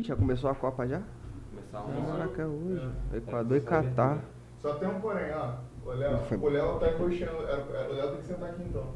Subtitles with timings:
[0.00, 1.02] Ih, já começou a Copa já?
[1.50, 2.90] Começar uma Caraca, é hoje.
[3.12, 3.16] É.
[3.18, 4.24] Equador e Catar.
[4.58, 5.56] Só tem um porém, ó.
[5.84, 6.38] O Léo, Foi.
[6.38, 7.42] o Léo tá encoxando.
[7.42, 8.86] era- era- O Léo tem que sentar aqui então.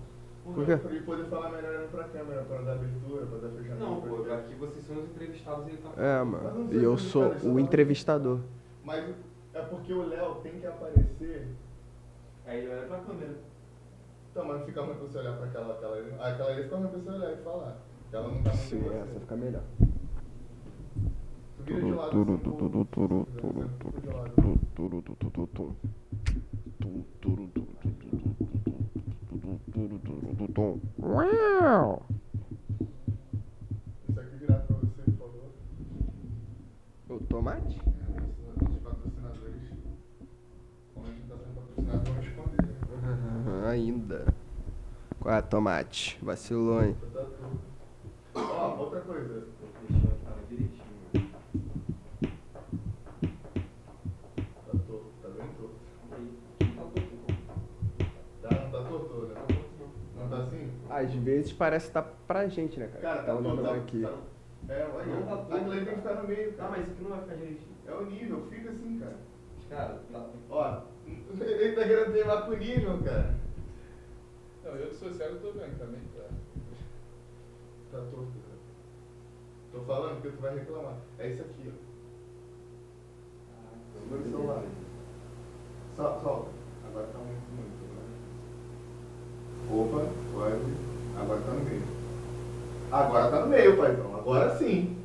[0.45, 0.77] Por quê?
[0.77, 3.81] Pra ele poder falar melhor olhando pra câmera, pra dar abertura, pra dar fechamento.
[3.85, 6.69] Não, pô, aqui vocês são os entrevistados e ele tá É, mano.
[6.73, 8.41] E eu sou o entrevistador.
[8.83, 9.15] Mas
[9.55, 11.49] é porque o Léo tem que aparecer.
[12.47, 13.35] Aí ele olha pra câmera.
[14.31, 15.97] Então, mas não fica ruim pra você olhar pra aquela, aquela
[16.29, 17.77] Aquela ali fica ruim pra você olhar e falar.
[18.13, 19.63] Ela não tá Sim, essa fica melhor.
[30.99, 32.03] Uau!
[34.09, 35.51] Esse aqui virado pra você, por favor.
[37.09, 37.81] O tomate?
[37.81, 39.09] turu turu turu
[45.49, 46.97] turu Vacilou, hein?
[48.35, 49.54] Ó, outra coisa.
[60.95, 63.01] Às vezes parece que tá pra gente, né, cara?
[63.03, 64.03] Cara, tá tá olhando tá- aqui.
[64.03, 65.07] tá- É, olha.
[65.07, 65.97] Não tá ali tem que cara.
[65.97, 67.75] ficar no meio, Tá, mas isso aqui não vai ficar direitinho.
[67.87, 69.17] É o nível, fica assim, cara.
[69.69, 70.27] Cara, tá.
[70.51, 70.81] Ó,
[71.41, 73.35] ele tá querendo teimar com o nível, cara.
[74.65, 76.29] Não, eu que sou cego tô vendo também, tá?
[77.91, 78.59] Tá torto, cara.
[79.73, 80.97] Tô falando porque tu vai reclamar.
[81.19, 81.85] É isso aqui, ó.
[83.99, 84.63] Segura o celular.
[85.97, 86.51] Sol- Solta.
[86.89, 87.74] Agora tá muito, muito.
[89.71, 90.75] Opa, quase.
[91.17, 91.83] Agora tá no meio.
[92.93, 94.17] Agora tá no meio, paizão.
[94.17, 94.97] Agora sim.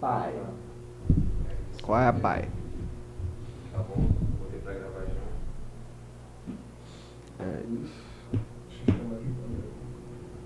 [0.00, 0.34] Pai.
[1.82, 2.48] Qual é, pai?
[3.72, 4.06] Tá bom,
[4.40, 5.14] botei pra gravar já.
[7.44, 8.06] É isso.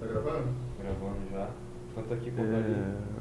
[0.01, 0.49] Tá gravando?
[0.81, 1.49] Gravando já.
[1.95, 2.57] Quanto aqui, quanto É...
[2.57, 3.21] ali?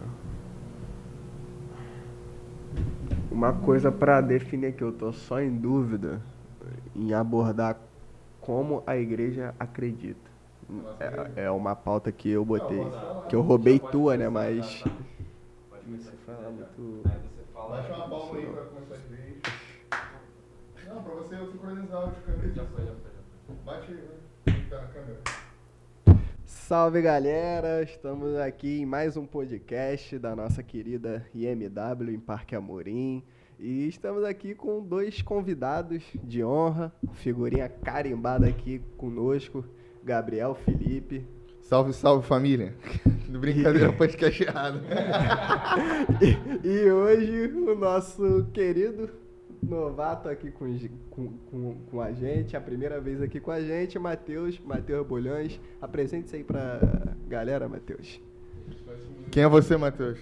[3.32, 6.22] Uma coisa pra definir que eu tô só em dúvida
[6.96, 7.78] em abordar
[8.50, 10.28] como a igreja acredita.
[11.36, 12.82] É, é uma pauta que eu botei.
[13.30, 14.28] Que eu roubei tua, né?
[14.28, 14.82] Mas.
[15.70, 16.12] Pode Você começar.
[16.26, 17.02] fala muito.
[17.08, 17.70] Aí você fala.
[17.70, 19.42] Baixa uma palma aí pra começar de vez.
[20.88, 22.54] Não, pra você sincronizar o de câmera.
[22.56, 23.56] Já foi, já foi, já foi.
[23.66, 24.08] Bate aí,
[24.48, 24.62] vai.
[24.68, 25.20] Tá na câmera.
[26.44, 33.24] Salve galera, estamos aqui em mais um podcast da nossa querida IMW em Parque Amorim
[33.60, 39.66] e estamos aqui com dois convidados de honra, figurinha carimbada aqui conosco,
[40.04, 41.28] Gabriel Felipe
[41.70, 42.74] Salve, salve família.
[43.30, 44.82] Brincadeira, podcast errado.
[46.20, 49.08] e, e hoje o nosso querido
[49.62, 50.66] novato aqui com,
[51.12, 55.62] com, com, com a gente, a primeira vez aqui com a gente, Matheus, Matheus Bolhões.
[55.80, 56.80] Apresente-se aí pra
[57.28, 58.20] galera, Matheus.
[59.30, 60.18] Quem é você, Matheus?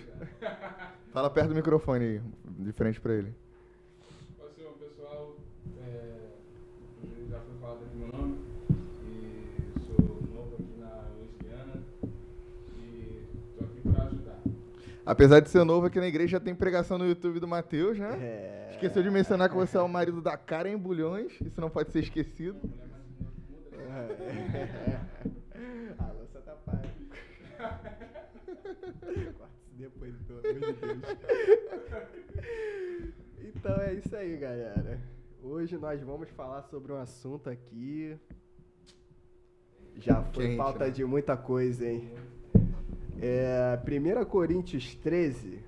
[1.14, 2.22] Fala perto do microfone aí,
[2.58, 3.34] de frente pra ele.
[4.44, 5.36] Assim, ó, pessoal,
[5.86, 6.32] é,
[7.30, 8.40] já foi falado aqui meu nome,
[9.04, 9.98] e sou
[10.34, 11.84] novo aqui na Louisiana,
[12.80, 13.26] e
[13.58, 14.42] tô aqui pra ajudar.
[15.06, 18.18] Apesar de ser novo aqui na igreja, já tem pregação no YouTube do Matheus, né?
[18.20, 18.70] É...
[18.72, 22.00] Esqueceu de mencionar que você é o marido da Karen Bulhões, isso não pode ser
[22.00, 22.58] esquecido.
[23.74, 25.00] É.
[25.98, 26.88] A lança tá paga.
[29.18, 29.48] Isso
[29.78, 31.02] depois, pelo amor de Deus.
[33.58, 35.00] Então é isso aí, galera.
[35.44, 38.16] Hoje nós vamos falar sobre um assunto aqui.
[39.96, 40.92] Já foi Quente, pauta né?
[40.92, 42.12] de muita coisa, hein?
[43.20, 45.60] É, 1 Coríntios 13,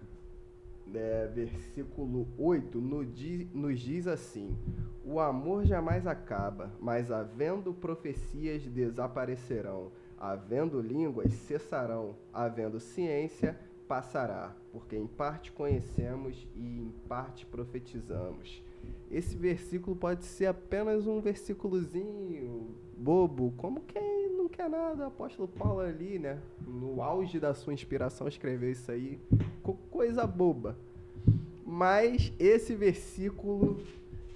[0.86, 4.56] né, versículo 8, no di- nos diz assim:
[5.04, 14.96] O amor jamais acaba, mas havendo profecias desaparecerão, havendo línguas cessarão, havendo ciência passará, porque
[14.96, 18.64] em parte conhecemos e em parte profetizamos.
[19.10, 25.48] Esse versículo pode ser apenas um versículozinho bobo, como quem não quer nada, o apóstolo
[25.48, 26.40] Paulo ali, né?
[26.68, 29.20] No auge da sua inspiração escreveu isso aí,
[29.64, 30.78] co- coisa boba.
[31.66, 33.80] Mas esse versículo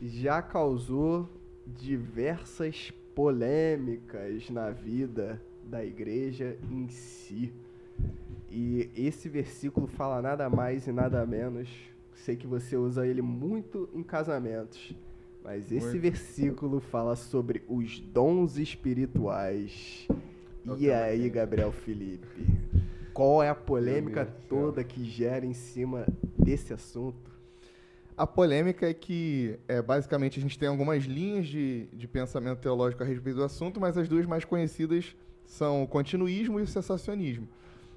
[0.01, 1.29] já causou
[1.67, 7.53] diversas polêmicas na vida da igreja em si.
[8.55, 11.67] E esse versículo fala nada mais e nada menos.
[12.13, 14.93] Sei que você usa ele muito em casamentos,
[15.43, 16.01] mas esse Muito.
[16.01, 20.07] versículo fala sobre os dons espirituais.
[20.63, 21.29] O E tema aí, quente.
[21.31, 22.45] Gabriel Felipe?
[23.11, 26.05] Qual é a polêmica toda que gera em cima
[26.37, 27.31] desse assunto?
[28.15, 33.01] A polêmica é que, é, basicamente, a gente tem algumas linhas de, de pensamento teológico
[33.01, 37.47] a respeito do assunto, mas as duas mais conhecidas são o continuísmo e o sensacionismo.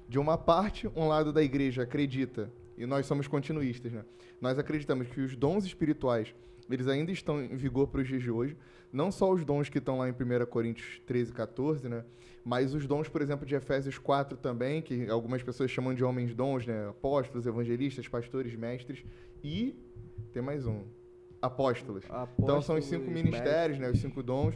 [0.07, 4.05] De uma parte, um lado da igreja acredita e nós somos continuistas, né?
[4.39, 6.33] Nós acreditamos que os dons espirituais,
[6.69, 8.55] eles ainda estão em vigor para os dias de hoje,
[8.91, 12.05] não só os dons que estão lá em 1 Coríntios 13, 14, né?
[12.45, 16.33] Mas os dons, por exemplo, de Efésios 4 também, que algumas pessoas chamam de homens
[16.33, 16.87] dons, né?
[16.89, 19.03] Apóstolos, evangelistas, pastores, mestres
[19.43, 19.75] e
[20.31, 20.83] tem mais um,
[21.41, 22.05] apóstolos.
[22.39, 23.89] Então são os cinco ministérios, né?
[23.89, 24.55] Os cinco dons.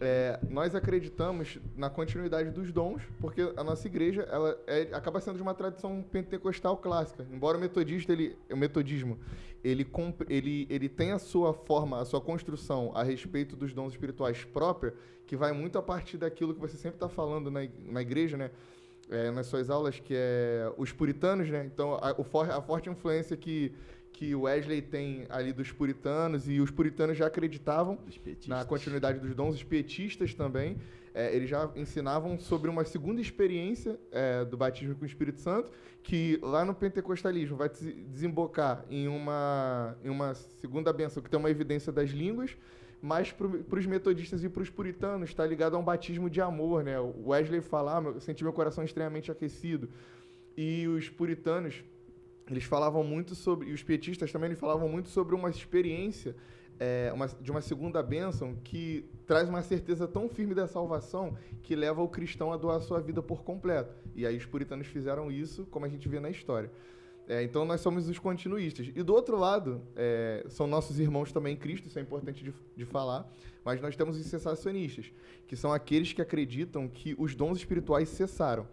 [0.00, 5.36] É, nós acreditamos na continuidade dos dons, porque a nossa igreja ela é- acaba sendo
[5.36, 7.26] de uma tradição pentecostal clássica.
[7.30, 9.18] Embora o metodista, ele, o metodismo,
[9.64, 9.86] ele,
[10.28, 14.94] ele, ele tem a sua forma, a sua construção a respeito dos dons espirituais própria,
[15.26, 18.50] que vai muito a partir daquilo que você sempre está falando na, na igreja, né?
[19.08, 21.64] É, nas suas aulas, que é os puritanos, né?
[21.64, 23.72] Então, a, a forte influência que,
[24.16, 27.98] que o Wesley tem ali dos puritanos, e os puritanos já acreditavam
[28.46, 30.78] na continuidade dos dons, os pietistas também,
[31.14, 35.70] é, eles já ensinavam sobre uma segunda experiência é, do batismo com o Espírito Santo,
[36.02, 41.38] que lá no pentecostalismo vai des- desembocar em uma, em uma segunda benção, que tem
[41.38, 42.56] uma evidência das línguas,
[43.02, 46.82] mas para os metodistas e para os puritanos está ligado a um batismo de amor.
[46.82, 46.98] Né?
[46.98, 49.90] O Wesley fala, ah, senti meu coração extremamente aquecido.
[50.56, 51.84] E os puritanos,
[52.48, 56.34] eles falavam muito sobre, e os pietistas também eles falavam muito sobre uma experiência
[56.78, 61.74] é, uma- de uma segunda bênção que traz uma certeza tão firme da salvação que
[61.74, 63.94] leva o cristão a doar a sua vida por completo.
[64.14, 66.70] E aí os puritanos fizeram isso, como a gente vê na história.
[67.28, 68.88] É, então nós somos os continuistas.
[68.94, 72.52] E do outro lado, é, são nossos irmãos também em Cristo, isso é importante de,
[72.76, 73.26] de falar,
[73.64, 75.10] mas nós temos os cessacionistas,
[75.48, 78.68] que são aqueles que acreditam que os dons espirituais cessaram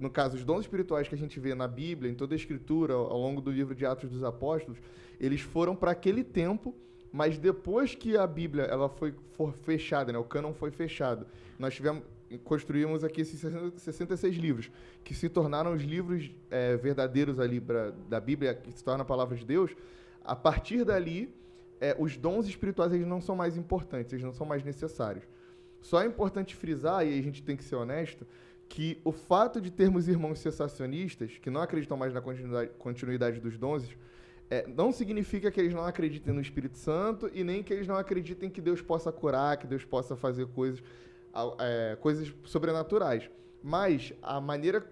[0.00, 2.94] no caso, os dons espirituais que a gente vê na Bíblia, em toda a Escritura,
[2.94, 4.78] ao longo do livro de Atos dos Apóstolos,
[5.20, 6.74] eles foram para aquele tempo,
[7.12, 9.14] mas depois que a Bíblia ela foi
[9.62, 11.26] fechada, né, o cânon foi fechado,
[11.58, 12.02] nós tivemos
[12.38, 14.70] construímos aqui esses 60 66 livros,
[15.02, 19.04] que se tornaram os livros eh, verdadeiros ali pra, da Bíblia, que se torna a
[19.04, 19.74] palavra de Deus.
[20.24, 21.34] A partir dali,
[21.80, 25.24] eh, os dons espirituais eles não são mais importantes, eles não são mais necessários.
[25.80, 28.26] Só é importante frisar, e a gente tem que ser honesto,
[28.70, 33.58] que o fato de termos irmãos cessacionistas, que não acreditam mais na continuidade, continuidade dos
[33.58, 33.84] dons,
[34.48, 37.96] é, não significa que eles não acreditem no Espírito Santo e nem que eles não
[37.96, 40.80] acreditem que Deus possa curar, que Deus possa fazer coisas,
[41.58, 43.28] é, coisas sobrenaturais.
[43.60, 44.86] Mas a maneira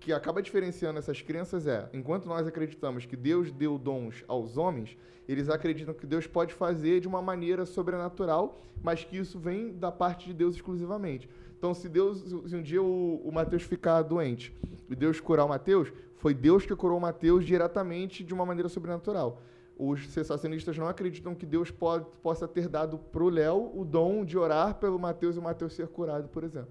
[0.00, 4.96] que acaba diferenciando essas crenças é, enquanto nós acreditamos que Deus deu dons aos homens,
[5.28, 9.92] eles acreditam que Deus pode fazer de uma maneira sobrenatural, mas que isso vem da
[9.92, 11.28] parte de Deus exclusivamente.
[11.58, 14.54] Então, se Deus, se um dia o, o Mateus ficar doente
[14.88, 18.68] e Deus curar o Mateus, foi Deus que curou o Mateus diretamente de uma maneira
[18.68, 19.42] sobrenatural.
[19.76, 24.24] Os cessacionistas não acreditam que Deus pode, possa ter dado para o Léo o dom
[24.24, 26.70] de orar pelo Mateus e o Mateus ser curado, por exemplo.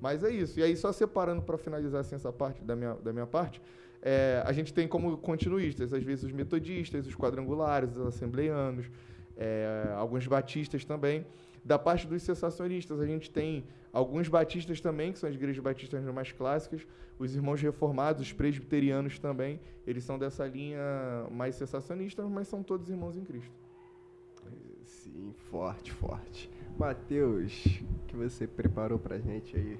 [0.00, 0.58] Mas é isso.
[0.60, 3.60] E aí, só separando para finalizar assim, essa parte da minha, da minha parte,
[4.00, 8.86] é, a gente tem como continuistas, às vezes, os metodistas, os quadrangulares, os assembleianos,
[9.36, 11.26] é, alguns batistas também.
[11.68, 13.62] Da parte dos cessacionistas, a gente tem
[13.92, 16.86] alguns batistas também, que são as igrejas batistas mais clássicas,
[17.18, 20.80] os irmãos reformados, os presbiterianos também, eles são dessa linha
[21.30, 23.52] mais cessacionista, mas são todos irmãos em Cristo.
[24.82, 26.50] Sim, forte, forte.
[26.78, 29.78] Matheus, o que você preparou pra gente aí,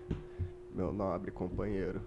[0.75, 2.02] meu nobre companheiro?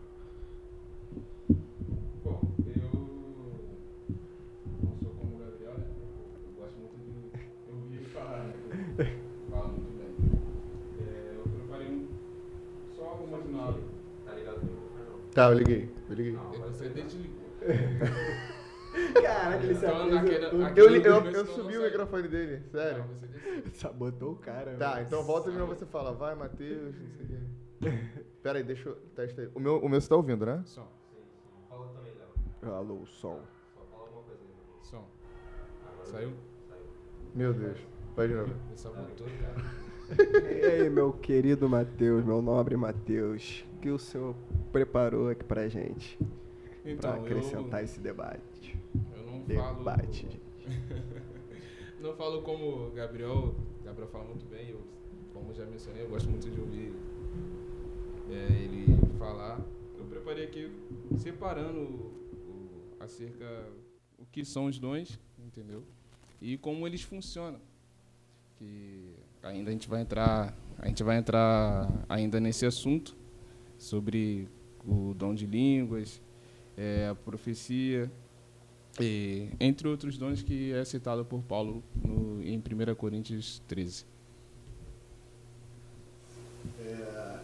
[15.34, 16.34] Tá, eu liguei, eu liguei.
[16.34, 17.42] Não, agora Você desligou.
[19.24, 20.66] Caraca, ele se Então, naquele- apresentou.
[20.66, 23.00] aquele- Eu, eu, Mas eu subi o microfone dele, sério.
[23.00, 23.28] Não, você.
[23.74, 24.76] Sabotou o cara.
[24.76, 25.08] Tá, velho.
[25.08, 28.22] então volta de novo você fala, vai, Matheus, não sei o quê.
[28.44, 29.50] Pera aí, deixa eu testar aí.
[29.56, 30.62] O meu, o meu você tá ouvindo, né?
[30.66, 30.88] Som, Sim,
[31.22, 31.50] sim.
[31.70, 32.12] Fala também,
[32.62, 32.76] Léo.
[32.76, 33.40] Alô, o som.
[33.74, 34.84] Só fala alguma coisa aí.
[34.84, 35.06] som.
[35.88, 36.34] Agora Saiu?
[36.68, 36.82] Saiu.
[37.34, 37.80] Meu Deus.
[38.16, 38.52] Vai de novo.
[38.68, 39.82] Ele sabotou, cara.
[40.18, 44.36] E aí, meu querido Matheus, meu nobre Matheus, o que o senhor
[44.72, 46.18] preparou aqui pra gente?
[46.84, 48.77] Então, pra acrescentar esse debate.
[49.15, 49.77] eu, eu não falo...
[49.80, 50.41] Debate, gente.
[52.01, 53.53] Não falo como o Gabriel,
[53.86, 54.82] Gabriel fala muito bem, eu,
[55.36, 56.91] como já mencionei, eu gosto muito de ouvir
[58.27, 59.62] é, ele falar.
[60.00, 60.72] Eu preparei aqui
[61.20, 62.12] separando o,
[62.50, 63.68] o- acerca
[64.18, 65.84] o que são os dons, entendeu?
[66.41, 67.60] E como eles funcionam.
[68.58, 69.13] Que
[69.44, 73.16] ainda a gente vai entrar, a gente vai entrar ainda nesse assunto
[73.78, 74.48] sobre
[74.86, 76.22] o dom de línguas,
[76.78, 78.12] é, a profecia,
[79.00, 84.06] e, entre outros dons que é citado por Paulo no, em 1 Coríntios 13.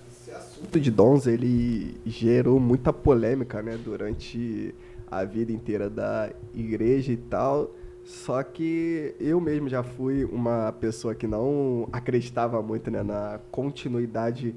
[0.10, 4.76] Esse assunto de dons, ele gerou muita polêmica, né, durante
[5.10, 7.72] a vida inteira da igreja e tal.
[8.08, 14.56] Só que eu mesmo já fui uma pessoa que não acreditava muito né, na continuidade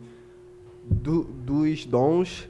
[0.85, 2.49] do- dos dons.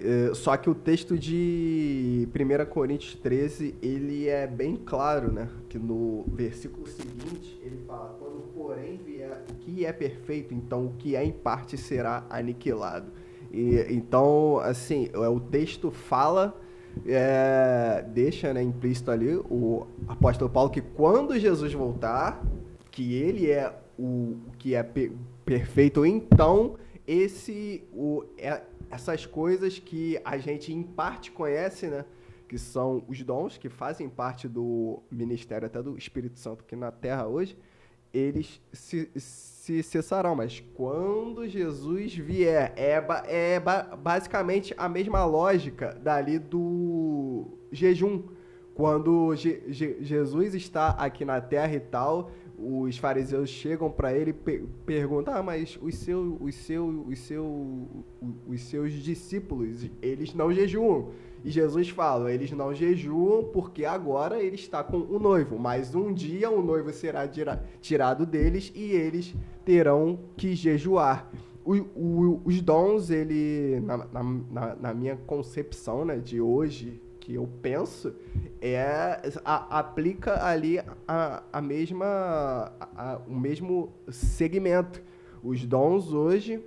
[0.00, 5.50] Eh, Só que o texto de 1 Coríntios 13, ele é bem claro, né?
[5.68, 10.92] Que no versículo seguinte, ele fala, quando porém vier o que é perfeito, então o
[10.96, 13.12] que é em parte será aniquilado.
[13.52, 16.58] E, então, assim, é, o texto fala,
[17.06, 22.42] é, deixa né, implícito ali o apóstolo Paulo que quando Jesus voltar,
[22.90, 25.12] que ele é o que é pe-
[25.44, 26.76] perfeito, então
[27.06, 32.04] esse o, é- essas coisas que a gente em parte conhece, né?
[32.48, 36.90] Que são os dons que fazem parte do ministério até do Espírito Santo aqui na
[36.90, 37.58] Terra hoje,
[38.12, 40.34] eles se, se cessarão.
[40.34, 48.22] Mas quando Jesus vier, é, é ba- basicamente a mesma lógica dali do jejum.
[48.74, 54.30] Quando Je- Je- Jesus está aqui na Terra e tal, os fariseus chegam para ele
[54.30, 57.46] e pe perguntam: ah, mas os seus, os, seus, os, seus,
[58.48, 61.10] os seus discípulos, eles não jejuam.
[61.44, 66.12] E Jesus fala: eles não jejuam porque agora ele está com o noivo, mas um
[66.12, 71.30] dia o noivo será tira- tirado deles e eles terão que jejuar.
[71.64, 77.46] O- o- os dons, ele, na, na- na- minha concepção né, de hoje, que eu
[77.60, 78.14] penso,
[78.60, 85.02] é a- aplica ali a, a mesma a- o mesmo segmento.
[85.42, 86.64] Os dons hoje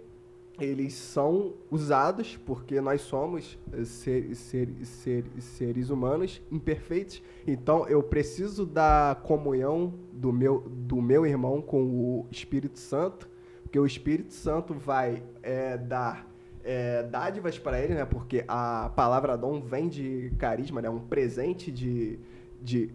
[0.66, 7.22] eles são usados porque nós somos eh, ser- ser- ser- seres humanos imperfeitos.
[7.48, 13.30] Então eu preciso da comunhão do meu, do meu irmão com o Espírito Santo,
[13.64, 16.28] porque o Espírito Santo vai eh, dar
[16.64, 18.06] eh, dádivas para ele, né?
[18.06, 20.90] Porque a palavra dom vem de carisma, né?
[20.90, 22.20] Um presente de,
[22.62, 22.92] de,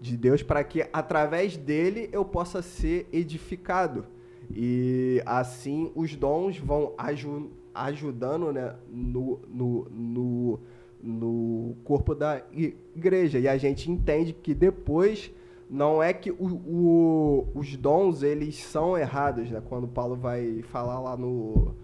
[0.00, 4.06] de Deus para que através dele eu possa ser edificado.
[4.50, 10.60] E assim os dons vão aju ajudando né, no, no, no,
[11.02, 13.38] no corpo da igreja.
[13.38, 15.30] E a gente entende que depois
[15.68, 19.60] não é que o, o- os dons eles são errados, né?
[19.68, 21.74] Quando Paulo vai falar lá no,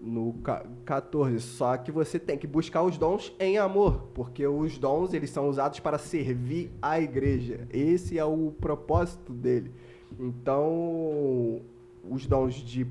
[0.00, 4.76] no ca- 14, só que você tem que buscar os dons em amor, porque os
[4.78, 7.66] dons eles são usados para servir a igreja.
[7.72, 9.70] Esse é o propósito dele.
[10.18, 11.60] Então,
[12.08, 12.86] os dons de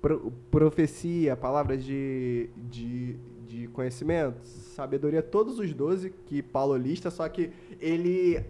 [0.00, 3.16] pro- profecia, palavras de, de,
[3.46, 8.40] de conhecimento, sabedoria, todos os 12 que Paulo lista, só que ele.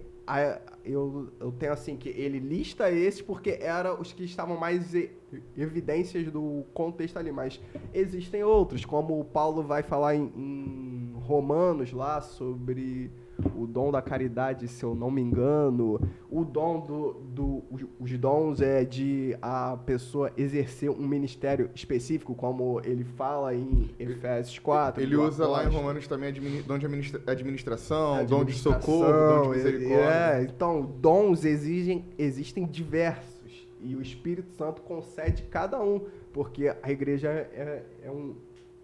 [0.84, 5.10] eu, eu tenho assim que ele lista esses porque eram os que estavam mais e-
[5.56, 7.60] evidências do contexto ali, mas
[7.92, 13.10] existem outros, como o Paulo vai falar em, em Romanos lá sobre
[13.56, 16.00] o dom da caridade, se eu não me engano,
[16.30, 17.62] o dom do, do
[17.98, 24.58] os- dons é de a pessoa exercer um ministério específico, como ele fala em Efésios
[24.58, 25.02] 4.
[25.02, 25.68] Ele usa lá em.
[25.68, 26.32] Romanos também
[26.66, 29.12] dom de administra- administração, dom de Administração, socorro,
[29.44, 30.04] dom de misericórdia.
[30.04, 33.34] É, então, dons exigem, existem diversos.
[33.82, 36.00] E o Espírito Santo concede cada um.
[36.32, 38.34] Porque a igreja é, é um,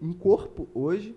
[0.01, 1.15] um corpo hoje,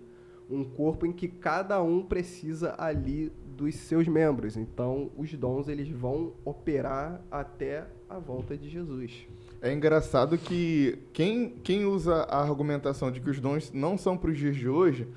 [0.49, 4.57] um corpo em que cada um precisa ali dos seus membros.
[4.57, 9.27] Então, os dons eles vão operar até a volta de Jesus.
[9.61, 14.29] É engraçado que quem, quem usa a argumentação de que os dons não são para
[14.29, 15.07] os dias de hoje,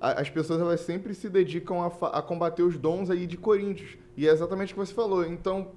[0.00, 3.96] a- as pessoas elas sempre se dedicam a, a combater os dons aí de Coríntios.
[4.16, 5.24] E é exatamente o que você falou.
[5.24, 5.70] Então,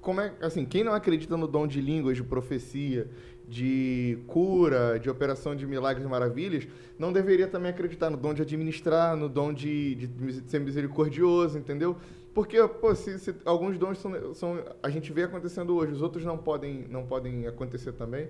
[0.00, 3.08] como é, assim, quem não acredita no dom de línguas, de profecia,
[3.48, 8.42] de cura, de operação de milagres e maravilhas, não deveria também acreditar no dom de
[8.42, 11.96] administrar, no dom de, de ser misericordioso, entendeu?
[12.32, 16.24] Porque, pô, se, se alguns dons são, são, a gente vê acontecendo hoje, os outros
[16.24, 18.28] não podem, não podem acontecer também.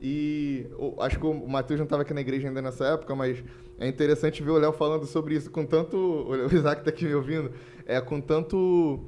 [0.00, 0.66] E
[0.98, 3.42] acho que o Matheus não estava aqui na igreja ainda nessa época, mas
[3.78, 5.96] é interessante ver o Léo falando sobre isso com tanto.
[5.96, 7.52] O Isaac está aqui me ouvindo,
[7.86, 9.00] é com tanto.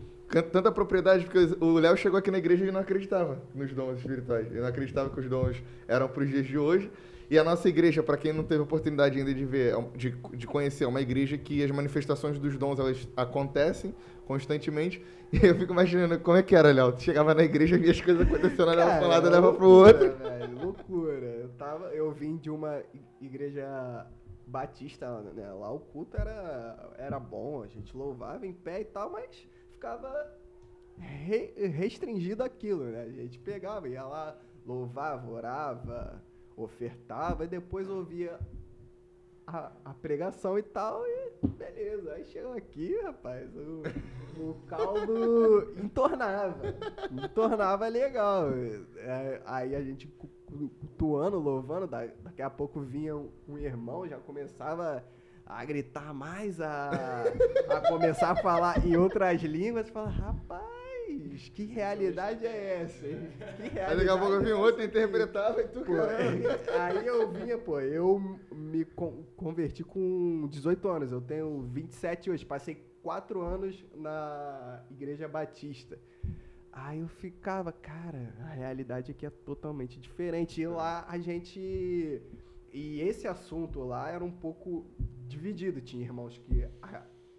[0.52, 4.46] Tanta propriedade, porque o Léo chegou aqui na igreja e não acreditava nos dons espirituais.
[4.50, 6.90] Ele não acreditava que os dons eram para os dias de hoje.
[7.30, 10.46] E a nossa igreja, para quem não teve oportunidade ainda de ver, é de, de
[10.46, 13.94] conhecer, é uma igreja que as manifestações dos dons elas acontecem
[14.26, 15.02] constantemente.
[15.30, 16.90] E eu fico imaginando como é que era, Léo.
[16.92, 19.66] Tu chegava na igreja e via as coisas acontecendo, olhava para um lado, olhava para
[19.66, 20.16] o outro.
[20.16, 21.26] velho, loucura.
[21.26, 22.80] Eu, tava, eu vim de uma
[23.20, 24.06] igreja
[24.46, 25.52] batista, né?
[25.52, 29.46] Lá o culto era, era bom, a gente louvava em pé e tal, mas
[29.78, 30.26] ficava
[30.98, 33.02] re- restringido aquilo, né?
[33.02, 36.20] A gente pegava, ia lá, louvava, orava,
[36.56, 38.38] ofertava e depois ouvia
[39.46, 42.12] a, a pregação e tal, e beleza.
[42.12, 43.82] Aí chegou aqui, rapaz, o,
[44.42, 46.60] o caldo entornava.
[47.12, 48.48] Entornava legal.
[48.96, 53.56] É, aí a gente cu- cu- cultuando, louvando, da- daqui a pouco vinha um, um
[53.56, 55.04] irmão, já começava
[55.48, 57.24] a gritar mais, a,
[57.70, 63.06] a começar a falar em outras línguas, fala, rapaz, que realidade é essa?
[63.06, 63.28] hein?
[63.56, 65.92] Que Aí realidade daqui a pouco é vinha essa?" outro, interpretava e tu, Pô,
[66.80, 72.44] aí eu vinha, pô, eu me con- converti com 18 anos, eu tenho 27 hoje,
[72.44, 75.98] passei 4 anos na Igreja Batista.
[76.70, 80.60] Aí eu ficava, cara, a realidade aqui é totalmente diferente.
[80.60, 82.20] E lá a gente.
[82.72, 84.86] E esse assunto lá era um pouco
[85.26, 85.80] dividido.
[85.80, 86.66] Tinha irmãos que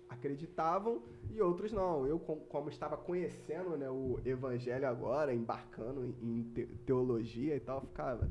[0.07, 2.05] acreditavam e outros não.
[2.07, 7.59] Eu, com- como estava conhecendo né, o evangelho agora, embarcando em- em te- teologia e
[7.59, 8.29] tal, ficava,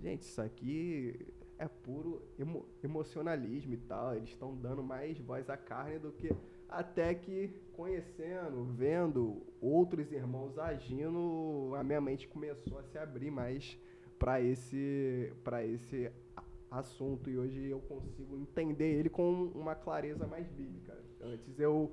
[0.00, 1.18] gente, isso aqui
[1.58, 4.14] é puro emo- emocionalismo e tal.
[4.14, 6.30] Eles estão dando mais voz à carne do que
[6.68, 13.78] até que conhecendo, vendo outros irmãos agindo, a minha mente começou a se abrir mais
[14.18, 16.10] para esse para esse
[16.78, 20.96] assunto e hoje eu consigo entender ele com uma clareza mais bíblica.
[21.20, 21.92] Antes eu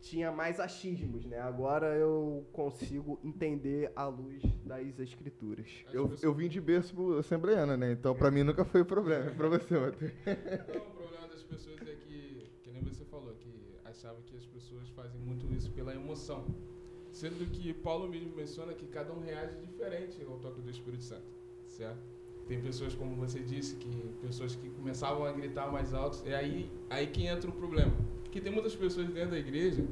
[0.00, 1.38] tinha mais achismos, né?
[1.38, 5.66] Agora eu consigo entender à luz das escrituras.
[5.86, 7.92] As Eu, eu vim de berço assembleiana, né?
[7.92, 9.30] Então pra mim nunca foi problema.
[9.30, 10.12] Pra você, Matheus.
[10.26, 13.52] Então, o problema das pessoas é que, que nem você falou, que
[13.84, 16.46] achava que as pessoas fazem muito isso pela emoção.
[17.12, 21.30] Sendo que Paulo mesmo menciona que cada um reage diferente ao toque do Espírito Santo,
[21.66, 22.02] certo?
[22.46, 23.88] Tem pessoas, como você disse, que
[24.20, 27.92] pessoas que começavam a gritar mais alto, é aí, aí que entra o problema.
[28.24, 29.84] Porque tem muitas pessoas dentro da igreja,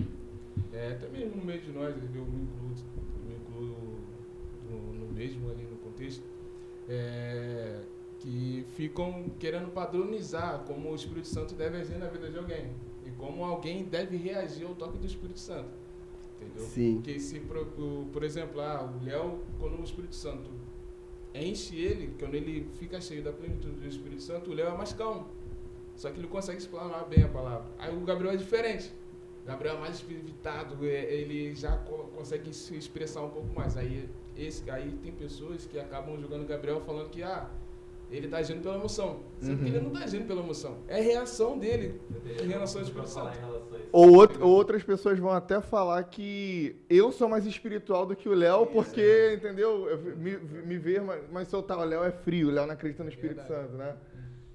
[0.72, 2.72] é, até mesmo no meio de nós, eu me incluo,
[3.16, 3.98] eu me incluo
[4.68, 6.24] no, no mesmo ali no contexto,
[6.88, 7.80] é,
[8.18, 12.70] que ficam querendo padronizar como o Espírito Santo deve agir na vida de alguém
[13.06, 15.70] e como alguém deve reagir ao toque do Espírito Santo.
[16.36, 16.64] Entendeu?
[16.64, 16.94] Sim.
[16.96, 17.66] Porque se, por,
[18.12, 20.50] por exemplo, ah, o Léo, quando o Espírito Santo
[21.34, 24.92] enche ele, quando ele fica cheio da plenitude do Espírito Santo, o Léo é mais
[24.92, 25.26] calmo.
[25.96, 27.66] Só que ele consegue explanar bem a palavra.
[27.78, 28.92] Aí o Gabriel é diferente.
[29.44, 33.76] O Gabriel é mais espiritado, é- ele já co- consegue se expressar um pouco mais.
[33.76, 37.50] Aí, esse, aí tem pessoas que acabam julgando o Gabriel falando que ah,
[38.10, 39.20] ele está agindo pela emoção.
[39.40, 39.68] Sendo que Uhum.
[39.68, 40.78] ele não está agindo pela emoção.
[40.88, 42.00] É reação dele
[42.42, 43.59] em relação Pra Espírito Santo.
[43.92, 48.28] Ou, out- ou outras pessoas vão até falar que eu sou mais espiritual do que
[48.28, 49.88] o Léo, porque, entendeu?
[49.88, 52.74] Eu vi- me, me ver, mas, mas soltar o Léo é frio, o Léo não
[52.74, 53.62] acredita no Espírito Verdade.
[53.68, 53.96] Santo, né?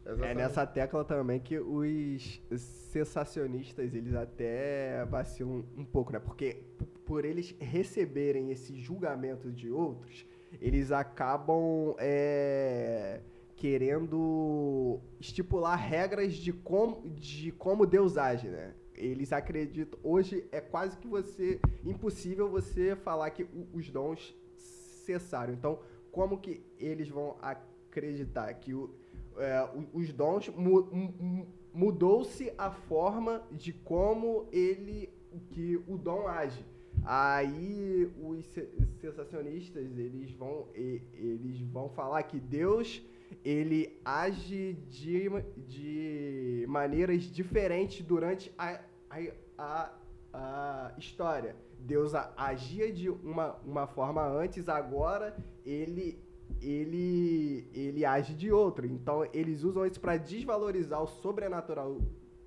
[0.05, 0.37] É Exatamente.
[0.37, 6.19] nessa tecla também que os sensacionistas, eles até vacilam um pouco, né?
[6.19, 6.57] Porque
[7.05, 10.25] por eles receberem esse julgamento de outros,
[10.61, 13.19] eles acabam é,
[13.55, 18.73] querendo estipular regras de como, de como Deus age, né?
[18.97, 19.99] Eles acreditam...
[20.03, 21.59] Hoje é quase que você...
[21.83, 25.53] Impossível você falar que os dons cessaram.
[25.53, 25.79] Então,
[26.11, 28.89] como que eles vão acreditar que o,
[29.37, 35.09] é, os dons mu- mu- mu- mudou-se a forma de como ele
[35.49, 36.65] que o dom age.
[37.03, 38.69] Aí os se-
[39.01, 43.03] sensacionistas eles vão eles vão falar que Deus
[43.43, 45.29] ele age de,
[45.67, 49.19] de maneiras diferentes durante a, a,
[49.57, 49.91] a,
[50.33, 51.55] a história.
[51.79, 55.35] Deus agia de uma, uma forma antes, agora
[55.65, 56.19] ele
[56.61, 58.87] ele ele age de outra.
[58.87, 62.01] Então eles usam isso para desvalorizar o sobrenatural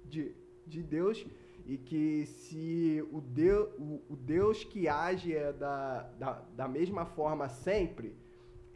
[0.04, 0.34] de,
[0.66, 1.24] de Deus
[1.66, 7.04] e que se o Deus, o, o Deus que age é da, da, da mesma
[7.04, 8.16] forma sempre,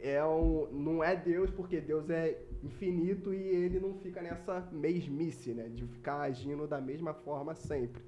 [0.03, 5.53] é um, não é Deus porque Deus é infinito e ele não fica nessa mesmice,
[5.53, 5.69] né?
[5.69, 8.03] De ficar agindo da mesma forma sempre.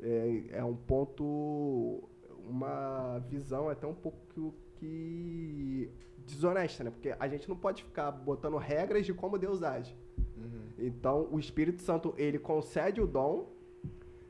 [0.00, 2.08] É, é um ponto,
[2.48, 5.90] uma visão até um pouco que
[6.24, 6.90] desonesta, né?
[6.90, 9.96] Porque a gente não pode ficar botando regras de como Deus age.
[10.36, 10.62] Uhum.
[10.78, 13.50] Então, o Espírito Santo, ele concede o dom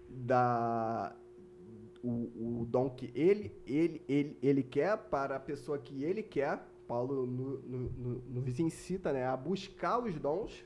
[0.08, 1.14] da
[2.02, 6.71] o, o dom que ele, ele, ele, ele quer para a pessoa que ele quer.
[6.92, 10.62] Paulo no- no- no- nos incita né, a buscar os dons.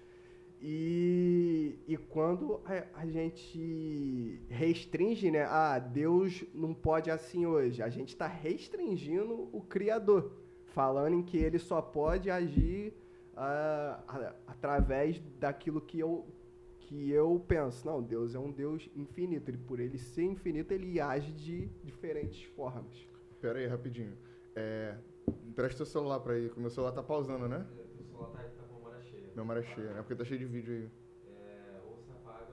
[0.61, 5.45] E, e quando a, a gente restringe, né?
[5.45, 7.81] Ah, Deus não pode assim hoje.
[7.81, 10.33] A gente está restringindo o Criador,
[10.65, 12.93] falando em que ele só pode agir
[13.37, 16.27] ah, a- através daquilo que eu,
[16.81, 17.87] que eu penso.
[17.87, 19.49] Não, Deus é um Deus infinito.
[19.49, 22.97] Ele, por ele ser infinito, ele age de diferentes formas.
[23.41, 24.17] Pera aí, rapidinho.
[24.57, 24.97] É,
[25.49, 27.67] empresta o celular pra ele, que meu celular tá pausando, né?
[27.79, 29.33] É, o celular tá, tá com a memória cheia.
[29.35, 30.91] Memória cheia, é porque tá cheio de vídeo aí.
[31.29, 32.47] É, ou você apaga,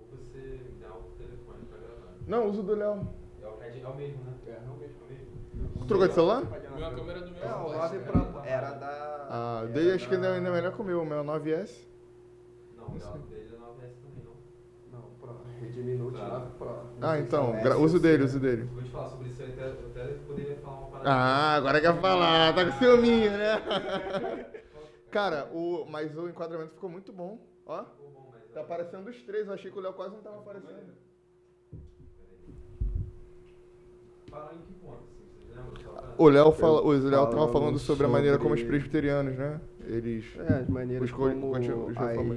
[0.00, 2.14] ou você dá o telefone pra gravar.
[2.26, 3.08] Não, uso do Léo.
[3.42, 4.34] É o, é o mesmo, né?
[4.46, 5.86] É, é o mesmo, é o mesmo.
[5.86, 6.44] Trocou de celular?
[6.44, 9.26] Meu, a câmera do meu não, o 9 Pro era da.
[9.28, 10.16] Ah, dele acho da...
[10.16, 11.88] que é ainda é melhor que o meu, o meu é 9S.
[12.76, 14.09] Não, o dele é 9S também.
[15.96, 16.24] Note Tá.
[16.26, 16.68] 9 Pro.
[16.96, 18.64] Não Ah, então, é gra- S uso ou dele, uso dele.
[18.74, 21.10] Vou te falar sobre isso, eu até, eu até poderia falar uma parada.
[21.10, 23.54] Ah, agora quer falar, tá com ciúminho, né?
[25.10, 27.82] Cara, o, mas o enquadramento ficou muito bom, ó.
[27.82, 28.42] Bom, mas...
[28.52, 30.92] Tá aparecendo os três, eu achei que o Léo quase não tava aparecendo.
[34.52, 35.24] Em que ponto, assim,
[36.18, 39.60] O Léo fala, o Léo tava Falando sobre a maneira como os presbiterianos, né?
[39.86, 40.24] Eles.
[40.38, 42.34] É, as maneiras Os co- como os reforma-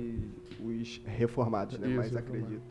[0.64, 1.88] os reformados, né?
[1.88, 2.62] Isso, mais reformados.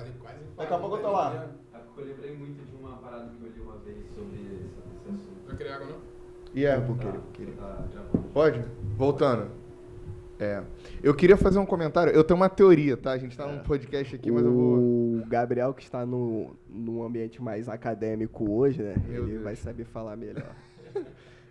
[0.00, 1.48] Ali quase Daqui a pouco eu tô lá.
[1.74, 4.64] É porque eu lembrei muito de uma parada que eu li uma vez sobre esse,
[4.64, 5.46] esse assunto.
[5.46, 5.96] Vai querer água, não?
[6.54, 7.52] E é, Eu vou querer, vou querer.
[7.52, 7.84] tá.
[8.32, 8.64] Pode?
[8.96, 9.50] Voltando.
[10.38, 10.62] É.
[11.02, 12.12] Eu queria fazer um comentário.
[12.12, 13.12] Eu tenho uma teoria, tá?
[13.12, 14.78] A gente tá num podcast aqui, mas eu vou.
[14.78, 18.94] O Gabriel, que está no, num ambiente mais acadêmico hoje, né?
[19.08, 19.44] Meu ele Deus.
[19.44, 20.54] vai saber falar melhor.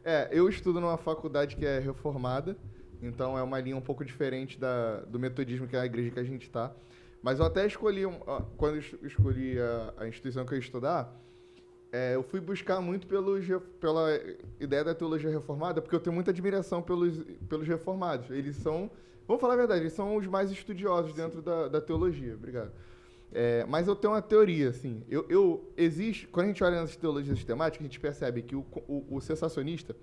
[0.03, 2.57] É, eu estudo numa faculdade que é reformada,
[3.03, 6.19] então é uma linha um pouco diferente da, do metodismo que é a igreja que
[6.19, 6.71] a gente está.
[7.21, 8.01] Mas eu até escolhi,
[8.57, 9.57] quando escolhi
[9.97, 11.15] a, instituição que eu ia estudar,
[11.91, 13.45] é, eu fui buscar muito pelos,
[13.79, 14.09] pela
[14.59, 18.29] ideia da teologia reformada, porque eu tenho muita admiração pelos, pelos reformados.
[18.31, 18.89] Eles são,
[19.27, 22.33] vamos falar a verdade, eles são os mais estudiosos dentro da, da teologia.
[22.33, 22.71] Obrigado.
[23.33, 25.03] É, mas eu tenho uma teoria, assim.
[25.07, 28.65] Eu, eu- existe, quando a gente olha nas teologias sistemáticas, a gente percebe que o,
[28.87, 29.95] o, o sensacionista,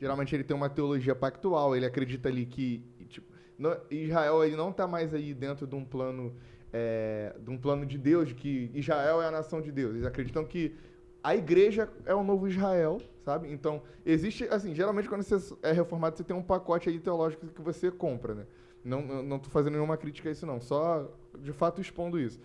[0.00, 4.70] geralmente ele tem uma teologia pactual, ele acredita ali que tipo, não- Israel ele não
[4.70, 6.34] está mais aí dentro de um plano
[6.72, 9.94] é, de um plano de Deus, de que Israel é a nação de Deus.
[9.94, 10.74] Eles acreditam que
[11.22, 13.50] a igreja é o novo Israel, sabe?
[13.52, 17.62] Então, existe, assim, geralmente quando você é reformado, você tem um pacote aí teológico que
[17.62, 18.46] você compra, né?
[18.84, 20.60] Não, não, tô fazendo nenhuma crítica a isso, não.
[20.60, 22.38] Só, de fato, expondo isso.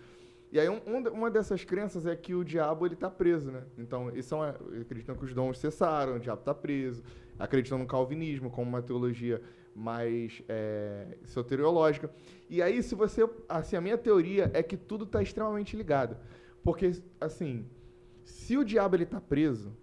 [0.50, 3.62] E aí, um, um- uma dessas crenças é que o diabo, ele tá preso, né?
[3.78, 7.02] Então, eles são, acreditam que os dons cessaram, o diabo tá preso.
[7.38, 9.40] Acreditam no calvinismo como uma teologia
[9.74, 12.10] mais é, soteriológica.
[12.48, 13.28] E aí, se você...
[13.48, 16.16] Assim, a minha teoria é que tudo está extremamente ligado.
[16.62, 17.66] Porque, assim,
[18.24, 19.76] se o diabo ele tá preso,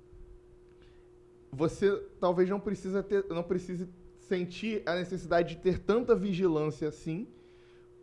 [1.52, 3.88] você talvez não precisa ter, não precise
[4.20, 7.28] sentir a necessidade de ter tanta vigilância assim,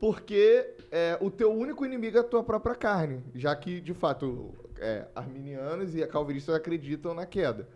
[0.01, 4.53] porque é, o teu único inimigo é a tua própria carne, já que de fato
[4.79, 7.69] é, arminianos e calvinistas acreditam na queda.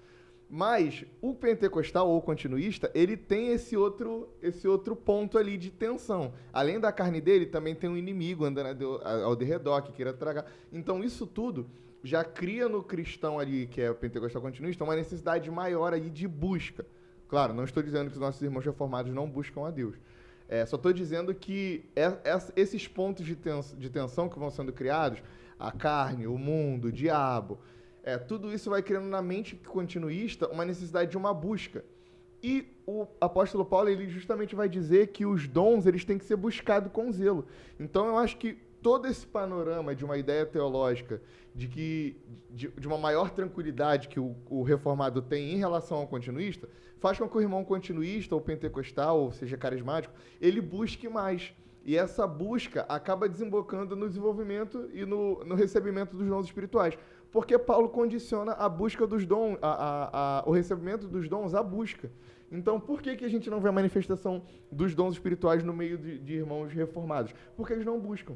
[0.53, 6.33] Mas o pentecostal ou continuista, ele tem esse outro, esse outro ponto ali de tensão.
[6.53, 10.45] Além da carne dele, também tem um inimigo andando ao- derredor que queira tragar.
[10.73, 11.67] Então isso tudo
[12.03, 16.27] já cria no cristão ali, que é o pentecostal continuista, uma necessidade maior aí de
[16.27, 16.85] busca.
[17.29, 19.95] Claro, não estou dizendo que os nossos irmãos reformados não buscam a Deus.
[20.49, 25.23] É, só estou dizendo que é- essa- esses pontos de tensão que vão sendo criados,
[25.57, 27.61] a carne, o mundo, o diabo,
[28.03, 31.85] é, tudo isso vai criando na mente continuista uma necessidade de uma busca.
[32.43, 36.37] E o apóstolo Paulo, ele justamente vai dizer que os dons, eles têm que ser
[36.37, 37.47] buscados com zelo.
[37.79, 41.21] Então, eu acho que todo esse panorama de uma ideia teológica,
[41.55, 42.17] de que
[42.51, 47.19] de, de uma maior tranquilidade que o, o reformado tem em relação ao continuista, faz
[47.19, 51.53] com que o irmão continuista, ou pentecostal, ou seja, carismático, ele busque mais.
[51.85, 56.97] E essa busca acaba desembocando no desenvolvimento e no, no recebimento dos dons espirituais.
[57.33, 61.63] Porque Paulo condiciona a busca dos dons, a, a- a- o recebimento dos dons à
[61.63, 62.11] busca.
[62.51, 65.97] Então, por que, que a gente não vê a manifestação dos dons espirituais no meio
[65.97, 67.33] de, de irmãos reformados?
[67.57, 68.35] Porque eles não buscam.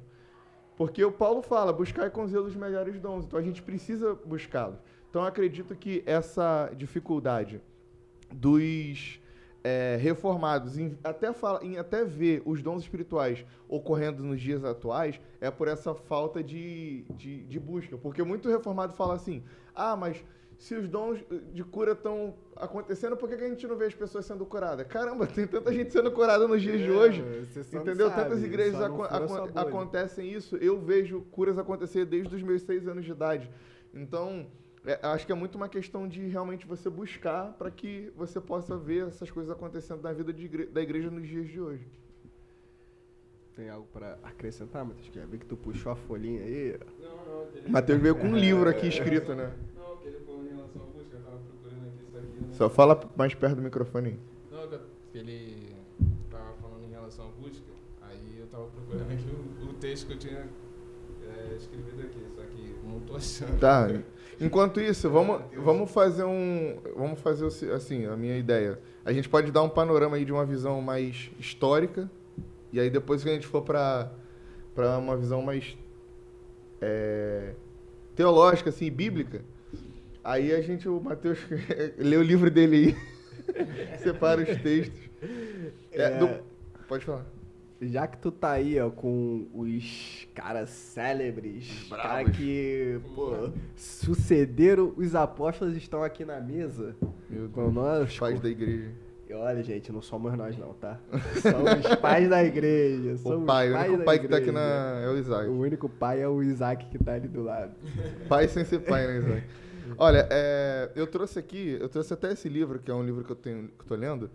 [0.76, 3.24] Porque o Paulo fala, buscar com zelo os melhores dons.
[3.24, 4.78] Então, a gente precisa buscá-los.
[5.10, 7.60] Então, acredito que essa dificuldade
[8.32, 9.20] dos
[9.64, 15.18] é, reformados em até, fala, em até ver os dons espirituais ocorrendo nos dias atuais
[15.40, 17.96] é por essa falta de, de, de busca.
[17.96, 19.42] Porque muito reformado fala assim:
[19.74, 20.22] ah, mas
[20.58, 21.18] se os dons
[21.52, 24.86] de cura estão acontecendo, por que, que a gente não vê as pessoas sendo curadas?
[24.86, 27.24] Caramba, tem tanta gente sendo curada nos dias de hoje.
[27.72, 28.10] Entendeu?
[28.10, 29.50] sabe, Tantas igrejas sua bolha.
[29.54, 30.56] acontecem isso.
[30.56, 33.50] Eu vejo curas acontecer desde os meus seis anos de idade.
[33.92, 34.46] Então,
[34.86, 38.76] é, acho que é muito uma questão de realmente você buscar para que você possa
[38.76, 41.86] ver essas coisas acontecendo na vida de igre- da igreja nos dias de hoje.
[43.56, 45.08] Tem algo pra acrescentar, Matheus?
[45.10, 46.78] Quer ver que tu puxou a folhinha aí?
[47.00, 47.46] Não, não.
[47.54, 47.68] Ele...
[47.70, 49.52] Matheus veio com um livro aqui escrito, né?
[49.76, 52.40] Não, que ele falou em relação à busca, eu tava procurando aqui isso aqui.
[52.40, 52.48] né?
[52.52, 54.18] Só fala mais perto do microfone.
[54.50, 54.80] Não,
[55.14, 55.72] ele
[56.30, 57.64] tava falando em relação à busca,
[58.02, 60.48] aí eu tava procurando aqui o, o texto que eu tinha
[61.22, 63.60] é, escrevido aqui, só que não tô achando.
[63.60, 63.86] Tá.
[64.40, 66.78] Enquanto isso, vamos, vamos fazer um.
[66.96, 68.78] Vamos fazer assim, a minha ideia.
[69.04, 72.10] A gente pode dar um panorama aí de uma visão mais histórica.
[72.72, 74.10] E aí depois que a gente for para
[74.74, 75.76] para uma visão mais
[76.80, 77.52] é,
[78.16, 79.42] teológica, assim, bíblica.
[80.22, 81.38] Aí a gente, o Matheus,
[81.98, 82.96] lê o livro dele
[83.46, 84.98] aí, separa os textos.
[85.92, 86.18] É, É.
[86.18, 86.42] do-
[86.88, 87.24] pode falar.
[87.88, 92.06] Já que tu tá aí, ó, com os caras célebres, Bravos.
[92.06, 96.96] caras que, pô, sucederam os apóstolos estão aqui na mesa.
[97.28, 98.90] Meu Com nós, Os pais da igreja.
[99.28, 101.00] E olha, gente, não somos nós não, tá?
[101.40, 103.16] Somos pais da igreja.
[103.24, 105.48] O pai, o único pai que tá aqui na, é o Isaac.
[105.48, 107.72] O único pai é o Isaac que tá ali do lado.
[108.28, 109.46] Pai sem ser pai, né, Isaac?
[109.96, 113.30] Olha, é, eu trouxe aqui, eu trouxe até esse livro, que é um livro que
[113.30, 114.30] eu tenho, que eu tô lendo,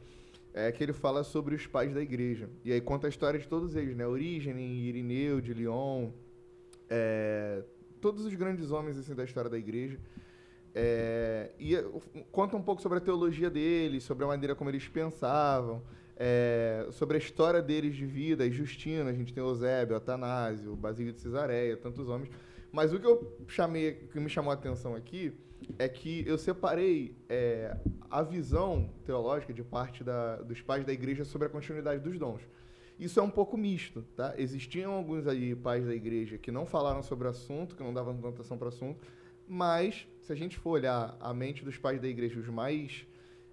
[0.54, 2.50] é que ele fala sobre os pais da igreja.
[2.64, 4.06] E aí conta a história de todos eles, né?
[4.08, 6.10] Origem, Irineu, de Lyon,
[6.90, 7.64] é,
[8.02, 10.00] todos os grandes homens assim, da história da igreja.
[10.74, 11.84] É, e é,
[12.32, 15.82] conta um pouco sobre a teologia deles, sobre a maneira como eles pensavam,
[16.16, 21.14] é, sobre a história deles de vida, e Justina, a gente tem Eusébio, Atanásio, Basílio
[21.14, 22.30] de Cesareia, tantos homens.
[22.72, 25.34] Mas o que eu chamei, que me chamou a atenção aqui,
[25.78, 27.76] é que eu separei é,
[28.10, 32.42] a visão teológica de parte da- dos pais da igreja sobre a continuidade dos dons.
[33.00, 34.34] Isso é um pouco misto, tá?
[34.38, 38.14] Existiam alguns aí pais da igreja que não falaram sobre o assunto, que não davam
[38.16, 39.00] tanta atenção para o assunto,
[39.48, 43.08] mas se a gente for olhar a mente dos pais da igreja, os mais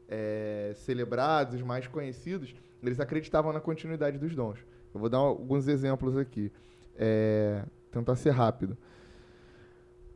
[0.09, 4.59] é, celebrados, os mais conhecidos, eles acreditavam na continuidade dos dons.
[4.93, 6.53] Eu vou dar alguns exemplos aqui.
[6.97, 8.77] É, tentar ser rápido.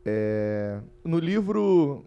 [0.04, 2.04] É, no livro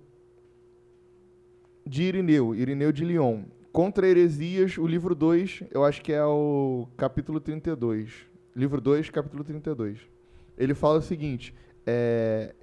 [1.86, 6.88] de Irineu, Irineu de Lyon, Contra Heresias, o livro 2, eu acho que é o
[6.95, 8.12] capítulo 32.
[8.56, 9.97] Livro 2, capítulo 32.
[10.56, 12.53] Ele fala o seguinte: é,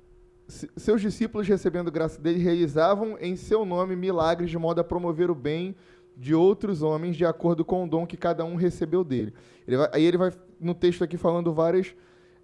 [0.46, 5.30] se- seus discípulos, recebendo graça dele, realizavam em seu nome milagres de modo a promover
[5.32, 5.74] o bem
[6.16, 9.34] de outros homens de acordo com o dom que cada um recebeu dele.
[9.66, 11.92] Ele vai- aí ele vai, no texto aqui, falando várias,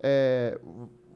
[0.01, 0.59] é,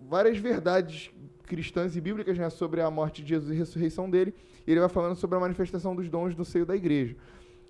[0.08, 1.10] várias verdades
[1.50, 4.32] cristãs e bíblicas né, sobre a morte de Jesus e a ressurreição dele.
[4.64, 7.16] E ele vai falando sobre a manifestação dos dons no seio da igreja.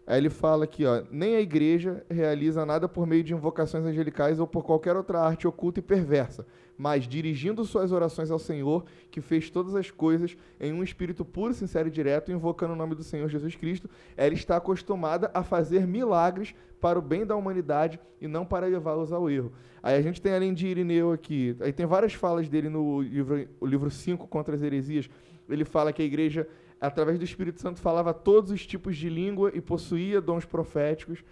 [0.07, 4.41] Aí ele fala aqui, ó, nem a igreja realiza nada por meio de invocações angelicais
[4.41, 9.21] ou por qualquer outra arte oculta e perversa, mas dirigindo suas orações ao Senhor, que
[9.21, 13.05] fez todas as coisas em um espírito puro, sincero e direto, invocando o nome do
[13.05, 18.27] Senhor Jesus Cristo, ela está acostumada a fazer milagres para o bem da humanidade e
[18.27, 19.53] não para levá-los ao erro.
[19.83, 23.49] Aí a gente tem além de Irineu aqui, aí tem várias falas dele no livro,
[23.61, 25.09] o livro 5 contra as heresias.
[25.49, 26.47] Ele fala que a igreja,
[26.81, 31.23] através do Espírito Santo, falava todos os tipos de língua e possuía dons proféticos.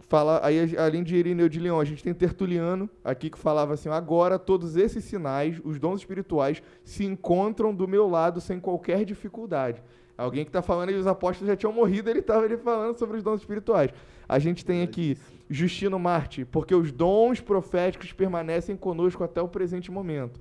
[0.00, 3.88] Fala, aí, além de Irineu de Leão, a gente tem Tertuliano aqui que falava assim:
[3.88, 9.82] agora todos esses sinais, os dons espirituais, se encontram do meu lado sem qualquer dificuldade.
[10.16, 13.18] Alguém que está falando que os apóstolos já tinham morrido, ele estava ali falando sobre
[13.18, 13.90] os dons espirituais.
[14.28, 15.16] A gente tem aqui
[15.48, 20.40] Justino Marte, porque os dons proféticos permanecem conosco até o presente momento.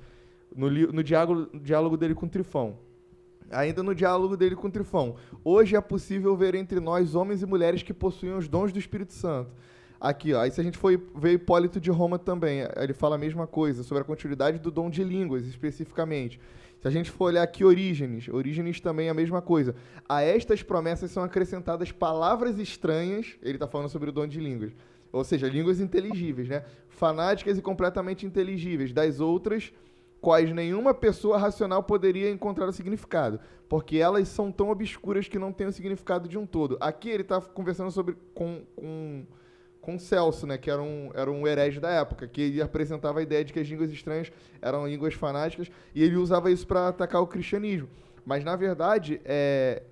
[0.56, 2.78] No, no diálogo, diálogo dele com Trifão.
[3.52, 5.16] Ainda no diálogo dele com Trifão.
[5.44, 9.14] Hoje é possível ver entre nós homens e mulheres que possuem os dons do Espírito
[9.14, 9.52] Santo.
[10.00, 10.42] Aqui, ó.
[10.42, 13.84] Aí se a gente for ver Hipólito de Roma também, ele fala a mesma coisa,
[13.84, 16.40] sobre a continuidade do dom de línguas, especificamente.
[16.82, 19.76] Se a gente for olhar aqui Orígenes, Orígenes também é a mesma coisa.
[20.08, 24.72] A estas promessas são acrescentadas palavras estranhas, ele está falando sobre o dom de línguas,
[25.12, 26.64] ou seja, línguas inteligíveis, né?
[26.90, 29.72] Fanáticas e completamente inteligíveis, das outras
[30.26, 35.54] quais nenhuma pessoa racional poderia encontrar o significado, porque elas são tão obscuras que não
[35.54, 36.78] têm o significado de um todo.
[36.82, 39.24] Aqui ele está conversando sobre com, com,
[39.80, 43.22] com Celso, né, que era um, era um herege da época, que ele apresentava a
[43.22, 47.22] ideia de que as línguas estranhas eram línguas fanáticas, e ele usava isso para atacar
[47.22, 47.88] o cristianismo.
[48.26, 49.84] Mas, na verdade, é,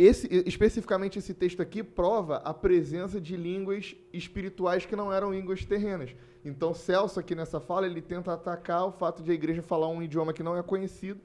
[0.00, 5.64] esse, especificamente esse texto aqui prova a presença de línguas espirituais que não eram línguas
[5.64, 6.14] terrenas.
[6.44, 10.02] Então, Celso, aqui nessa fala, ele tenta atacar o fato de a igreja falar um
[10.02, 11.20] idioma que não é conhecido.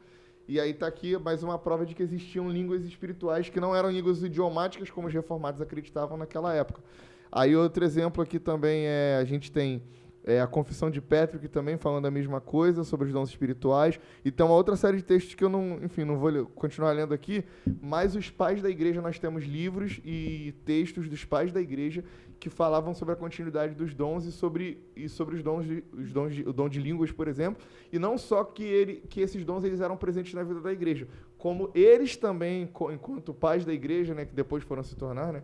[0.48, 3.90] E aí está aqui mais uma prova de que existiam línguas espirituais que não eram
[3.90, 6.84] línguas idiomáticas, como os reformados acreditavam naquela época.
[7.32, 9.82] Aí outro exemplo aqui também é, a gente tem
[10.26, 14.00] é, a Confissão de Patrick também falando a mesma coisa sobre os dons espirituais.
[14.24, 17.14] E tem uma outra série de textos que eu não, enfim, não vou continuar lendo
[17.14, 17.46] aqui,
[17.80, 22.04] mas os pais da igreja, nós temos livros e textos dos pais da igreja
[22.40, 26.12] que falavam sobre a continuidade dos dons e sobre, e sobre os dons, de, os
[26.12, 29.44] dons de, o dom de línguas, por exemplo, e não só que, ele, que esses
[29.46, 31.08] dons eles eram presentes na vida da igreja,
[31.38, 35.44] como eles também, enquanto pais da igreja, né, que depois foram se tornar, né,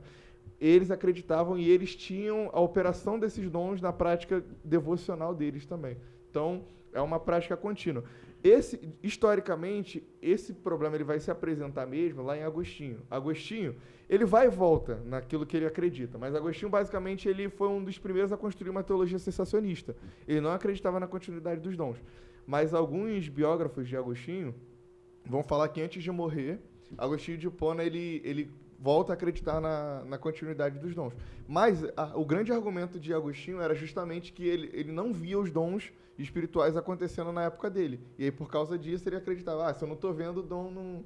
[0.62, 5.97] eles acreditavam e eles tinham a operação desses dons na prática devocional deles também.
[6.30, 8.04] Então, é uma prática contínua.
[8.43, 13.00] Esse, historicamente, esse problema ele vai se apresentar mesmo lá em Agostinho.
[13.10, 13.76] Agostinho,
[14.08, 17.97] ele vai e volta naquilo que ele acredita, mas Agostinho, basicamente, ele foi um dos
[17.97, 19.95] primeiros a construir uma teologia sensacionista.
[20.28, 21.97] Ele não acreditava na continuidade dos dons.
[22.45, 24.54] Mas alguns biógrafos de Agostinho
[25.26, 26.60] vão falar que antes de morrer,
[26.97, 31.13] Agostinho de Hipona ele, ele volta a acreditar na, na continuidade dos dons.
[31.47, 35.51] Mas a- o grande argumento de Agostinho era justamente que ele, ele não via os
[35.51, 37.99] dons espirituais acontecendo na época dele.
[38.17, 40.71] E aí, por causa disso, ele acreditava, ah, se eu não estou vendo, o dom
[40.71, 41.05] não...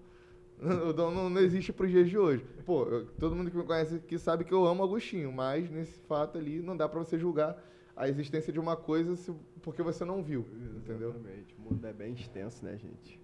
[0.89, 2.45] O dom não, não existe para os dias de hoje.
[2.65, 5.99] Pô, eu- todo mundo que me conhece aqui sabe que eu amo Agostinho, mas nesse
[6.07, 7.61] fato ali não dá para você julgar
[7.93, 10.45] a existência de uma coisa se- porque você não viu,
[10.77, 11.09] entendeu?
[11.09, 11.55] Exatamente.
[11.57, 13.19] O mundo é bem extenso, né, gente?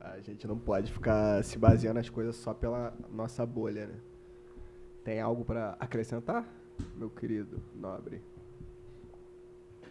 [0.00, 3.94] A gente não pode ficar se baseando nas coisas só pela nossa bolha, né?
[5.04, 6.46] Tem algo pra acrescentar,
[6.96, 8.20] meu querido nobre?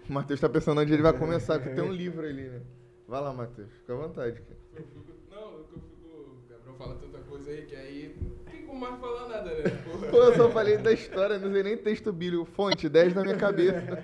[0.10, 2.62] O Matheus tá pensando onde ele vai começar, porque tem um livro ali, né?
[3.08, 4.42] Vai lá, Matheus, fica à vontade.
[4.42, 4.58] cara.
[4.76, 5.80] Eu fico, não, eu fico.
[6.06, 9.64] O Gabriel fala tanta coisa aí que aí não tem como mais falar nada, né?
[9.86, 10.08] Porra.
[10.10, 12.46] Pô, eu só falei da história, não sei nem texto bíblico.
[12.46, 14.04] Fonte, 10 na minha cabeça.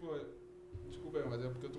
[0.00, 0.18] Pô,
[0.88, 1.78] desculpa aí, mas é porque eu tô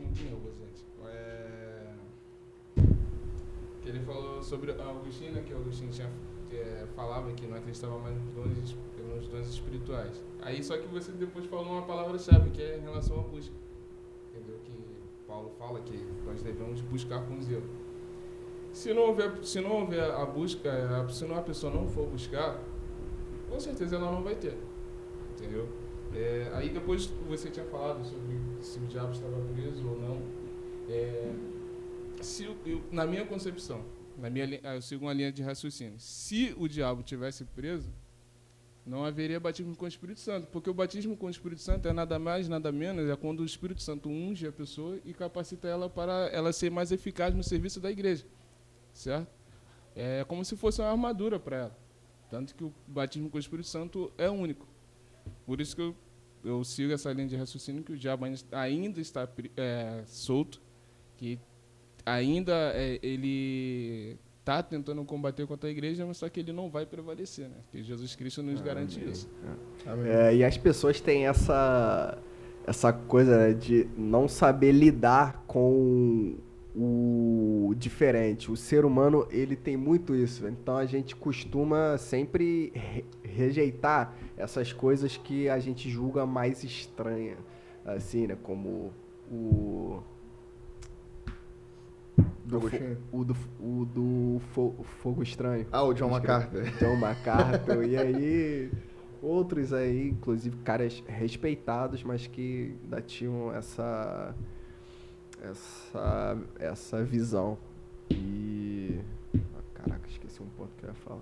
[3.89, 5.43] ele falou sobre a né?
[5.45, 6.09] Que o Agostinho tinha,
[6.51, 8.75] é, falava que não acreditava mais nos dons,
[9.15, 10.21] nos dons espirituais.
[10.41, 13.53] Aí só que você depois falou uma palavra-chave, que é em relação à busca.
[14.33, 14.57] Entendeu?
[14.63, 14.71] Que
[15.27, 17.63] Paulo fala que nós devemos buscar com zelo.
[18.71, 22.07] Se não houver, se não houver a busca, a- se não a pessoa não for
[22.07, 22.63] buscar,
[23.49, 24.57] com certeza ela não vai ter.
[25.31, 25.67] Entendeu?
[26.13, 30.21] É, aí depois você tinha falado sobre se o diabo estava preso ou não.
[30.89, 31.33] É,
[32.21, 33.83] se eu- na minha concepção,
[34.17, 35.99] na minha, eu sigo uma linha de raciocínio.
[35.99, 37.91] Se o diabo tivesse preso,
[38.85, 41.93] não haveria batismo com o Espírito Santo, porque o batismo com o Espírito Santo é
[41.93, 45.89] nada mais, nada menos, é quando o Espírito Santo unge a pessoa e capacita ela
[45.89, 48.25] para ela ser mais eficaz no serviço da igreja,
[48.93, 49.27] certo?
[49.93, 51.77] É como se fosse uma armadura para ela,
[52.29, 54.65] tanto que o batismo com o Espírito Santo é único.
[55.45, 55.95] Por isso que eu,
[56.43, 59.27] eu sigo essa linha de raciocínio que o diabo ainda, está
[59.57, 60.61] é, solto,
[61.17, 61.39] que
[62.07, 66.85] ainda é, ele está tentando combater contra a igreja, mas só que ele não vai
[66.85, 67.55] prevalecer, né?
[67.63, 69.11] Porque Jesus Cristo nos garante Amém.
[69.11, 69.29] isso.
[70.05, 72.17] É, e as pessoas têm essa,
[72.65, 76.35] essa coisa né, de não saber lidar com
[76.73, 78.49] o diferente.
[78.51, 80.47] O ser humano, ele tem muito isso.
[80.47, 87.35] Então a gente costuma sempre re- rejeitar essas coisas que a gente julga mais estranha.
[87.83, 88.37] Assim, né?
[88.43, 88.93] Como
[89.31, 90.01] o...
[92.47, 92.59] Do
[93.11, 95.67] o do, o do fo- Fogo Estranho.
[95.71, 96.79] Ah, o John Escreve- MacArthur.
[96.79, 97.83] John MacArthur.
[97.85, 98.71] e aí,
[99.21, 104.33] outros aí, inclusive caras respeitados, mas que ainda tinham essa,
[105.41, 107.57] essa, essa visão.
[108.09, 108.99] E.
[109.35, 109.39] ah,
[109.73, 111.21] Caraca, esqueci um ponto que eu ia falar.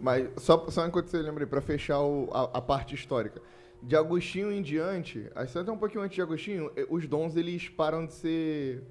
[0.00, 3.40] Mas só, só enquanto você lembra aí, pra fechar o- a, a parte histórica.
[3.80, 8.12] De Agostinho em diante, até um pouquinho antes de Agostinho, os dons eles param de
[8.12, 8.82] ser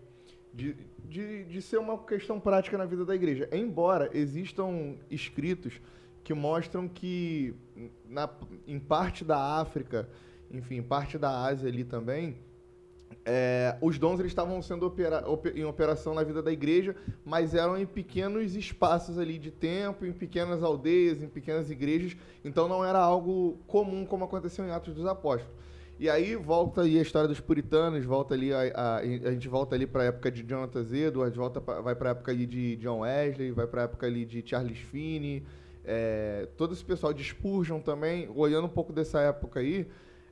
[0.57, 3.47] de, de, de ser uma questão prática na vida da igreja.
[3.51, 5.79] Embora existam escritos
[6.23, 7.53] que mostram que
[8.09, 8.27] na,
[8.65, 10.09] em parte da África,
[10.51, 12.37] enfim, parte da Ásia ali também,
[13.23, 17.53] é, os dons eles estavam sendo opera- ope- em operação na vida da igreja, mas
[17.53, 22.83] eram em pequenos espaços ali de tempo, em pequenas aldeias, em pequenas igrejas, então não
[22.83, 25.55] era algo comum como aconteceu em Atos dos Apóstolos.
[25.99, 29.75] E aí volta aí a história dos puritanos, volta ali a, a, a gente volta
[29.75, 32.75] ali para a época de Jonathan Edwards, volta pra, vai para a época ali de
[32.77, 35.43] John Wesley, vai para a época ali de Charles Finney,
[35.83, 39.87] é, todo esse pessoal de Spurgeon também, olhando um pouco dessa época aí,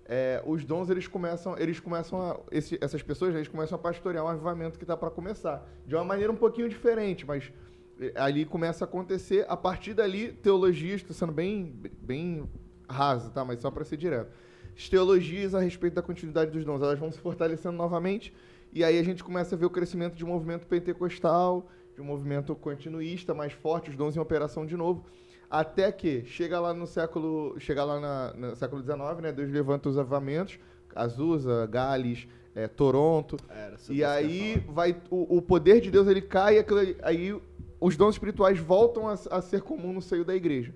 [0.08, 4.23] é, os dons eles começam, eles começam a, esse- essas pessoas eles começam a pastorear
[4.23, 7.51] um avivamento que está para começar, de uma maneira um pouquinho diferente, mas
[7.99, 9.45] eh, ali começa a acontecer.
[9.49, 12.47] A partir dali, teologias, estou sendo bem, bem
[12.88, 13.43] raso, tá?
[13.43, 14.30] Mas só para ser direto.
[14.77, 18.33] As teologias a respeito da continuidade dos dons, elas vão se fortalecendo novamente
[18.73, 22.06] e aí a gente começa a ver o crescimento de um movimento pentecostal, de um
[22.06, 25.06] movimento continuista mais forte, os dons em operação de novo.
[25.50, 29.31] Até que chega lá no século, chega lá na, no século XIX, né?
[29.31, 30.60] Deus levanta os avivamentos,
[30.93, 36.56] Azusa, Gales, eh, Toronto, Era e aí vai o, o poder de Deus ele cai,
[36.56, 37.39] e aquilo- aí
[37.79, 40.73] os dons espirituais voltam a, a ser comum no seio da igreja.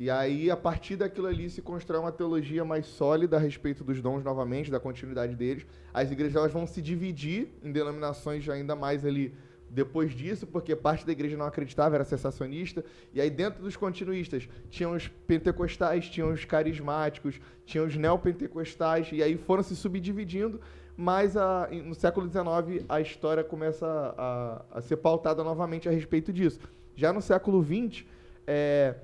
[0.00, 4.00] E aí a partir daquilo ali se constrói uma teologia mais sólida a respeito dos
[4.00, 5.66] dons novamente, da continuidade deles.
[5.92, 9.34] As igrejas elas vão se dividir em denominações ainda mais ali
[9.70, 12.84] depois disso, porque parte da igreja não acreditava, era sensacionista.
[13.12, 19.20] E aí dentro dos continuistas tinham os pentecostais, tinham os carismáticos, tinham os neopentecostais, e
[19.22, 20.60] aí foram se subdividindo
[21.00, 23.86] mas a- em- no século XIX a história começa
[24.18, 26.58] a, a- ser pautada novamente a respeito disso.
[26.96, 28.04] Já no século XX,
[28.44, 28.96] é,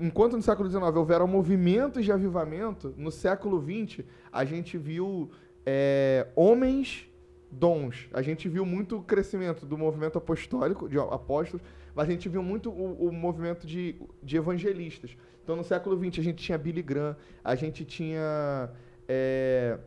[0.00, 5.30] enquanto no século XIX houveram movimentos de avivamento, no século XX a gente viu
[5.64, 7.06] é, homens
[7.50, 8.08] dons.
[8.12, 11.62] A gente viu muito o crescimento do movimento apostólico, de apóstolos,
[11.94, 15.16] mas a gente viu muito o, o movimento de, de evangelistas.
[15.42, 18.70] Então, no século XX, a gente tinha Billy Graham, a gente tinha
[19.08, 19.78] é,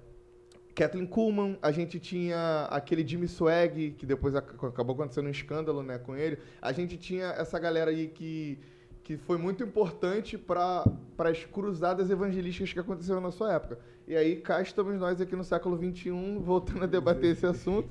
[0.75, 5.81] Kathleen Kuhlman, a gente tinha aquele Jimmy Swag, que depois ac- acabou acontecendo um escândalo
[5.83, 6.37] né, com ele.
[6.61, 8.59] A gente tinha essa galera aí que,
[9.03, 10.85] que foi muito importante para
[11.17, 13.77] as cruzadas evangelísticas que aconteceram na sua época.
[14.07, 17.89] E aí cá estamos nós aqui no século XXI, voltando a debater esse assunto.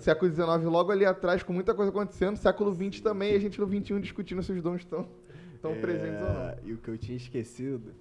[0.00, 2.36] Século XIX logo ali atrás, com muita coisa acontecendo.
[2.36, 5.08] Século XX também, e a gente no XXI discutindo se os dons estão,
[5.54, 6.54] estão É, presentes ou não.
[6.64, 7.92] E o que eu tinha esquecido,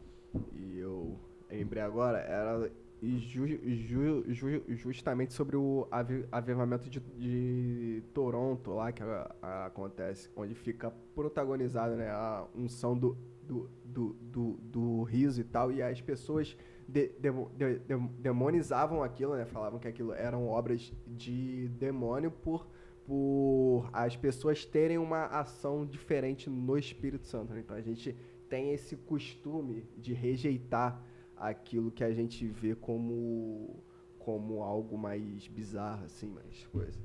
[0.53, 1.17] e eu
[1.49, 2.69] lembrei agora, era
[3.03, 9.65] ju- ju- ju- justamente sobre o avi- avivamento de, de Toronto, lá que a- a-
[9.65, 15.71] acontece, onde fica protagonizado né, a unção do, do, do, do, do riso e tal,
[15.71, 16.55] e as pessoas
[16.87, 22.67] de- de- demonizavam aquilo, né, falavam que aquilo eram obras de demônio por
[23.05, 27.51] por as pessoas terem uma ação diferente no Espírito Santo.
[27.53, 27.59] né?
[27.59, 28.15] Então a gente
[28.47, 31.03] tem esse costume de rejeitar
[31.49, 33.83] aquilo que a gente vê como
[34.19, 36.97] como algo mais bizarro, assim, mais coisa.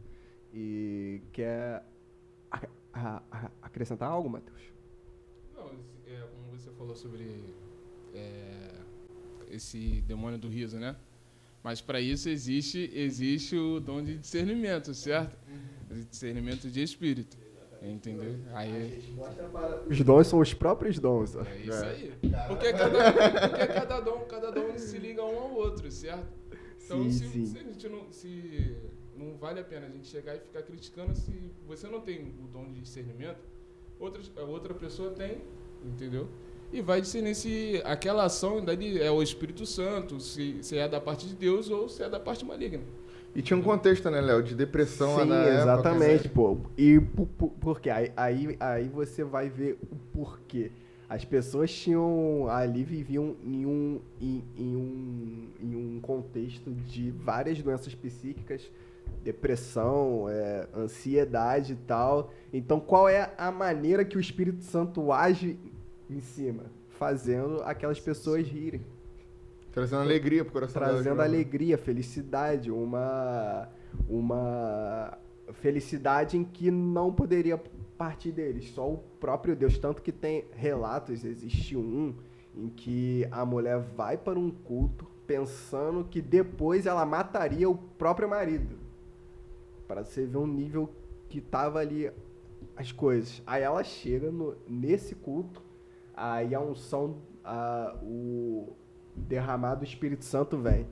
[0.52, 1.84] E quer
[2.50, 4.62] a- a- a- acrescentar algo, Matheus?
[5.56, 5.66] Não,
[6.06, 7.42] é, como você falou sobre
[8.14, 8.70] é,
[9.48, 10.94] esse demônio do riso, né?
[11.62, 15.36] Mas para isso existe, existe o dom de discernimento, certo?
[16.10, 17.36] Discernimento de espírito.
[17.80, 18.36] Entendeu?
[18.52, 19.02] Aí
[19.88, 21.36] Os dons são os próprios dons.
[21.36, 21.42] ó.
[21.42, 22.12] é isso aí.
[22.48, 23.12] Porque cada,
[23.48, 26.26] porque cada dom, cada dom se liga um ao outro, certo?
[26.84, 27.46] Então Sim, se, sim.
[27.46, 28.10] se a gente não.
[28.10, 28.76] Se
[29.18, 32.46] não vale a pena a gente chegar e ficar criticando se você não tem o
[32.46, 33.40] dom de discernimento,
[33.98, 35.42] outras, outra pessoa tem,
[35.84, 36.28] entendeu?
[36.72, 38.64] E vai discernir se aquela ação
[39.00, 42.20] é o Espírito Santo, se, se é da parte de Deus ou se é da
[42.20, 42.84] parte maligna.
[43.34, 45.62] E tinha um contexto, né, Léo, de depressão Sim, na época, né?
[45.62, 46.58] exatamente, pô.
[46.76, 47.00] E
[47.60, 47.90] por, quê?
[47.90, 50.72] Aí, aí, aí você vai ver o porquê.
[51.08, 57.62] As pessoas tinham ali viviam em um, em, em um, em um contexto de várias
[57.62, 58.70] doenças psíquicas,
[59.22, 62.32] depressão, é, ansiedade e tal.
[62.52, 65.58] Então, qual é a maneira que o Espírito Santo age
[66.10, 66.64] em cima?
[66.98, 68.82] Fazendo aquelas pessoas rirem
[69.72, 73.68] Trazendo alegria pro coração trazendo alegria, felicidade, uma
[74.08, 75.18] uma
[75.54, 77.60] felicidade em que não poderia
[77.96, 82.14] partir deles, só o próprio Deus, tanto que tem relatos, existe um
[82.54, 88.28] em que a mulher vai para um culto pensando que depois ela mataria o próprio
[88.28, 88.78] marido.
[89.86, 90.90] Para você ver um nível
[91.28, 92.10] que tava ali
[92.76, 93.42] as coisas.
[93.46, 95.62] Aí ela chega no, nesse culto,
[96.14, 98.72] aí a unção, a, o
[99.18, 100.86] derramado do Espírito Santo vem.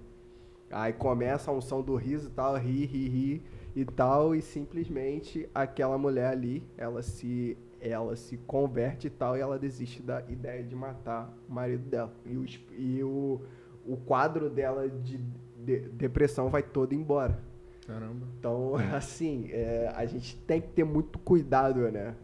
[0.70, 3.42] Aí começa a unção do riso e tal, ri, ri, ri
[3.74, 9.40] e tal, e simplesmente aquela mulher ali, ela se ela se converte e tal, e
[9.40, 12.12] ela desiste da ideia de matar o marido dela.
[12.24, 12.44] E o,
[12.76, 13.40] e o,
[13.86, 15.20] o quadro dela de,
[15.64, 17.38] de- depressão vai todo embora.
[17.86, 18.26] Caramba.
[18.38, 22.16] Então, assim, é, a gente tem que ter muito cuidado, né?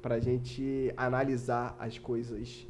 [0.00, 2.66] Pra gente analisar as coisas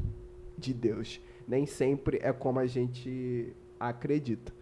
[0.59, 1.20] de Deus.
[1.51, 4.53] Nem sempre é como a gente acredita.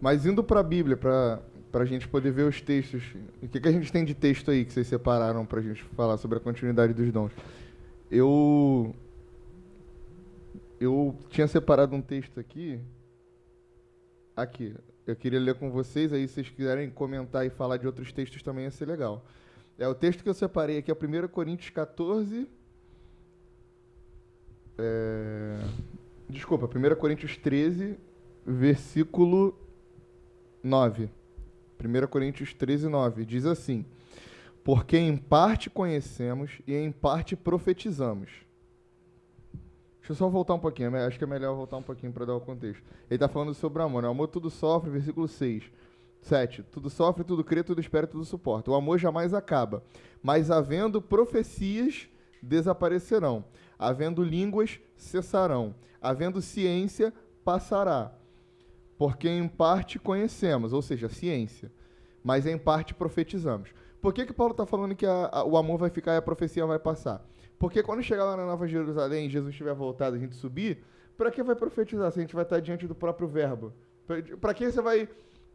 [0.00, 3.70] Mas indo pra Bíblia, pra, pra gente poder ver os textos, o que, que a
[3.70, 7.12] gente tem de texto aí que vocês separaram pra gente falar sobre a continuidade dos
[7.12, 7.30] dons?
[8.10, 8.94] Eu.
[10.80, 12.80] Eu tinha separado um texto aqui.
[14.34, 14.74] Aqui.
[15.06, 18.42] Eu queria ler com vocês, aí se vocês quiserem comentar e falar de outros textos
[18.42, 19.26] também ia ser legal.
[19.78, 22.48] É o texto que eu separei aqui, é 1 Coríntios 14.
[24.78, 25.58] É,
[26.28, 27.98] desculpa, 1 Coríntios 13,
[28.46, 29.58] versículo
[30.62, 31.10] 9.
[31.82, 33.24] 1 Coríntios 13, 9.
[33.24, 33.84] Diz assim:
[34.64, 38.30] Porque em parte conhecemos e em parte profetizamos.
[40.00, 42.24] Deixa eu só voltar um pouquinho, é acho que é melhor voltar um pouquinho para
[42.24, 42.82] dar o contexto.
[43.10, 44.08] Ele está falando sobre o amor, né?
[44.08, 45.70] O amor tudo sofre, versículo 6.
[46.22, 46.62] 7.
[46.64, 48.70] Tudo sofre, tudo crê, tudo espera, tudo suporta.
[48.70, 49.82] O amor jamais acaba.
[50.22, 52.08] Mas havendo profecias,
[52.42, 53.44] desaparecerão.
[53.78, 55.74] Havendo línguas, cessarão.
[56.00, 57.12] Havendo ciência,
[57.44, 58.12] passará.
[58.96, 61.70] Porque em parte conhecemos, ou seja, ciência,
[62.22, 63.70] mas em parte profetizamos.
[64.00, 66.22] Por que, que Paulo está falando que a- a- o amor vai ficar e a
[66.22, 67.24] profecia vai passar?
[67.58, 70.82] Porque quando chegar lá na Nova Jerusalém e Jesus estiver voltado a gente subir,
[71.16, 73.72] para que vai profetizar se a gente vai estar diante do próprio verbo?
[74.40, 75.08] Para que você vai.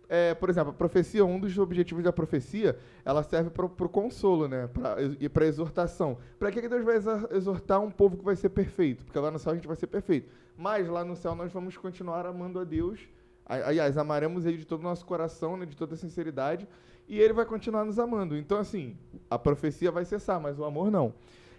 [0.10, 4.48] É, por exemplo, a profecia, um dos objetivos da profecia, ela serve para o consolo,
[4.48, 4.68] né?
[4.68, 6.18] Pra, e para exortação.
[6.38, 9.04] Para que Deus vai exor- exortar um povo que vai ser perfeito?
[9.06, 10.30] Porque lá no céu a gente vai ser perfeito.
[10.58, 13.00] Mas lá no céu nós vamos continuar amando a Deus
[13.46, 16.68] Aliás, amaremos ele de todo o nosso coração, né, de toda a sinceridade,
[17.08, 18.38] e ele vai continuar nos amando.
[18.38, 18.98] Então, assim,
[19.30, 21.14] a profecia vai cessar, mas o amor não.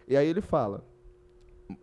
[0.08, 0.82] E aí ele fala,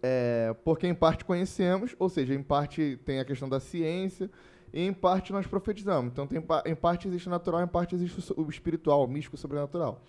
[0.01, 4.29] é, porque em parte conhecemos, ou seja, em parte tem a questão da ciência,
[4.73, 6.11] e em parte nós profetizamos.
[6.11, 9.39] Então, tem, em parte existe o natural, em parte existe o espiritual, o místico, o
[9.39, 10.01] sobrenatural.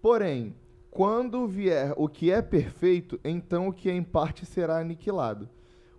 [0.00, 0.54] Porém,
[0.90, 5.48] quando vier o que é perfeito, então o que é em parte será aniquilado.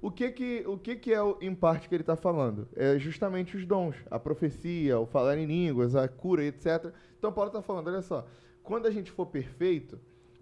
[0.02, 2.68] O que que, o que, que é o em parte que ele está falando?
[2.76, 6.94] É justamente os dons, a profecia, o falar em línguas, a cura, etc.
[7.18, 8.26] Então Paulo está falando, olha só,
[8.62, 10.00] quando a gente for perfeito,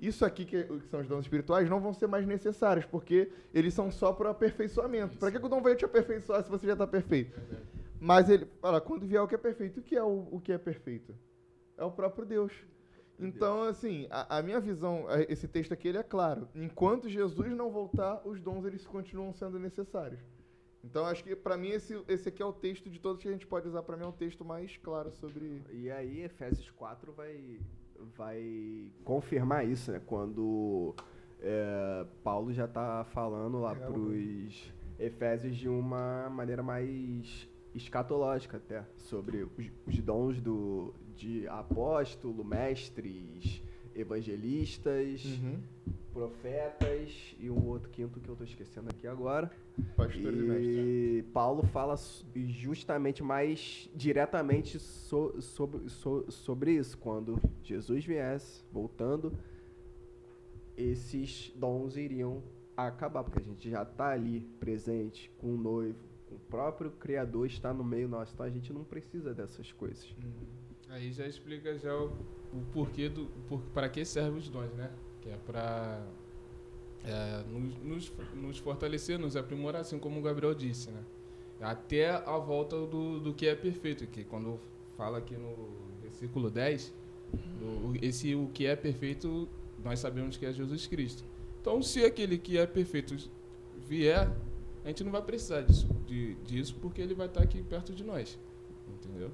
[0.08, 3.74] isso aqui que, que são os dons espirituais não vão ser mais necessários, porque eles
[3.74, 5.18] são só para o aperfeiçoamento.
[5.18, 7.39] Para que o dom veio te aperfeiçoar se você já está perfeito?
[7.99, 10.51] Mas ele fala, quando vier o que é perfeito, o que é o, o que
[10.51, 11.16] é perfeito?
[11.78, 12.51] É o próprio Deus.
[13.20, 16.49] Então, assim, a, a minha visão, esse texto aqui, ele é claro.
[16.54, 20.20] Enquanto Jesus não voltar, os dons, eles continuam sendo necessários.
[20.84, 23.32] Então, acho que, para mim, esse, esse aqui é o texto de todos que a
[23.32, 23.84] gente pode usar.
[23.84, 25.64] Para mim, é o texto mais claro sobre...
[25.72, 27.58] E aí, Efésios 4 vai,
[28.18, 30.01] vai confirmar isso, né?
[30.06, 30.95] Quando
[31.41, 38.86] é, Paulo já tá falando lá É, pros Efésios de uma maneira mais escatológica até,
[38.95, 43.62] sobre os, os dons do, de apóstolo, mestres,
[43.96, 45.60] evangelistas, Uhum.
[46.14, 49.52] profetas e um outro quinto que eu tô esquecendo aqui agora.
[49.96, 50.76] Pastores e mestres.
[50.78, 50.82] né?
[50.84, 51.96] E Paulo fala
[52.36, 56.98] justamente mais diretamente so- sobre, so- sobre isso.
[56.98, 59.34] Quando Jesus viesse, voltando,
[60.78, 62.44] esses dons iriam
[62.76, 65.98] acabar, porque a gente já está ali presente com o noivo,
[66.32, 70.08] o próprio Criador está no meio nosso, então a gente não precisa dessas coisas.
[70.89, 72.12] Aí já explica já o,
[72.54, 74.91] o porquê do por, para que servem os dons, né?
[75.22, 76.06] Que é para
[77.49, 81.04] nos, nos, nos fortalecer, nos aprimorar, assim como o Gabriel disse, né?
[81.62, 84.60] Até a volta do, do que é perfeito, que quando
[84.97, 85.54] fala aqui no
[86.01, 86.93] versículo 10,
[87.60, 89.47] do- esse o que é perfeito,
[89.84, 91.24] nós sabemos que é Jesus Cristo.
[91.62, 93.16] Então, se aquele que é perfeito
[93.88, 94.30] vier,
[94.84, 98.04] a gente não vai precisar disso, de, disso porque ele vai estar aqui perto de
[98.04, 98.38] nós.
[98.89, 99.32] Entendeu?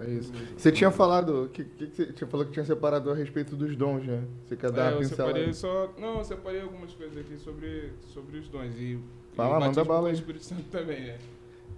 [0.00, 0.32] É isso.
[0.56, 4.06] Você tinha falado, que, que, você tinha falado que tinha separado a respeito dos dons,
[4.06, 4.24] né?
[4.44, 5.34] Você quer dar É, uma eu pincelada?
[5.34, 5.92] separei só.
[5.98, 8.74] Não, eu separei algumas coisas aqui sobre, sobre os dons.
[8.76, 8.98] E,
[9.34, 10.14] Fala, e o manda batismo bala com o aí.
[10.14, 11.18] Espírito Santo também, né?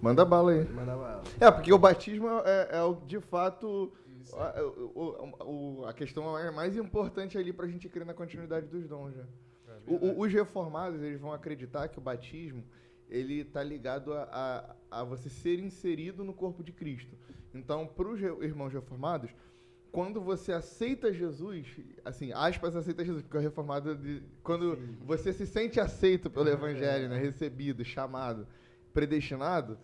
[0.01, 0.65] Manda bala aí.
[0.69, 1.23] Mandava ela.
[1.39, 4.35] É, porque o batismo é, é o, de fato Isso.
[4.35, 4.61] a,
[4.95, 9.15] o- o- a questão é mais importante ali pra gente crer na continuidade dos dons,
[9.15, 9.23] né?
[9.87, 12.63] É os reformados, eles vão acreditar que o batismo,
[13.13, 17.15] ele tá ligado a, a, a você ser inserido no corpo de Cristo.
[17.53, 19.29] Então, para os irmãos reformados,
[19.91, 21.67] quando você aceita Jesus,
[22.03, 27.07] assim, aspas, aceita Jesus, porque o reformado, de- quando você se sente aceito pelo evangelho,
[27.07, 28.47] né, recebido, chamado,
[28.91, 29.77] predestinado,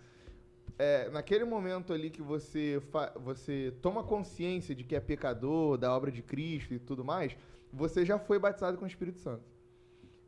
[0.79, 2.81] é, naquele momento ali que você,
[3.23, 7.37] você toma consciência de que é pecador, da obra de Cristo e tudo mais,
[7.71, 9.43] você já foi batizado com o Espírito Santo.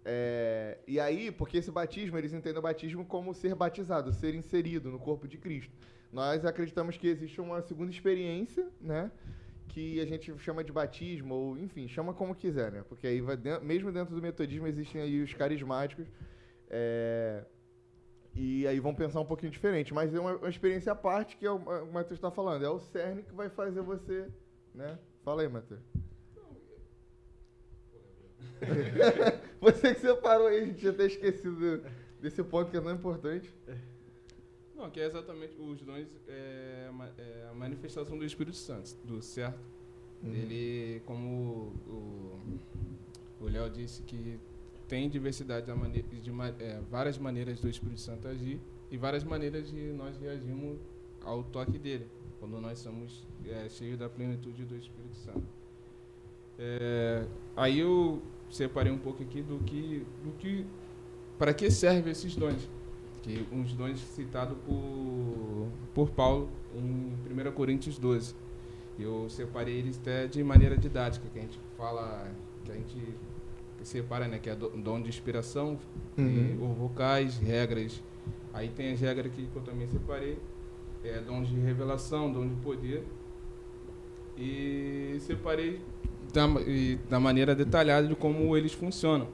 [0.04, 4.90] É, e aí, porque esse batismo, eles entendem o batismo como ser batizado, ser inserido
[4.90, 5.72] no corpo de Cristo.
[6.12, 9.12] Nós acreditamos que existe uma segunda experiência, né?
[9.68, 12.84] Que a gente chama de batismo, ou enfim, chama como quiser, né?
[12.90, 16.08] Porque aí, vai den- mesmo dentro do metodismo, existem aí os carismáticos.
[16.70, 17.46] é,
[18.34, 19.94] e aí vão pensar um pouquinho diferente.
[19.94, 22.64] Mas é uma, uma experiência à parte que é o, o Matheus está falando.
[22.64, 24.28] É o cerne que vai fazer você,
[24.74, 24.98] né?
[25.24, 25.82] Fala aí, Matheus.
[29.60, 31.84] Você que separou aí, a gente já até esquecido
[32.20, 33.54] desse ponto que é tão importante.
[34.76, 39.60] Não, que é exatamente os dons, é, é a manifestação do Espírito Santo, do certo?
[40.24, 40.34] Uhum.
[40.34, 42.40] Ele, como o
[43.42, 44.40] o Léo disse, que
[44.88, 48.60] tem diversidade da mane- de é, várias maneiras do Espírito Santo agir
[48.92, 50.80] e várias maneiras de nós reagirmos
[51.24, 52.08] ao toque dele,
[52.40, 55.44] quando nós somos é, cheios da plenitude do Espírito Santo.
[56.60, 58.22] É, aí eu
[58.52, 60.66] separei um pouco aqui do que, do que
[61.38, 62.70] para que servem esses dons
[63.24, 67.14] que uns dons citados por, por Paulo em
[67.48, 68.34] 1 Coríntios 12.
[69.00, 72.32] Eu separei eles até de maneira didática, que a gente fala,
[72.66, 72.98] que a gente
[73.84, 75.78] separa, né, que é do- dom de inspiração,
[76.18, 76.58] Uhum.
[76.62, 78.02] ou vocais, regras.
[78.54, 80.38] Aí tem as regras que eu também separei,
[81.04, 83.04] é dom de revelação, dom de poder.
[84.38, 85.80] E separei
[86.34, 89.28] da, ma- e da maneira detalhada de como eles funcionam.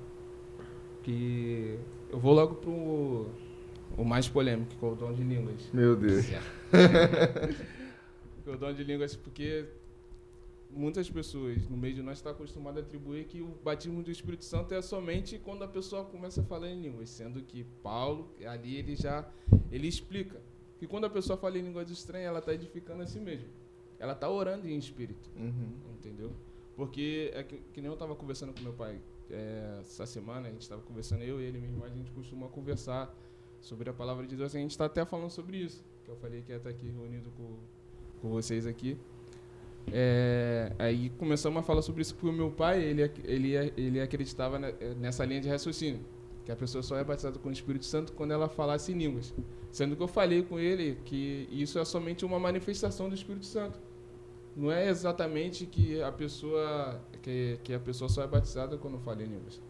[1.03, 1.77] Que
[2.11, 3.27] eu vou logo pro
[3.97, 5.69] o mais polêmico, que é o dom de línguas.
[5.73, 6.25] Meu Deus.
[8.45, 9.65] o dom de línguas, porque
[10.69, 14.45] muitas pessoas no meio de nós estão acostumadas a atribuir que o batismo do Espírito
[14.45, 18.75] Santo é somente quando a pessoa começa a falar em línguas, sendo que Paulo ali
[18.75, 19.25] ele já
[19.71, 20.39] ele explica
[20.77, 23.47] que quando a pessoa fala em línguas estranhas, ela está edificando a si mesma.
[23.99, 25.27] Ela está orando em espírito.
[25.35, 25.71] Uhum.
[25.97, 26.31] Entendeu?
[26.77, 29.01] Porque, é que, que nem eu estava conversando com meu pai
[29.31, 32.47] é, essa semana, a gente estava conversando, eu e ele, minha irmã, a gente costuma
[32.47, 33.13] conversar
[33.59, 34.55] sobre a palavra de Deus.
[34.55, 37.31] A gente está até falando sobre isso, que eu falei que ia estar aqui reunido
[37.31, 37.55] com,
[38.21, 38.95] com vocês aqui.
[39.91, 44.59] É, aí começamos a falar sobre isso porque o meu pai, ele, ele, ele acreditava
[44.59, 46.01] ne- nessa linha de raciocínio,
[46.45, 49.33] que a pessoa só é batizada com o Espírito Santo quando ela falasse em línguas.
[49.71, 53.79] Sendo que eu falei com ele que isso é somente uma manifestação do Espírito Santo.
[54.57, 59.21] Não é exatamente que a pessoa que, que a pessoa só é batizada quando fala
[59.21, 59.61] em línguas.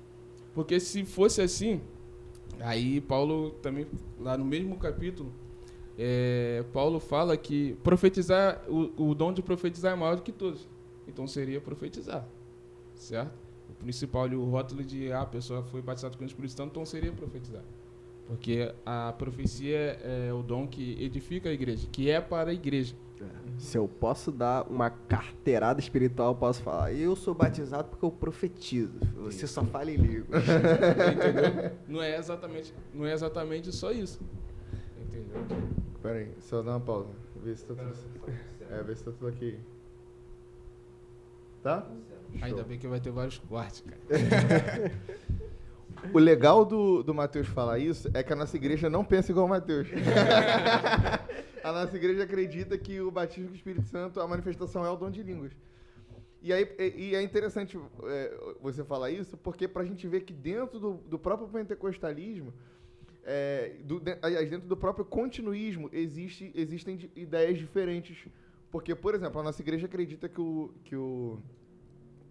[0.54, 1.82] Porque se fosse assim,
[2.60, 3.86] aí Paulo também
[4.20, 5.32] lá no mesmo capítulo
[5.98, 10.68] é, Paulo fala que profetizar, o, o dom de profetizar é maior do que todos.
[11.08, 12.28] Então seria profetizar,
[12.96, 13.34] certo?
[13.70, 16.86] O principal, o rótulo de ah, a pessoa foi batizada com o Espírito Santo, então
[16.86, 17.64] seria profetizar.
[18.28, 22.93] Porque a profecia é o dom que edifica a igreja, que é para a igreja.
[23.57, 26.93] Se eu posso dar uma carteirada espiritual, eu posso falar.
[26.93, 28.99] Eu sou batizado porque eu profetizo.
[29.15, 30.43] Você só fala em línguas.
[30.45, 31.71] Entendeu?
[31.88, 34.19] Não é exatamente, não é exatamente só isso.
[35.01, 35.43] Entendeu?
[36.03, 37.09] Pera aí, só dá uma pausa.
[37.43, 37.95] Vê se tá tudo...
[38.69, 39.57] É, vê se tá tudo aqui.
[41.63, 41.89] Tá?
[42.41, 43.99] Ainda bem que vai ter vários cortes, cara.
[46.14, 49.45] O legal do, do Matheus falar isso é que a nossa igreja não pensa igual
[49.45, 49.88] o Matheus.
[51.64, 54.95] a nossa igreja acredita que o batismo com o Espírito Santo, a manifestação é o
[54.95, 55.52] dom de línguas.
[56.41, 60.80] E, aí, e, é interessante é, você falar isso, porque pra gente ver que dentro
[60.80, 62.54] do, do próprio pentecostalismo,
[63.26, 68.28] é, do, dentro do próprio continuismo, existe, existem ideias diferentes.
[68.72, 71.39] Porque, por exemplo, a nossa igreja acredita que o, que o,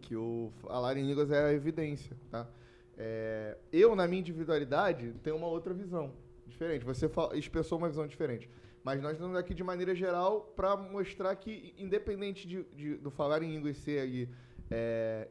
[0.00, 2.48] que o falar em línguas é a evidência, tá?
[2.96, 6.12] É, eu, na minha individualidade, tenho uma outra visão
[6.46, 6.84] diferente.
[6.84, 8.48] Você expressou uma visão diferente.
[8.82, 13.42] Mas nós estamos aqui de maneira geral para mostrar que, independente de, de- do falar
[13.42, 14.28] em línguas ser aí,
[14.70, 15.28] é,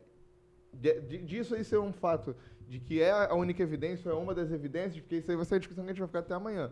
[0.73, 2.35] de- de- disso aí ser um fato,
[2.67, 5.45] de que é a única evidência, ou é uma das evidências, porque isso aí vai
[5.45, 6.71] ser uma discussão que a gente vai ficar até amanhã.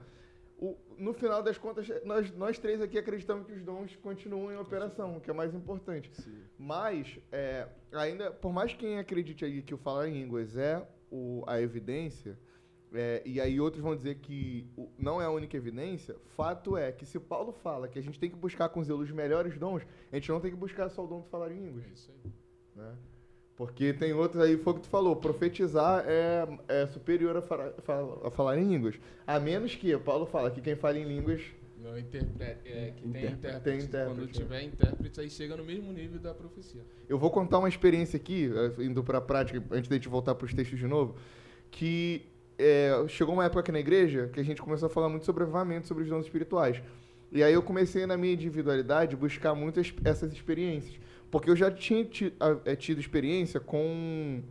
[0.58, 4.58] O- no final das contas, nós, nós três aqui acreditamos que os dons continuam em
[4.58, 6.10] operação, o que é mais importante.
[6.58, 10.88] Mas, é, ainda, por mais que quem acredite aí que o falar em línguas é
[11.12, 12.38] o, a evidência,
[12.94, 17.06] é, e aí outros vão dizer que não é a única evidência, fato é que
[17.06, 20.16] se Paulo fala que a gente tem que buscar com zelo os melhores dons, a
[20.16, 21.84] gente não tem que buscar só o dom de falar em línguas.
[21.86, 22.32] É isso aí.
[22.76, 22.96] Né?
[23.56, 28.22] Porque tem outros aí, foi o que tu falou, profetizar é, é superior a, fala-
[28.26, 28.96] a falar em línguas.
[29.28, 31.42] A menos que, Paulo fala que quem fala em línguas
[31.78, 33.60] Não, interprete, é, que tem Intérprete.
[33.64, 34.32] Tem intérprete, Quando é.
[34.32, 36.82] tiver intérprete, aí chega no mesmo nível da profecia.
[37.08, 40.34] Eu vou contar uma experiência aqui, eh, indo para a prática, antes da gente voltar
[40.34, 41.16] para os textos de novo,
[41.70, 42.24] que
[42.58, 45.44] eh, chegou uma época aqui na igreja que a gente começou a falar muito sobre
[45.44, 46.82] avivamento, sobre os dons espirituais.
[47.32, 50.96] E aí eu comecei, na minha individualidade, buscar muitas essas experiências.
[51.34, 54.44] Porque eu já tinha ti- a- eh, tido experiência com,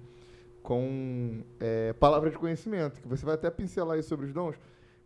[0.62, 4.56] com eh, palavra de conhecimento, que você vai até pincelar aí sobre os dons,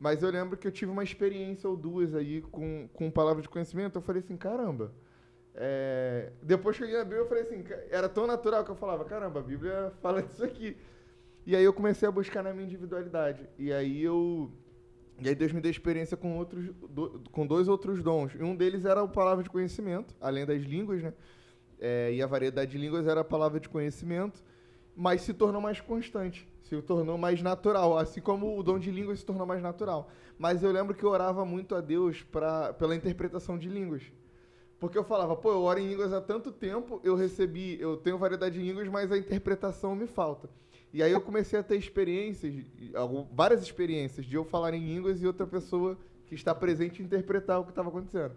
[0.01, 3.49] mas eu lembro que eu tive uma experiência ou duas aí com, com palavra de
[3.51, 4.93] conhecimento, eu falei assim, caramba,
[5.55, 8.77] é, depois que eu li a Bíblia, eu falei assim, era tão natural que eu
[8.77, 10.77] falava, caramba, a Bíblia fala disso aqui.
[11.47, 13.49] E aí eu comecei a buscar na minha individualidade.
[13.59, 14.51] E aí eu.
[15.21, 18.35] E aí Deus me deu experiência com outros, do- com dois outros dons.
[18.35, 21.13] E um deles era a palavra de conhecimento, além das línguas, né?
[21.79, 24.43] É, e a variedade de línguas era a palavra de conhecimento,
[24.95, 29.21] mas se tornou mais constante, se tornou mais natural, assim como o dom de línguas
[29.21, 30.11] se tornou mais natural.
[30.39, 34.03] Mas eu lembro que eu orava muito a Deus pra, pela interpretação de línguas.
[34.79, 38.19] Porque eu falava, pô, eu oro em línguas há tanto tempo, eu recebi, eu tenho
[38.19, 40.51] variedade de línguas, mas a interpretação me falta.
[40.93, 42.55] E aí eu comecei a ter experiências,
[43.33, 45.97] várias experiências, de eu falar em línguas e outra pessoa
[46.27, 48.35] que está presente interpretar o que estava acontecendo.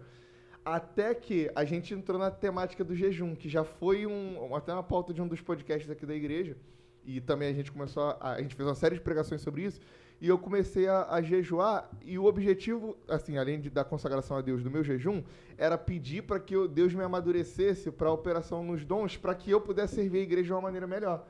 [0.64, 4.82] Até que a gente entrou na temática do jejum, que já foi um, até uma
[4.82, 6.56] pauta de um dos podcasts aqui da igreja.
[7.04, 9.80] E também a gente começou a, a gente fez uma série de pregações sobre isso.
[10.20, 11.90] E eu comecei a, a jejuar.
[12.02, 15.22] E o objetivo, assim, além de, da consagração a Deus do meu jejum,
[15.56, 19.50] era pedir para que eu- Deus me amadurecesse para a operação nos dons, para que
[19.50, 21.26] eu pudesse servir a igreja de uma maneira melhor.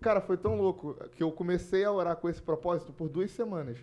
[0.00, 3.76] Cara, foi tão louco que eu comecei a orar com esse propósito por duas semanas.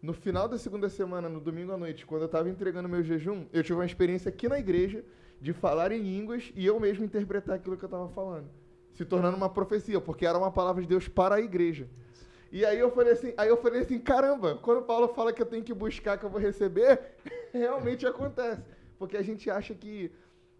[0.00, 3.46] No final da segunda semana, no domingo à noite, quando eu estava entregando meu jejum,
[3.52, 5.04] eu tive uma experiência aqui na igreja
[5.40, 8.48] de falar em línguas e eu mesmo interpretar aquilo que eu estava falando,
[8.92, 11.88] se tornando uma profecia, porque era uma palavra de Deus para a igreja.
[12.52, 15.46] E aí eu falei assim, aí eu falei assim, caramba, quando Paulo fala que eu
[15.46, 17.00] tenho que buscar que eu vou receber,
[17.52, 18.62] realmente acontece,
[19.00, 20.12] porque a gente acha que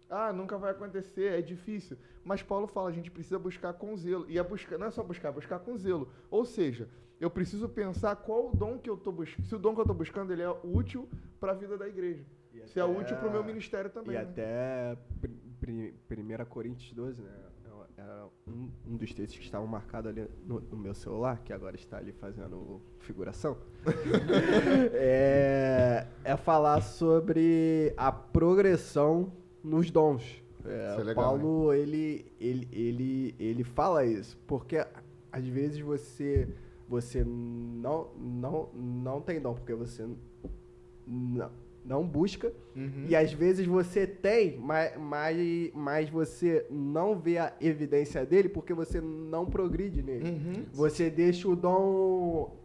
[0.09, 1.97] ah, nunca vai acontecer, é difícil.
[2.25, 4.25] Mas Paulo fala, a gente precisa buscar com zelo.
[4.27, 6.09] E é buscar, não é só buscar, é buscar com zelo.
[6.31, 9.45] Ou seja, eu preciso pensar qual o dom que eu tô buscando.
[9.45, 11.07] Se o dom que eu tô buscando ele é útil
[11.39, 12.23] para a vida da igreja.
[12.53, 14.11] E Se é até- útil para o meu ministério também.
[14.15, 14.21] E né?
[14.23, 14.97] até
[15.59, 17.31] pri- pri- 1 Coríntios 12, né?
[17.97, 21.75] Era um, um dos textos que estavam marcados ali no, no meu celular, que agora
[21.75, 23.57] está ali fazendo figuração.
[24.93, 30.41] é, é falar sobre a progressão nos dons.
[30.65, 34.77] É, Isso é legal, Paulo, ele, ele, ele, ele fala isso, porque
[35.31, 36.47] às vezes você,
[36.89, 40.07] você não, não, não tem dom, porque você
[41.07, 41.49] não,
[41.85, 43.05] não busca, Uhum.
[43.07, 48.73] e às vezes você tem, mas, mas, mas você não vê a evidência dele porque
[48.73, 50.29] você não progride nele.
[50.29, 50.65] Uhum.
[50.73, 52.55] Você deixa o dom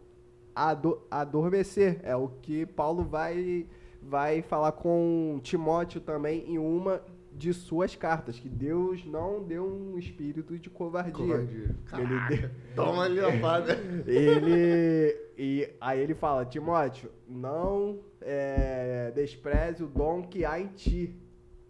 [0.55, 1.99] ado- adormecer.
[2.03, 3.65] É o que Paulo vai,
[4.01, 7.01] vai falar com Timóteo também em uma
[7.37, 11.13] de suas cartas, que Deus não deu um espírito de covardia.
[11.13, 11.75] Covardia.
[11.97, 13.73] Ele deu, Toma ali a fada.
[14.07, 21.13] ele e aí ele fala, Timóteo, não é, despreze o dom que há em ti,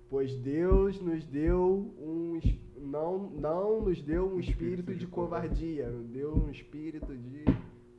[0.09, 2.39] pois Deus nos deu um
[2.77, 7.43] não não nos deu um espírito de covardia, nos deu um espírito de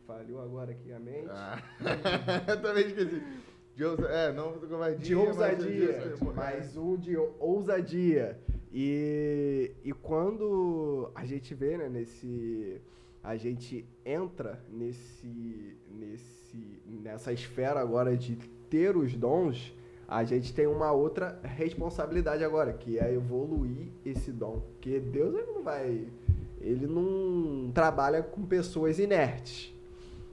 [0.06, 1.28] falhou agora aqui a mente.
[1.28, 1.60] Ah,
[2.46, 3.22] eu também esqueci.
[3.76, 4.06] De ousa...
[4.06, 4.98] É, não covardia.
[4.98, 8.38] de mas ousadia, de- mas um de ousadia.
[8.72, 12.80] E, e quando a gente vê, né, nesse.
[13.22, 18.36] A gente entra nesse, nesse, nessa esfera agora de
[18.70, 19.74] ter os dons,
[20.08, 24.62] a gente tem uma outra responsabilidade agora, que é evoluir esse dom.
[24.72, 26.06] Porque Deus ele não vai.
[26.60, 29.74] Ele não trabalha com pessoas inertes.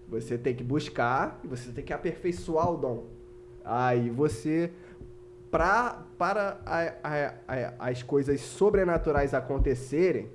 [0.08, 3.13] Você tem que buscar e você tem que aperfeiçoar o dom.
[3.64, 4.72] Aí você,
[5.52, 10.30] pra, para a- a- as coisas sobrenaturais acontecerem,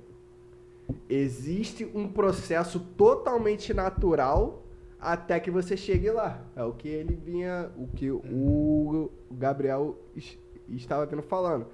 [1.09, 4.63] existe um processo totalmente natural
[4.99, 6.43] até que você chegue lá.
[6.55, 11.67] É o que ele vinha, o que o Gabriel es- estava vindo falando.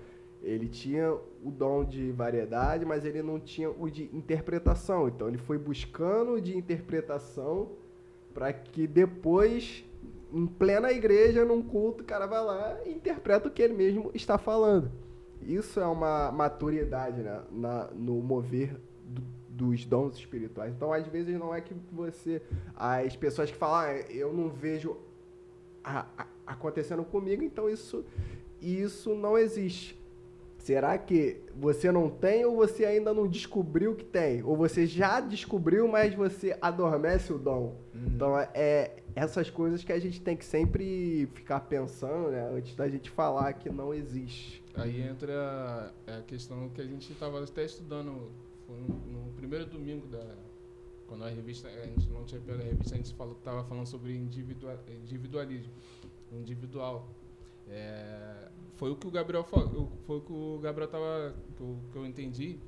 [0.43, 1.11] Ele tinha
[1.43, 5.07] o dom de variedade, mas ele não tinha o de interpretação.
[5.07, 7.69] Então ele foi buscando de interpretação
[8.33, 9.83] para que depois,
[10.33, 14.11] em plena igreja, num culto, o cara vai lá e interpreta o que ele mesmo
[14.13, 14.91] está falando.
[15.41, 20.73] Isso é uma maturidade né, na, no mover do- dos dons espirituais.
[20.73, 22.41] Então, às vezes, não é que você.
[22.75, 24.97] As pessoas que falam, ah, eu não vejo
[25.83, 28.03] a- a- acontecendo comigo, então isso,
[28.61, 29.97] isso não existe.
[30.65, 34.41] Será que você não tem ou você ainda não descobriu que tem?
[34.41, 37.75] Ou você já descobriu, mas você adormece o dom?
[37.93, 42.49] Então é, essas coisas que a gente tem que sempre ficar pensando, né?
[42.51, 44.63] Antes da gente falar que não existe.
[44.73, 48.31] Aí entra a questão que a gente estava até estudando
[48.65, 50.25] foi no, no primeiro domingo da
[51.05, 53.85] quando a revista a gente não tinha pego a revista a gente falou tava falando
[53.85, 55.71] sobre individua, individualismo
[56.31, 57.07] individual
[57.67, 61.77] É, foi o que o Gabriel falou foi o que o Gabriel tava que eu,
[61.91, 62.59] que eu entendi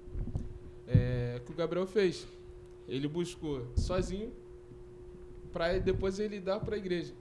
[0.88, 2.26] é, que o Gabriel fez.
[2.88, 4.32] Ele buscou sozinho
[5.51, 7.14] para depois ele dar para a igreja.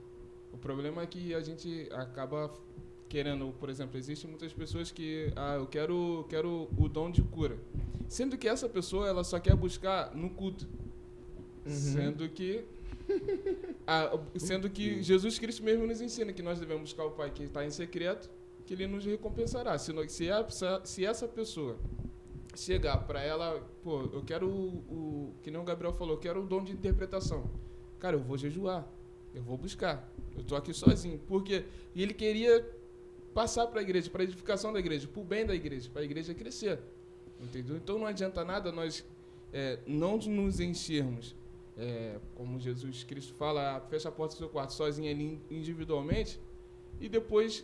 [0.53, 2.51] O problema é que a gente acaba
[3.09, 7.57] querendo, por exemplo, existem muitas pessoas que, ah, eu quero, quero o dom de cura,
[8.07, 10.67] sendo que essa pessoa ela só quer buscar no culto,
[11.65, 12.65] sendo que
[13.87, 17.43] ah, sendo que Jesus Cristo mesmo nos ensina que nós devemos buscar o Pai que
[17.43, 18.29] está em secreto,
[18.67, 19.77] que Ele nos recompensará.
[19.79, 21.77] Se, nós- se, essa, se essa pessoa
[22.55, 26.43] chegar para ela, pô, eu quero o, o que nem o Gabriel falou, eu quero
[26.43, 27.49] o dom de interpretação.
[27.97, 28.85] Cara, eu vou jejuar,
[29.33, 30.07] eu vou buscar.
[30.35, 31.63] Eu tô aqui sozinho, porque
[31.95, 32.63] ele queria
[33.33, 36.01] passar para a igreja, para a edificação da igreja, para o bem da igreja, para
[36.01, 36.79] a igreja crescer.
[37.39, 37.77] Entendeu?
[37.77, 39.05] Então não adianta nada nós
[39.53, 41.35] é, não nos enchermos,
[41.77, 46.39] é, como Jesus Cristo fala, "Ah, fecha a porta do seu quarto sozinho ali individualmente,
[46.99, 47.63] e depois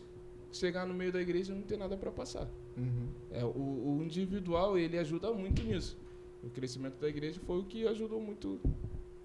[0.58, 2.50] chegar no meio da igreja e não ter nada para passar.
[2.78, 3.08] Uhum.
[3.32, 5.98] É, o, o individual ele ajuda muito nisso.
[6.44, 8.60] O crescimento da igreja foi o que ajudou muito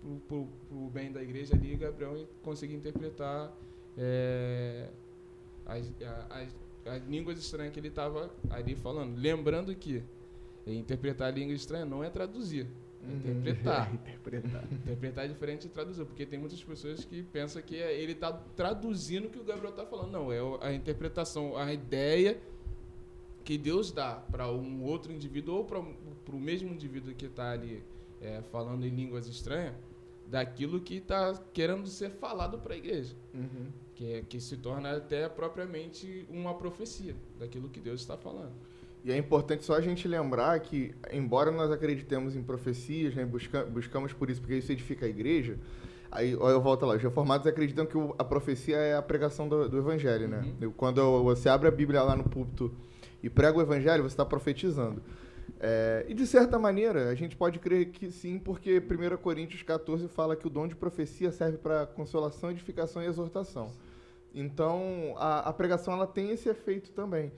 [0.00, 3.52] pro, pro, pro bem da igreja ali, Gabriel conseguir interpretar
[3.96, 4.88] é,
[5.66, 5.92] as,
[6.30, 6.56] as,
[6.86, 9.18] as línguas estranhas que ele estava ali falando.
[9.18, 10.02] Lembrando que
[10.66, 12.66] interpretar a língua estranha não é traduzir,
[13.06, 13.92] interpretar.
[13.94, 14.64] Interpretar.
[14.72, 18.32] Interpretar é diferente de traduzir, porque tem muitas pessoas que pensam que é- ele está
[18.32, 20.10] traduzindo o que o Gabriel está falando.
[20.10, 22.38] Não, é a interpretação, a ideia
[23.44, 27.82] que Deus dá para um outro indivíduo ou para o mesmo indivíduo que está ali
[28.20, 29.74] é, falando em línguas estranhas,
[30.26, 33.68] daquilo que está querendo ser falado para a igreja, Uhum.
[33.94, 38.52] que, é- que se torna até propriamente uma profecia daquilo que Deus está falando.
[39.04, 43.64] E é importante só a gente lembrar que, embora nós acreditemos em profecias, né, busca,
[43.64, 45.56] buscamos por isso, porque isso edifica a igreja,
[46.10, 49.48] aí ó, eu volto lá, os reformados acreditam que o- a profecia é a pregação
[49.48, 50.42] do, do evangelho, né?
[50.60, 52.72] Eu- Quando eu- você abre a Bíblia lá no púlpito
[53.22, 55.00] e prega o evangelho, você está profetizando.
[55.60, 60.06] É, e de certa maneira, a gente pode crer que sim, porque 1 Coríntios 14
[60.08, 63.72] fala que o dom de profecia serve para consolação, edificação e exortação.
[64.34, 67.32] Então, a, a pregação ela tem esse efeito também.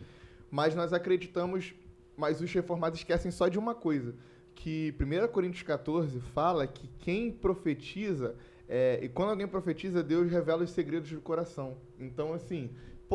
[0.50, 1.74] Mas nós acreditamos,
[2.16, 4.14] mas os reformados esquecem só de uma coisa,
[4.54, 8.34] que 1 Coríntios 14 fala que quem profetiza,
[8.68, 11.76] é, e quando alguém profetiza, Deus revela os segredos do coração.
[11.98, 12.70] Então, assim,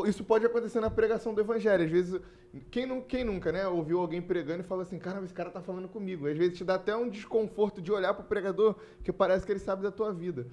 [0.05, 1.85] isso pode acontecer na pregação do evangelho.
[1.85, 2.21] Às vezes,
[2.69, 5.87] quem, quem nunca, né, ouviu alguém pregando e fala assim, cara, esse cara tá falando
[5.87, 6.27] comigo.
[6.27, 9.59] Às vezes te dá até um desconforto de olhar pro pregador, que parece que ele
[9.59, 10.47] sabe da tua vida.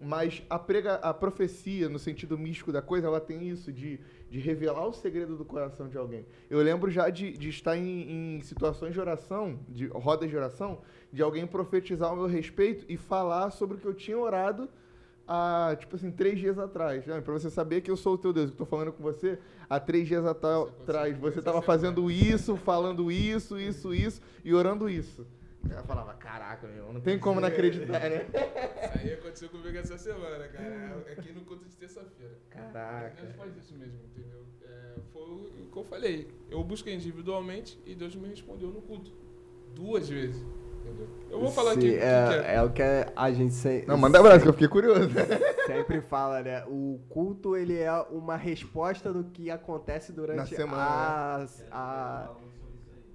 [0.00, 3.98] Mas a, prega, a profecia, no sentido místico da coisa, ela tem isso, de,
[4.30, 6.26] de revelar o segredo do coração de alguém.
[6.50, 10.80] Eu lembro já de, de estar em, em situações de oração, de rodas de oração,
[11.12, 14.68] de alguém profetizar ao meu respeito e falar sobre o que eu tinha orado
[15.26, 17.04] há, tipo assim, três dias atrás.
[17.04, 19.78] Para você saber que eu sou o teu Deus, que estou falando com você há
[19.78, 21.16] três dias atrás.
[21.18, 25.26] Você estava fazendo isso, falando isso, isso, isso e orando isso.
[25.70, 28.26] Ela falava, caraca, meu, não tem como não acreditar, né?
[28.26, 31.02] Isso aí aconteceu comigo essa semana, cara.
[31.06, 32.32] É Aqui no culto de terça-feira.
[32.50, 33.22] Caraca.
[33.22, 34.44] Deus faz isso mesmo, entendeu?
[34.64, 36.28] É, foi o que eu falei.
[36.50, 39.12] Eu busquei individualmente e Deus me respondeu no culto.
[39.74, 40.42] Duas vezes.
[40.82, 41.08] Entendeu?
[41.30, 42.54] Eu vou falar Sim, aqui o que, é, que é.
[42.54, 42.82] é o que
[43.16, 45.10] a gente se- Não, manda abraço, que eu fiquei curioso.
[45.66, 46.64] sempre fala, né?
[46.68, 52.36] O culto ele é uma resposta do que acontece durante Na semana, a, Quero a,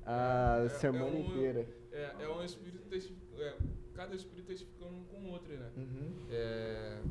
[0.05, 1.65] a É- semana é um- inteira.
[1.91, 3.55] É, é um espírito testi- é,
[3.93, 5.69] cada espírito testificando um com o outro, né?
[5.77, 6.11] Uhum.
[6.29, 7.01] É,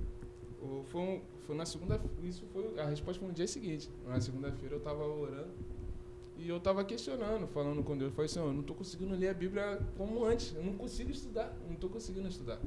[0.62, 3.90] o- foi, um- foi na segunda isso foi a resposta foi no dia seguinte.
[4.06, 5.52] Na segunda-feira eu tava orando
[6.38, 9.28] e eu tava questionando, falando com Deus, eu falei assim, eu não tô conseguindo ler
[9.28, 12.58] a Bíblia como antes, eu não consigo estudar, eu não tô conseguindo estudar.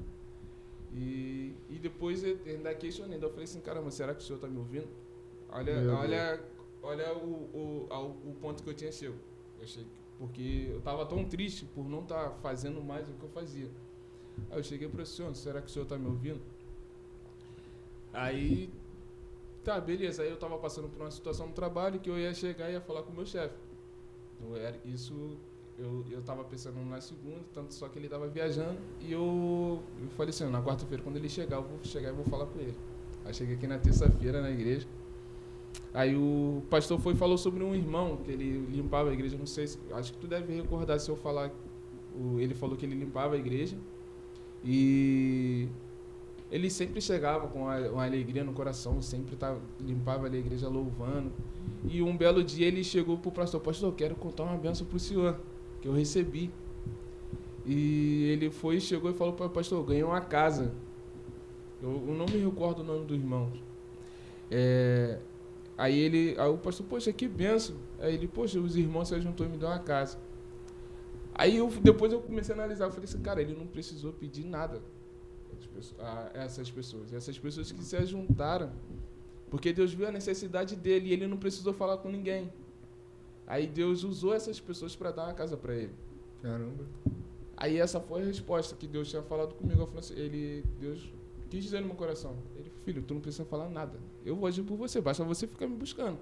[0.95, 4.47] E, e depois eu ainda questionei, eu falei assim, caramba, será que o senhor tá
[4.47, 4.87] me ouvindo?
[5.49, 6.39] Olha, Meu olha,
[6.83, 9.15] olha o, o, ao- o ponto que eu tinha chego.
[9.57, 13.23] Eu achei que- porque eu tava tão triste por não estar fazendo mais o que
[13.23, 13.69] eu fazia.
[14.49, 16.39] Aí eu cheguei para o senhor, será que o senhor tá me ouvindo?
[18.13, 18.69] Aí,
[19.65, 20.23] tá, beleza.
[20.23, 22.79] Aí eu tava passando por uma situação no trabalho que eu ia chegar e ia
[22.79, 23.53] falar com o meu chefe.
[24.55, 25.37] Era- Isso
[25.77, 28.79] eu, eu tava pensando na segunda, tanto só que ele tava viajando.
[29.01, 32.23] E eu, eu falei assim, na quarta-feira, quando ele chegar, eu vou chegar e vou
[32.25, 32.77] falar com ele.
[33.25, 34.87] Aí cheguei aqui na terça-feira na igreja.
[35.93, 39.45] Aí o pastor foi e falou sobre um irmão, que ele limpava a igreja, não
[39.45, 39.77] sei se.
[39.91, 41.51] Acho que tu deve recordar se eu falar.
[42.15, 43.75] o- ele falou que ele limpava a igreja.
[44.63, 45.67] E
[46.51, 51.31] ele sempre chegava com uma alegria no coração, sempre tava, limpava ali a igreja louvando.
[51.89, 54.99] E um belo dia ele chegou pro pastor, pastor, eu quero contar uma benção pro
[54.99, 55.39] senhor,
[55.81, 56.51] que eu recebi.
[57.65, 60.71] E ele foi, chegou e falou para pastor, eu ganhei uma casa.
[61.81, 63.51] Eu, eu não me recordo o nome do irmão.
[64.51, 65.19] É,
[65.77, 67.75] aí ele, aí o pastor, poxa, que benção.
[67.99, 70.17] Aí ele, poxa, os irmãos se juntou e me deu uma casa.
[71.35, 74.45] Aí eu, depois eu comecei a analisar, eu falei assim, cara, ele não precisou pedir
[74.45, 74.81] nada
[75.99, 77.11] a essas pessoas.
[77.13, 78.71] Essas pessoas que se juntaram,
[79.49, 82.51] porque Deus viu a necessidade dele e ele não precisou falar com ninguém.
[83.47, 85.93] Aí Deus usou essas pessoas para dar uma casa para ele.
[86.41, 86.85] Caramba.
[87.57, 89.81] Aí essa foi a resposta que Deus tinha falado comigo.
[89.81, 91.11] Eu falei assim, ele, Deus
[91.53, 93.99] quis dizer no meu coração, ele, filho, tu não precisa falar nada.
[94.25, 96.17] Eu vou agir por você, basta você ficar me buscando.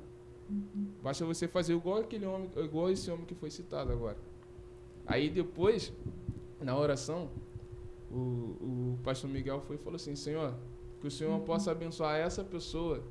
[1.02, 4.18] Basta você fazer igual aquele homem, igual esse homem que foi citado agora.
[5.06, 5.94] Aí depois,
[6.60, 7.30] na oração,
[8.12, 10.54] o, o pastor Miguel foi e falou assim, Senhor,
[11.00, 13.02] que o Senhor possa abençoar essa pessoa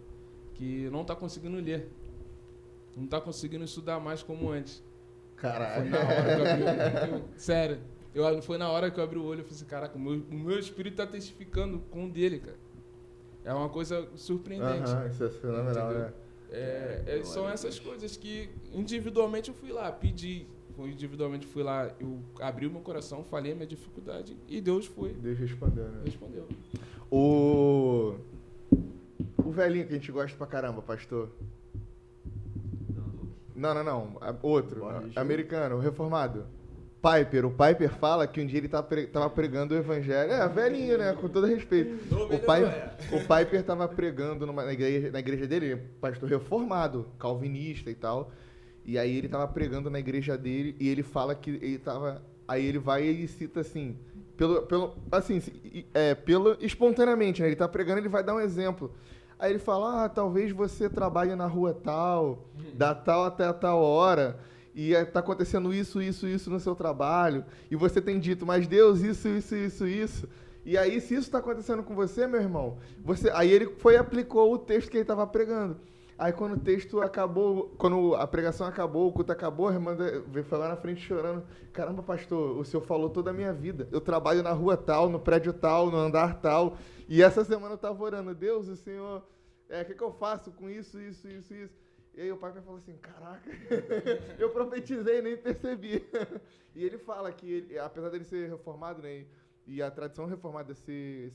[0.53, 1.89] que não está conseguindo ler.
[2.95, 4.83] Não está conseguindo estudar mais como antes.
[5.37, 5.89] Foi Caralho.
[5.91, 7.17] na hora que eu olho.
[7.17, 7.81] eu- Sério.
[8.15, 10.23] Eu, foi na hora que eu abri o olho e falei assim, caraca, o meu,
[10.31, 12.59] o meu espírito tá testificando com o dele, cara.
[13.45, 14.91] É uma coisa surpreendente.
[14.91, 16.13] Aham, isso é fenomenal, né?
[16.51, 20.47] É, é, são essas coisas que individualmente eu fui lá, pedi.
[20.79, 25.13] Individualmente fui lá, eu abri o meu coração, falei a minha dificuldade e Deus foi,
[25.13, 26.01] Deus respondeu, né?
[26.05, 26.49] respondeu.
[27.11, 28.15] O.
[29.45, 31.29] O velhinho que a gente gosta pra caramba, pastor.
[33.55, 34.17] Não, não, não.
[34.43, 34.81] Outro.
[34.81, 35.15] Boris.
[35.17, 36.47] Americano, o reformado.
[37.01, 37.47] Piper.
[37.47, 40.31] O Piper fala que um dia ele tá pre- tava pregando o evangelho.
[40.31, 41.13] É, velhinho, né?
[41.15, 41.99] Com todo respeito.
[42.11, 42.93] Não, O, é.
[43.13, 48.31] o Piper tava pregando numa, na, igreja, na igreja dele, pastor reformado, calvinista e tal.
[48.85, 52.23] E aí ele tava pregando na igreja dele e ele fala que ele tava.
[52.47, 53.97] Aí ele vai e ele cita assim.
[54.37, 55.43] Pelo, pelo, assim,
[55.93, 57.49] é, pelo, espontaneamente, né?
[57.49, 58.91] Ele tá pregando, ele vai dar um exemplo.
[59.39, 63.81] Aí ele fala, ah, talvez você trabalhe na rua tal, da tal até a tal
[63.83, 64.39] hora.
[64.81, 69.01] E está acontecendo isso, isso, isso no seu trabalho, e você tem dito, mas Deus,
[69.01, 70.29] isso, isso, isso, isso.
[70.65, 73.97] E aí, se isso está acontecendo com você, meu irmão, você, aí ele foi e
[73.99, 75.77] aplicou o texto que ele estava pregando.
[76.17, 79.95] Aí quando o texto acabou, quando a pregação acabou, o culto acabou, a irmã
[80.29, 81.43] veio falar na frente chorando.
[81.75, 83.87] Caramba, pastor, o senhor falou toda a minha vida.
[83.93, 86.79] Eu trabalho na rua tal, no prédio tal, no andar tal.
[87.07, 89.23] E essa semana eu estava orando, Deus, o senhor,
[89.69, 91.90] é, o que, que eu faço com isso, isso, isso, isso?
[92.15, 93.51] E aí o pai falou assim, caraca,
[94.39, 96.05] eu profetizei e nem percebi.
[96.75, 99.25] e ele fala que, ele, apesar dele ser reformado, né,
[99.67, 101.31] e a tradição reformada ser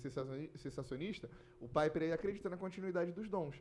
[0.55, 1.29] sensacionista,
[1.61, 3.55] o pai para ele acredita na continuidade dos dons.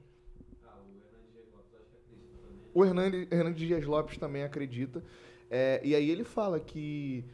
[2.74, 5.02] O Hernandes, Hernandes Dias Lopes também acredita.
[5.48, 7.24] É, e aí ele fala que.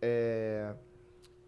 [0.00, 0.74] É,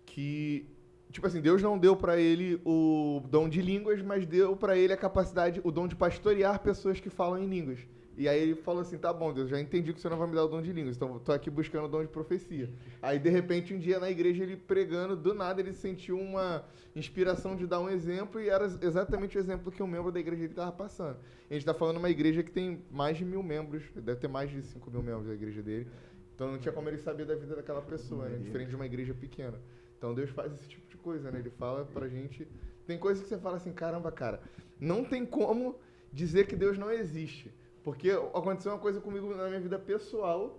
[0.05, 0.69] que.
[1.11, 4.93] Tipo assim, Deus não deu para ele o dom de línguas, mas deu para ele
[4.93, 7.81] a capacidade, o dom de pastorear pessoas que falam em línguas.
[8.19, 10.35] E aí ele falou assim: tá bom, Deus, já entendi que você não vai me
[10.35, 12.69] dar o dom de línguas, então tô aqui buscando o dom de profecia.
[13.01, 16.65] Aí de repente, um dia na igreja, ele pregando, do nada ele sentiu uma
[16.97, 20.47] inspiração de dar um exemplo e era exatamente o exemplo que um membro da igreja
[20.47, 21.17] estava passando.
[21.49, 24.29] A gente está falando de uma igreja que tem mais de mil membros, deve ter
[24.29, 25.87] mais de cinco mil membros da igreja dele.
[26.35, 28.39] Então não tinha como ele saber da vida daquela pessoa, né?
[28.39, 29.61] Diferente de uma igreja pequena.
[29.97, 31.39] Então Deus faz esse tipo coisa, né?
[31.39, 32.47] Ele fala pra gente.
[32.87, 34.41] Tem coisas que você fala assim, caramba, cara,
[34.81, 35.77] não tem como
[36.13, 37.53] dizer que Deus não existe.
[37.83, 40.59] Porque aconteceu uma coisa comigo na minha vida pessoal,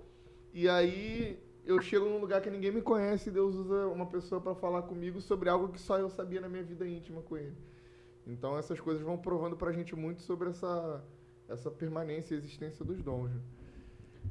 [0.54, 4.42] e aí eu chego num lugar que ninguém me conhece e Deus usa uma pessoa
[4.42, 7.56] para falar comigo sobre algo que só eu sabia na minha vida íntima com Ele.
[8.26, 11.04] Então essas coisas vão provando para a gente muito sobre essa,
[11.48, 13.32] essa permanência e existência dos dons.
[13.32, 13.42] Né?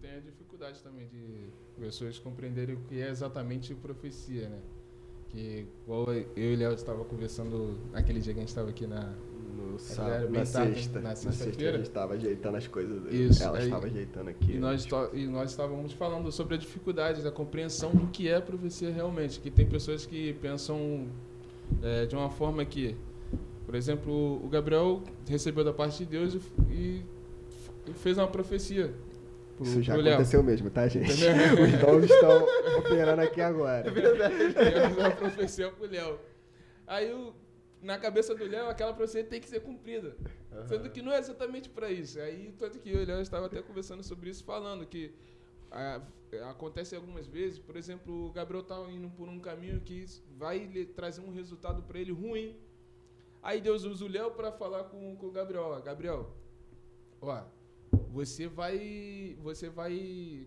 [0.00, 1.48] Tem a dificuldade também de
[1.78, 4.60] pessoas compreenderem o que é exatamente profecia, né?
[5.28, 9.14] Que igual eu e Léo estava conversando naquele dia que a gente estava aqui na,
[9.56, 11.00] no sábado, na sexta.
[11.00, 11.74] Na sexta-feira.
[11.74, 13.12] a gente estava ajeitando as coisas.
[13.12, 14.52] Isso, ela estava ajeitando aqui.
[14.52, 15.10] E nós, tipo...
[15.12, 19.40] e nós estávamos falando sobre a dificuldade da compreensão do que é profecia realmente.
[19.40, 21.06] Que tem pessoas que pensam
[21.82, 22.96] é, de uma forma que,
[23.66, 26.38] por exemplo, o Gabriel recebeu da parte de Deus
[26.70, 27.02] e,
[27.86, 28.94] e fez uma profecia.
[29.58, 31.10] Pro, Isso já aconteceu mesmo, tá, gente?
[31.12, 32.46] Os dons estão
[32.78, 33.88] operando aqui agora.
[33.88, 35.16] É verdade.
[35.16, 36.18] Profecia pro Léo.
[36.86, 37.34] Aí o
[37.82, 40.16] na cabeça do Léo, aquela profecia tem que ser cumprida.
[40.52, 40.66] Uhum.
[40.66, 42.18] Sendo que não é exatamente para isso.
[42.20, 45.14] Aí, tanto que eu e o Léo estava até conversando sobre isso, falando que
[45.70, 46.02] a,
[46.50, 50.04] acontece algumas vezes, por exemplo, o Gabriel está indo por um caminho que
[50.36, 52.56] vai lhe trazer um resultado para ele ruim.
[53.42, 55.62] Aí Deus usa o Léo para falar com, com o Gabriel.
[55.62, 56.34] Ó, Gabriel,
[57.20, 57.44] ó,
[58.10, 59.36] você vai.
[59.40, 60.46] Você vai.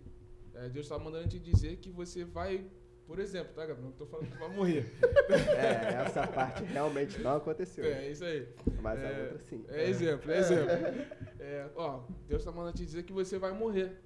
[0.54, 2.66] É, Deus está mandando te dizer que você vai
[3.12, 3.84] por exemplo, tá, Gabriel?
[3.84, 4.86] Não estou falando que vai morrer.
[5.32, 7.84] É, essa parte realmente não aconteceu.
[7.84, 8.48] É, isso aí.
[8.82, 9.66] Mas é, a outra sim.
[9.68, 10.68] É, exemplo, é exemplo.
[11.42, 14.00] É, ó, Deus está mandando te dizer que você vai morrer.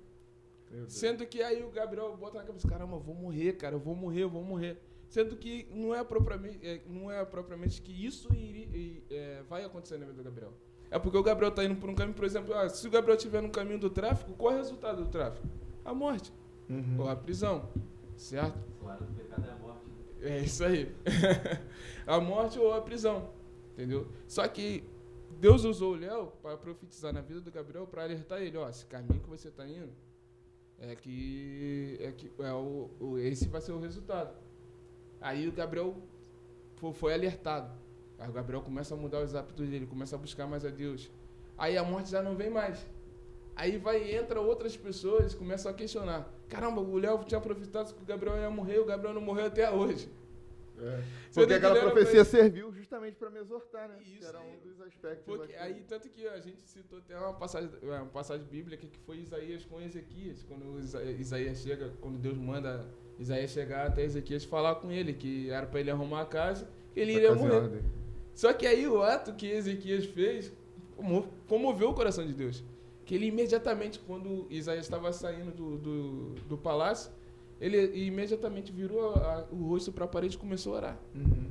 [0.88, 3.96] Sendo que aí o Gabriel bota na cabeça, caramba, eu vou morrer, cara, eu vou
[3.96, 4.82] morrer, eu vou morrer.
[5.08, 9.98] Sendo que não é propriamente, é, não é propriamente que isso iria, é, vai acontecer
[9.98, 10.54] na vida do Gabriel.
[10.92, 13.18] É porque o Gabriel está indo por um caminho, por exemplo, ah, se o Gabriel
[13.18, 15.48] estiver no caminho do tráfico, qual é o resultado do tráfico?
[15.84, 16.32] A morte.
[16.70, 16.98] Uhum.
[17.00, 17.70] Ou a prisão.
[18.16, 18.58] Certo?
[18.80, 19.82] Claro, o pecado é a morte.
[20.22, 20.96] É isso aí.
[22.08, 23.30] a morte ou a prisão.
[23.74, 24.08] Entendeu?
[24.28, 24.84] Só que
[25.40, 28.86] Deus usou o Léo para profetizar na vida do Gabriel para alertar ele, ó, esse
[28.86, 29.92] caminho que você está indo
[30.80, 34.36] é que é que é o, o, esse vai ser o resultado.
[35.22, 35.96] Aí o Gabriel
[36.76, 37.72] foi, foi alertado.
[38.18, 41.12] Aí o Gabriel começa a mudar os hábitos dele, começa a buscar mais a Deus.
[41.58, 42.86] Aí a morte já não vem mais.
[43.56, 46.30] Aí vai entra outras pessoas e começam a questionar.
[46.50, 49.70] Caramba, o Léo tinha profetizado que o Gabriel ia morrer, o Gabriel não morreu até
[49.72, 50.10] hoje.
[50.78, 51.02] É.
[51.34, 53.96] Porque aquela profecia serviu justamente para me exortar, né?
[54.02, 55.24] Isso, era um dos aspectos.
[55.26, 59.20] Porque, aí, tanto que a gente citou até uma passagem, uma passagem bíblica que foi
[59.20, 60.78] Isaías com Ezequias, quando
[61.18, 62.86] Isaías chega, quando Deus manda
[63.18, 67.14] Isaías chegar até Ezequias falar com ele, que era para ele arrumar a casa, ele
[67.14, 67.56] iria morrer.
[67.56, 67.82] Ordem.
[68.36, 70.54] Só que aí o ato que Ezequias fez
[71.48, 72.64] comoveu o coração de Deus
[73.06, 77.12] que ele imediatamente, quando Isaías estava saindo do, do, do, palácio,
[77.62, 77.78] ele
[78.08, 81.00] imediatamente virou a, o rosto para a parede e começou a orar.
[81.14, 81.46] Uhum.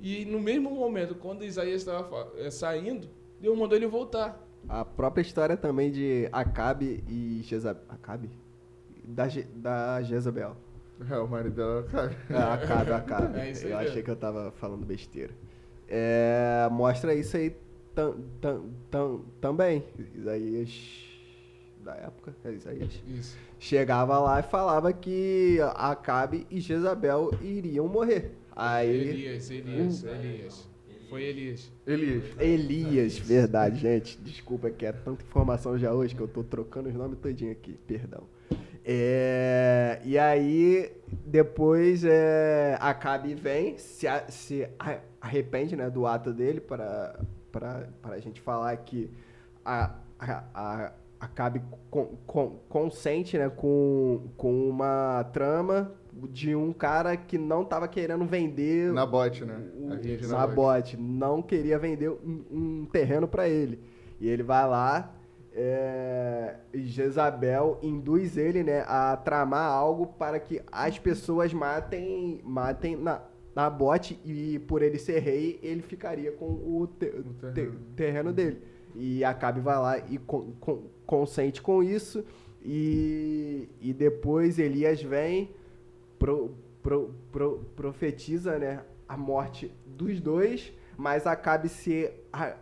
[0.00, 3.08] E no mesmo momento, quando Isaías estava é, saindo,
[3.40, 4.42] Deus mandou ele voltar.
[4.66, 7.82] A própria história também de Acabe e Jezabel.
[7.88, 8.30] Acabe?
[9.04, 9.24] Da,
[9.54, 10.56] da Jezabel.
[11.10, 12.16] É, o marido dela Acabe.
[12.30, 13.38] É, Acabe, Acabe.
[13.38, 15.34] É isso aí Eu achei que eu estava falando besteira.
[15.88, 17.54] É, mostra isso aí
[17.94, 19.84] tam, tam, tam, também.
[20.14, 21.04] Isaías
[21.84, 23.02] da época, é Isaías.
[23.06, 23.36] Isso.
[23.58, 28.32] Chegava lá e falava que Acabe e Jezabel iriam morrer.
[28.56, 30.68] Aí, Elias, Elias, um, Elias.
[31.08, 31.72] Foi Elias.
[31.86, 32.24] Elias.
[32.40, 34.18] Elias, verdade, gente.
[34.18, 37.78] Desculpa que é tanta informação já hoje que eu tô trocando os nomes todinho aqui,
[37.86, 38.24] perdão.
[38.86, 40.92] É, e aí,
[41.26, 44.68] depois, é, Acabe vem, se, a- se
[45.20, 47.16] arrepende né, do ato dele, para
[48.02, 49.10] a gente falar que
[49.64, 55.90] a, a, a- Acabe con- con- consente né, com, com uma trama
[56.30, 59.58] de um cara que não estava querendo vender Na bote, né?
[59.74, 60.96] o- A gente na bote.
[60.98, 63.80] Não queria vender um, um terreno para ele.
[64.20, 65.14] E ele vai lá,
[65.54, 73.22] é, Jezabel induz ele né, a tramar algo para que as pessoas matem, matem na,
[73.54, 77.78] na bote e por ele ser rei, ele ficaria com o, te- te- terreno.
[77.96, 78.62] terreno dele.
[78.96, 82.24] E Acabe vai lá e con- con- consente com isso.
[82.62, 85.50] E, e depois Elias vem,
[86.18, 86.52] pro-
[86.82, 92.10] pro- pro- profetiza né, a morte dos dois, mas Acabe se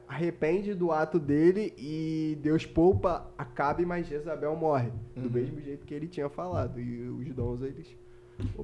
[0.06, 4.90] arrepende do ato dele e Deus poupa Acabe, mas Jezabel morre.
[5.16, 5.30] Do Uhum.
[5.30, 6.80] mesmo jeito que ele tinha falado.
[6.80, 7.96] E os dons, eles...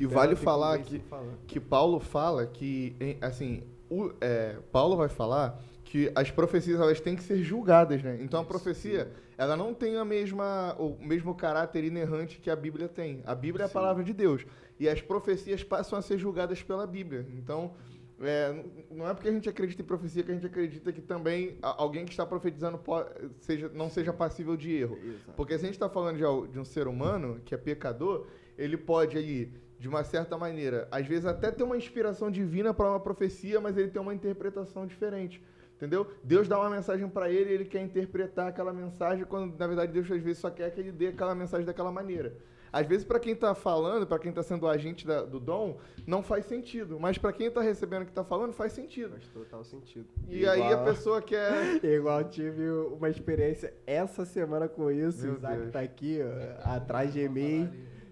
[0.00, 1.34] E vale falar que- falam.
[1.46, 7.14] que Paulo fala que, assim, o, é, Paulo vai falar que as profecias elas têm
[7.14, 8.18] que ser julgadas, né?
[8.20, 12.88] Então a profecia ela não tem a mesma o mesmo caráter inerrante que a Bíblia
[12.88, 13.22] tem.
[13.24, 13.74] A Bíblia é a Sim.
[13.74, 14.44] palavra de Deus
[14.80, 17.26] e as profecias passam a ser julgadas pela Bíblia.
[17.38, 17.72] Então
[18.20, 21.56] é, não é porque a gente acredita em profecia que a gente acredita que também
[21.62, 23.04] alguém que está profetizando po-
[23.40, 24.98] seja, não seja passível de erro.
[25.02, 25.32] Exato.
[25.36, 28.76] Porque se a gente está falando de, de um ser humano que é pecador, ele
[28.76, 33.00] pode ali, de uma certa maneira, às vezes até ter uma inspiração divina para uma
[33.00, 35.42] profecia, mas ele tem uma interpretação diferente.
[35.76, 36.10] Entendeu?
[36.24, 39.92] Deus dá uma mensagem para ele e ele quer interpretar aquela mensagem, quando na verdade
[39.92, 42.34] Deus às vezes só quer que ele dê aquela mensagem daquela maneira.
[42.72, 45.78] Às vezes, para quem está falando, para quem está sendo o agente da- do dom,
[46.06, 46.98] não faz sentido.
[47.00, 49.10] Mas para quem está recebendo o que está falando, faz sentido.
[49.12, 50.06] Faz total sentido.
[50.28, 51.48] E aí a Igual- pessoa quer.
[51.84, 55.24] Igual tive uma experiência essa semana com isso.
[55.24, 55.72] Meu o Isaac Deus.
[55.72, 57.70] tá aqui, ó, atrás de mim.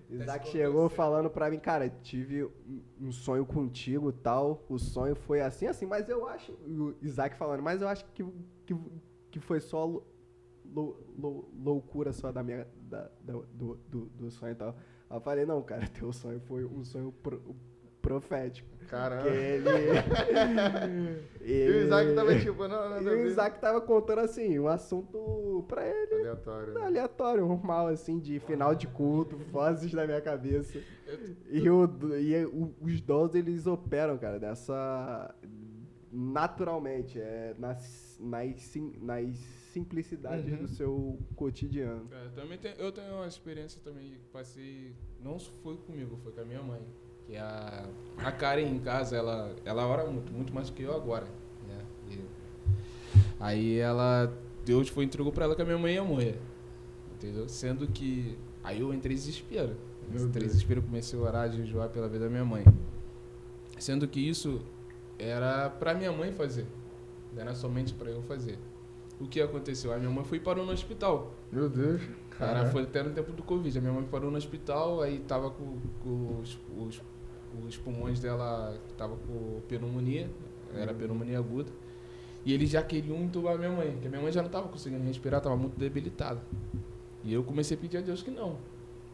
[0.09, 2.45] Isaac chegou falando pra mim, cara, tive
[3.01, 4.65] um- sonho contigo tal.
[4.69, 6.53] O sonho foi assim, assim, mas eu acho.
[6.53, 8.25] O Isaac falando, mas eu acho que,
[8.65, 8.77] que,
[9.33, 14.53] que foi só lou- lou- loucura só da minha, da, da- do, do, do sonho
[14.53, 14.76] e tal.
[15.11, 17.43] Aí eu falei, não, cara, teu sonho foi um sonho pro-
[18.01, 18.68] profético.
[18.89, 19.28] Caramba.
[19.28, 19.68] Ele.
[21.43, 23.12] E o Isaac tava tipo, não, não, E não.
[23.12, 26.74] o Isaac tava contando assim, um assunto pra ele Aleatório.
[26.74, 26.80] né?
[26.87, 30.78] aleatório, normal, assim, de final de culto, vozes na minha cabeça.
[31.49, 31.84] E, o,
[32.16, 35.34] e o- os dons, eles operam, cara, dessa.
[36.12, 39.37] naturalmente, é, nas, nas, sim- nas
[39.73, 40.59] simplicidades Uhum.
[40.59, 42.09] do seu cotidiano.
[42.11, 44.93] É, também tem- eu tenho uma experiência também que passei,
[45.23, 46.81] não foi comigo, foi com a minha mãe.
[47.27, 47.89] Que a,
[48.19, 51.27] a Karen em casa, ela, ela ora muito, muito mais do que eu agora.
[51.69, 51.85] Né?
[52.11, 52.21] E
[53.41, 54.33] aí ela,
[54.64, 56.39] Deus foi entregou pra ela que a minha mãe ia morrer.
[57.14, 57.49] Entendeu?
[57.49, 58.37] Sendo que.
[58.62, 59.77] Aí eu entrei em desespero.
[60.11, 62.64] Meu Entrei em desespero, comecei a orar, jejuar pela vida da minha mãe.
[63.79, 64.61] Sendo que isso
[65.19, 66.64] era pra minha mãe fazer.
[67.37, 68.59] Era somente pra eu fazer.
[69.18, 69.93] O que aconteceu?
[69.93, 71.32] A minha mãe foi e parou no hospital.
[71.51, 72.03] Meu Deus.
[72.30, 73.78] Cara, foi até no tempo do Covid.
[73.78, 77.03] A minha mãe parou no hospital, aí tava com, com os, os,
[77.66, 80.30] os pulmões dela, tava com pneumonia,
[80.74, 81.70] era pneumonia aguda.
[82.45, 84.68] E eles já queriam entubar a minha mãe, porque a minha mãe já não tava
[84.68, 86.40] conseguindo respirar, tava muito debilitada.
[87.24, 88.56] E eu comecei a pedir a Deus que não.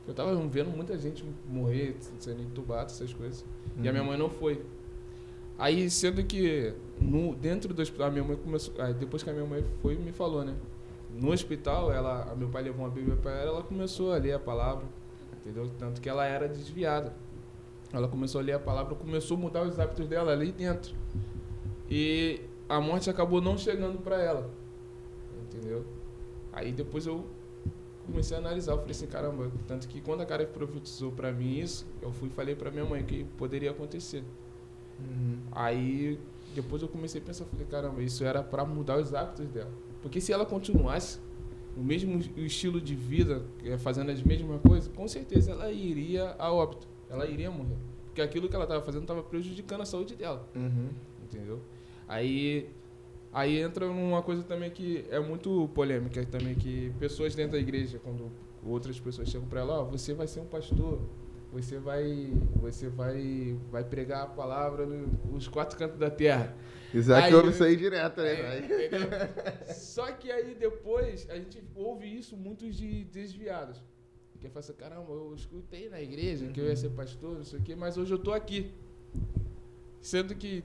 [0.06, 3.44] Eu tava vendo muita gente morrer, sendo entubada, essas coisas.
[3.80, 4.62] E a minha mãe não foi.
[5.56, 8.74] Aí, sendo que no, dentro do hospital, a minha mãe começou.
[8.94, 10.54] Depois que a minha mãe foi, me falou, né?
[11.14, 14.32] No hospital, ela, a meu pai levou uma Bíblia para ela, ela começou a ler
[14.32, 14.84] a palavra,
[15.40, 15.70] entendeu?
[15.78, 17.14] Tanto que ela era desviada.
[17.92, 20.94] Ela começou a ler a palavra, começou a mudar os hábitos dela ali dentro.
[21.90, 24.50] E a morte acabou não chegando para ela,
[25.42, 25.84] entendeu?
[26.50, 27.26] Aí depois eu
[28.06, 31.58] comecei a analisar, eu falei assim, caramba, tanto que quando a cara profetizou para mim
[31.58, 34.24] isso, eu fui e falei para minha mãe que poderia acontecer.
[34.98, 35.38] Uhum.
[35.52, 36.18] Aí
[36.52, 39.70] depois eu comecei a pensar, falei, caramba, isso era para mudar os hábitos dela.
[40.02, 41.18] Porque se ela continuasse
[41.76, 46.52] o mesmo estilo de vida, eh, fazendo as mesmas coisas, com certeza ela iria a
[46.52, 46.86] óbito.
[47.08, 47.76] Ela iria morrer.
[48.06, 50.88] Porque aquilo que ela estava fazendo estava prejudicando a saúde dela, Uhum.
[51.24, 51.60] entendeu?
[52.06, 52.68] Aí
[53.32, 57.98] aí entra numa coisa também que é muito polêmica também que pessoas dentro da igreja
[58.04, 58.30] quando
[58.62, 61.00] outras pessoas chegam para ela, ó, você vai ser um pastor,
[61.52, 66.56] você vai você vai vai pregar a palavra nos quatro cantos da terra.
[66.94, 68.32] Isaac Aí- ouve isso aí direto, né?
[68.40, 68.68] É, Aí-?
[69.74, 73.82] Só que aí depois a gente ouve isso muitos de desviados.
[74.40, 77.60] Que fala assim, caramba, eu escutei na igreja que eu ia ser pastor, não sei
[77.60, 78.72] o quê, mas hoje eu tô aqui.
[80.00, 80.64] Sendo que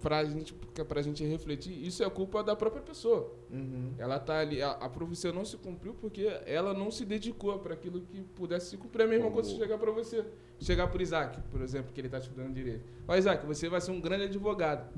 [0.00, 3.32] pra gente, porque é pra gente refletir, isso é culpa da própria pessoa.
[3.50, 3.92] Uhum.
[3.98, 7.74] Ela tá ali, a, a profecia não se cumpriu porque ela não se dedicou para
[7.74, 9.02] aquilo que pudesse se cumprir.
[9.02, 10.24] É a mesma coisa se chegar para você.
[10.60, 12.84] Chegar por Isaac, por exemplo, que ele está estudando direito.
[13.08, 14.92] Ó, Isaac, você vai ser um grande advogado.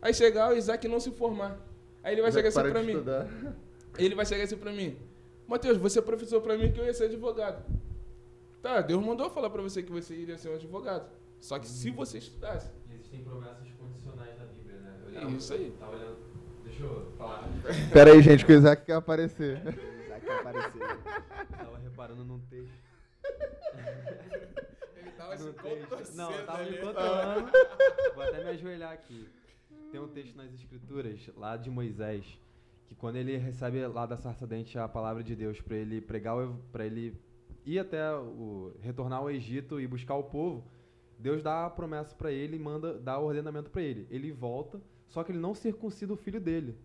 [0.00, 1.58] Aí chegar o Isaac não se formar.
[2.02, 2.92] Aí ele vai chegar assim Para mim.
[2.92, 3.28] estudar.
[3.98, 4.96] Ele vai chegar assim para mim.
[5.46, 7.64] Mateus, você professou para mim que eu ia ser advogado.
[8.62, 11.10] Tá, Deus mandou falar para você que você iria ser um advogado.
[11.40, 12.70] Só que se você estudasse.
[12.90, 13.68] E existem promessas
[15.14, 15.70] É olhava- isso aí.
[15.78, 16.16] Tava olhando.
[16.64, 17.48] Deixa eu falar.
[17.92, 19.58] Pera aí, gente, que o Isaac quer aparecer.
[20.04, 20.80] Isaac apareceu.
[21.50, 22.72] tava reparando num texto.
[24.96, 25.88] Ele tava se texto.
[25.88, 26.78] contorcendo Não, eu tava me ali.
[26.78, 27.50] controlando.
[28.14, 29.28] Vou até me ajoelhar aqui.
[29.90, 32.24] Tem um texto nas escrituras, lá de Moisés,
[32.86, 36.36] que quando ele recebe lá da sarça dente a palavra de Deus para ele pregar,
[36.70, 37.18] para ele
[37.64, 40.64] ir até o retornar ao Egito e buscar o povo,
[41.18, 44.06] Deus dá a promessa para ele e manda dá o ordenamento para ele.
[44.10, 44.78] Ele volta,
[45.08, 46.76] só que ele não circuncida o filho dele.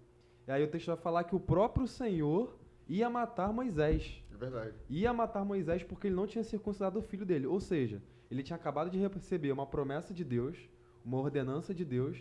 [0.47, 4.73] E aí o texto vai falar que o próprio Senhor ia matar Moisés É verdade.
[4.89, 7.47] ia matar Moisés porque ele não tinha circuncidado o filho dele.
[7.47, 10.57] Ou seja, ele tinha acabado de receber uma promessa de Deus,
[11.05, 12.17] uma ordenança de Deus,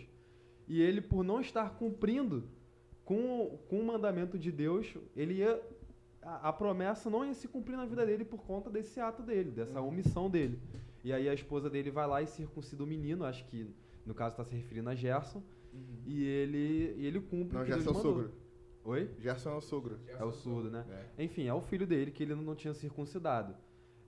[0.67, 2.45] e ele, por não estar cumprindo
[3.03, 5.61] com, com o mandamento de Deus, ele ia.
[6.21, 9.51] A, a promessa não ia se cumprir na vida dele por conta desse ato dele,
[9.51, 10.57] dessa omissão dele.
[11.03, 13.67] E aí a esposa dele vai lá e circuncida o menino, acho que
[14.05, 15.43] no caso está se referindo a Gerson,
[16.05, 18.13] e ele, e ele cumpre Não, o que Deus Gerson é o mandou.
[18.23, 18.33] sogro.
[18.85, 19.09] Oi?
[19.19, 19.99] Gerson é o sogro.
[20.07, 20.85] É o surdo, né?
[21.17, 21.23] É.
[21.23, 23.55] Enfim, é o filho dele que ele não tinha circuncidado.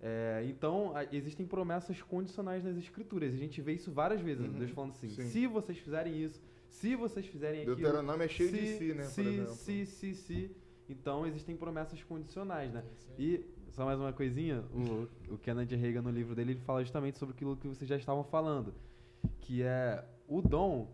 [0.01, 3.33] É, então, a- existem promessas condicionais nas escrituras.
[3.33, 4.45] A gente vê isso várias vezes.
[4.45, 4.53] Uhum.
[4.59, 5.23] Deus falando assim: Sim.
[5.29, 7.75] se vocês fizerem isso, se vocês fizerem aquilo.
[7.77, 9.53] Deuteronômio é cheio de se, si, né, por Se, exemplo.
[9.55, 10.51] se, se, se.
[10.89, 12.83] Então, existem promessas condicionais, né?
[13.17, 17.17] E, só mais uma coisinha: o, o Kenneth Reagan, no livro dele, ele fala justamente
[17.17, 18.73] sobre aquilo que vocês já estavam falando.
[19.39, 20.91] Que é o dom.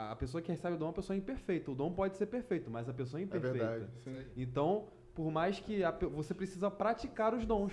[0.00, 1.72] A pessoa que recebe o dom é uma pessoa imperfeita.
[1.72, 3.58] O dom pode ser perfeito, mas a pessoa é É imperfeita.
[3.58, 3.90] verdade.
[4.04, 4.24] Sim.
[4.36, 7.72] Então, por mais que a você precisa praticar os dons.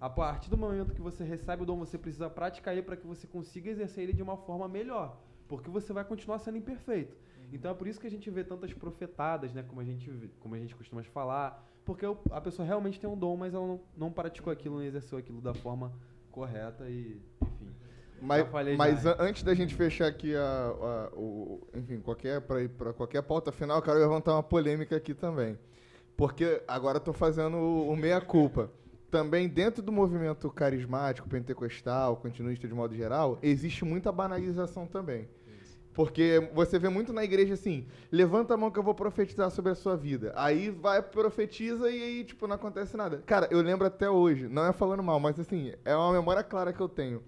[0.00, 3.06] A partir do momento que você recebe o dom, você precisa praticar ele para que
[3.06, 7.14] você consiga exercer ele de uma forma melhor, porque você vai continuar sendo imperfeito.
[7.52, 10.10] Então é por isso que a gente vê tantas profetadas, né, como a gente
[10.40, 13.80] como a gente costuma falar, porque a pessoa realmente tem um dom, mas ela não,
[13.96, 15.92] não praticou aquilo, não exerceu aquilo da forma
[16.32, 17.20] correta e,
[17.60, 17.79] enfim.
[18.20, 18.42] Mas,
[18.76, 22.92] mas an- antes da gente fechar aqui a, a- o, enfim, qualquer para ir para
[22.92, 25.58] qualquer pauta final, eu quero levantar uma polêmica aqui também.
[26.16, 28.70] Porque agora tô fazendo o, o meia culpa.
[29.10, 35.28] Também dentro do movimento carismático, pentecostal, continuista de modo geral, existe muita banalização também.
[35.92, 39.72] Porque você vê muito na igreja assim, levanta a mão que eu vou profetizar sobre
[39.72, 40.32] a sua vida.
[40.36, 43.20] Aí vai, profetiza e aí, tipo, não acontece nada.
[43.26, 46.72] Cara, eu lembro até hoje, não é falando mal, mas assim, é uma memória clara
[46.72, 47.20] que eu tenho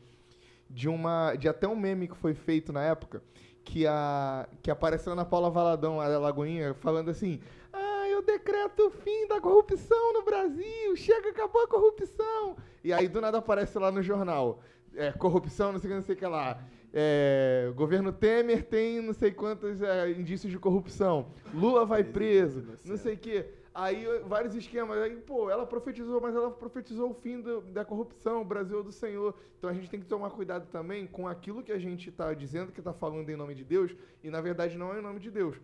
[0.73, 3.23] de uma de até um meme que foi feito na época
[3.65, 7.41] que a que apareceu na Paula Valadão da Lagoinha falando assim
[7.73, 12.57] ah eu decreto o fim da corrupção no Brasil chega acabou a corrupção.
[12.83, 14.61] E aí do nada aparece lá no jornal
[14.95, 16.59] é, corrupção não sei o que não sei o que lá.
[16.95, 21.27] É, governo Temer tem não sei quantos é, indícios de corrupção.
[21.55, 23.45] Lula vai preso não sei o que
[23.75, 24.99] Aí vários esquemas.
[24.99, 28.83] Aí, pô, ela profetizou, mas ela profetizou o fim do- da corrupção, o Brasil é
[28.83, 29.35] do Senhor.
[29.59, 32.71] Então a gente tem que tomar cuidado também com aquilo que a gente está dizendo
[32.73, 35.31] que está falando em nome de Deus e na verdade não é em nome de
[35.31, 35.57] Deus.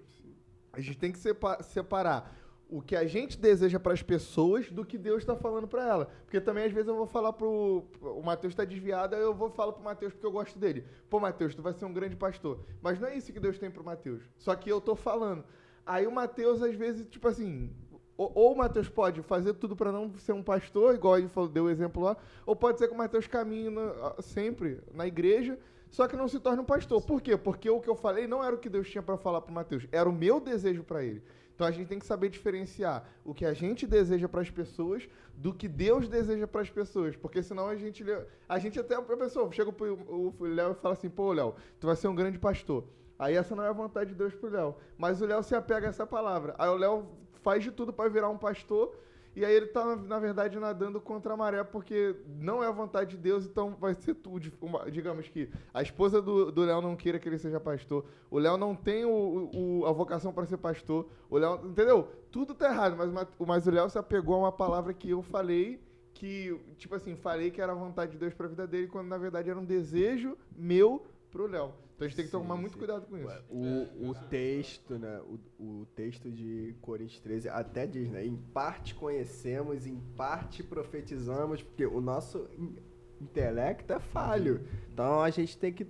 [0.72, 2.34] A gente tem que sepa- separar
[2.70, 6.06] o que a gente deseja para as pessoas do que Deus está falando para ela.
[6.24, 9.50] Porque também às vezes eu vou falar pro o Mateus está desviado, aí eu vou
[9.50, 10.84] falar pro Mateus porque eu gosto dele.
[11.10, 12.60] Pô, Mateus, tu vai ser um grande pastor.
[12.80, 14.22] Mas não é isso que Deus tem pro Mateus.
[14.38, 15.44] Só que eu tô falando.
[15.84, 17.70] Aí o Mateus às vezes, tipo assim,
[18.18, 21.48] ou, ou o Mateus pode fazer tudo para não ser um pastor, igual ele falou,
[21.48, 25.58] deu o exemplo lá, ou pode ser que o Mateus caminhe na- sempre na igreja,
[25.88, 27.00] só que não se torne um pastor.
[27.00, 27.36] Por quê?
[27.36, 29.86] Porque o que eu falei não era o que Deus tinha para falar para Mateus,
[29.90, 31.22] era o meu desejo para ele.
[31.54, 35.08] Então a gente tem que saber diferenciar o que a gente deseja para as pessoas
[35.34, 38.04] do que Deus deseja para as pessoas, porque senão a gente
[38.48, 41.86] a gente até a pessoa chega pro o Léo e fala assim: "Pô, Léo, tu
[41.88, 42.84] vai ser um grande pastor".
[43.18, 45.88] Aí essa não é a vontade de Deus pro Léo, mas o Léo se apega
[45.88, 46.54] a essa palavra.
[46.58, 47.08] Aí o Léo
[47.42, 48.94] faz de tudo para virar um pastor
[49.36, 53.10] e aí ele tá, na verdade, nadando contra a maré, porque não é a vontade
[53.10, 54.50] de Deus, então vai ser tudo.
[54.60, 58.38] uma- digamos que a esposa do do Léo não queira que ele seja pastor, o
[58.38, 62.08] Léo não tem o, o- a vocação para ser pastor, o Léo, entendeu?
[62.32, 65.22] Tudo tá errado, mas, ma- mas o Léo se apegou a uma palavra que eu
[65.22, 65.80] falei,
[66.14, 69.06] que, tipo assim, falei que era a vontade de Deus para a vida dele, quando
[69.06, 71.72] na verdade era um desejo meu pro Léo.
[71.98, 72.78] Então a gente tem que tomar Sim, muito sim.
[72.78, 73.42] cuidado com isso.
[73.50, 75.20] O, o texto, né?
[75.58, 78.24] O, o texto de Coríntios 13 até diz, né?
[78.24, 82.76] Em parte conhecemos, em parte profetizamos, porque o nosso in-
[83.20, 84.60] intelecto é falho.
[84.92, 85.84] Então a gente tem que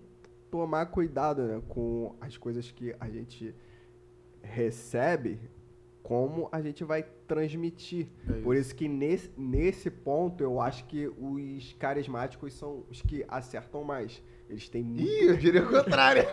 [0.50, 3.54] tomar cuidado né, com as coisas que a gente
[4.42, 5.38] recebe,
[6.02, 8.08] como a gente vai transmitir.
[8.26, 8.42] É isso.
[8.42, 13.84] Por isso que nesse, nesse ponto eu acho que os carismáticos são os que acertam
[13.84, 14.22] mais.
[14.48, 15.02] Eles têm muito.
[15.02, 16.22] Ih, eu diria o contrário.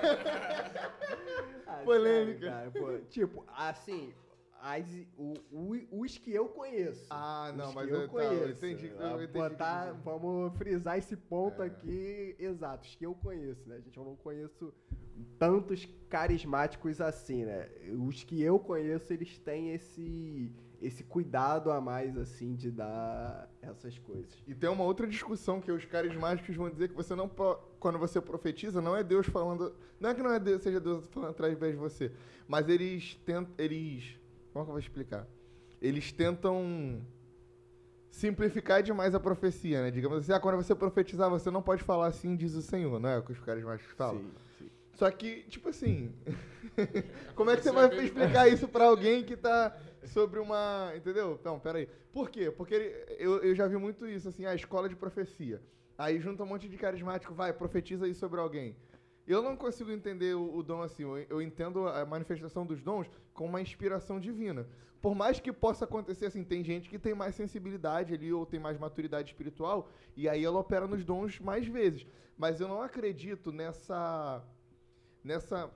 [1.67, 2.47] Ah, polêmica.
[2.49, 2.97] cara, pô.
[3.09, 4.13] tipo, assim,
[4.61, 4.85] as,
[5.17, 7.05] o, o- os que eu conheço.
[7.09, 8.35] Ah, não, mas eu, eu tá, conheço.
[8.43, 8.87] eu entendi.
[8.87, 11.65] Eu Ah, entendi botar- vamos frisar esse ponto É.
[11.67, 13.79] aqui exato, os que eu conheço, né?
[13.81, 14.73] Gente, eu não conheço
[15.37, 17.69] tantos carismáticos assim, né?
[18.07, 20.51] Os que eu conheço, eles têm esse
[20.81, 24.31] esse cuidado a mais assim de dar essas coisas.
[24.47, 27.29] E tem uma outra discussão que os carismáticos vão dizer que você não
[27.79, 31.05] quando você profetiza, não é Deus falando, não é que não é Deus, seja Deus
[31.07, 32.11] falando através de você,
[32.47, 34.17] mas eles tentam, eles,
[34.51, 35.27] como é que eu vou explicar?
[35.81, 37.01] Eles tentam
[38.09, 39.91] simplificar demais a profecia, né?
[39.91, 43.09] Digamos assim, ah, quando você profetizar, você não pode falar assim, diz o Senhor, não
[43.09, 44.21] é o que os carismáticos falam?
[44.21, 44.71] Sim, sim.
[44.93, 46.13] Só que, tipo assim,
[47.35, 49.75] como é que você vai explicar isso pra alguém que tá
[50.07, 50.91] sobre uma.
[50.95, 51.37] Entendeu?
[51.39, 51.87] Então, peraí.
[52.11, 52.51] Por quê?
[52.51, 55.61] Porque ele- eu, eu já vi muito isso, assim, a escola de profecia.
[55.97, 58.75] Aí junta um monte de carismático, vai, profetiza isso sobre alguém.
[59.27, 61.03] Eu não consigo entender o, o dom assim.
[61.03, 64.67] Eu, eu entendo a manifestação dos dons como uma inspiração divina.
[65.01, 68.59] Por mais que possa acontecer assim, tem gente que tem mais sensibilidade ali ou tem
[68.59, 72.07] mais maturidade espiritual e aí ela opera nos dons mais vezes.
[72.37, 74.43] Mas eu não acredito nessa
[75.23, 75.69] nessa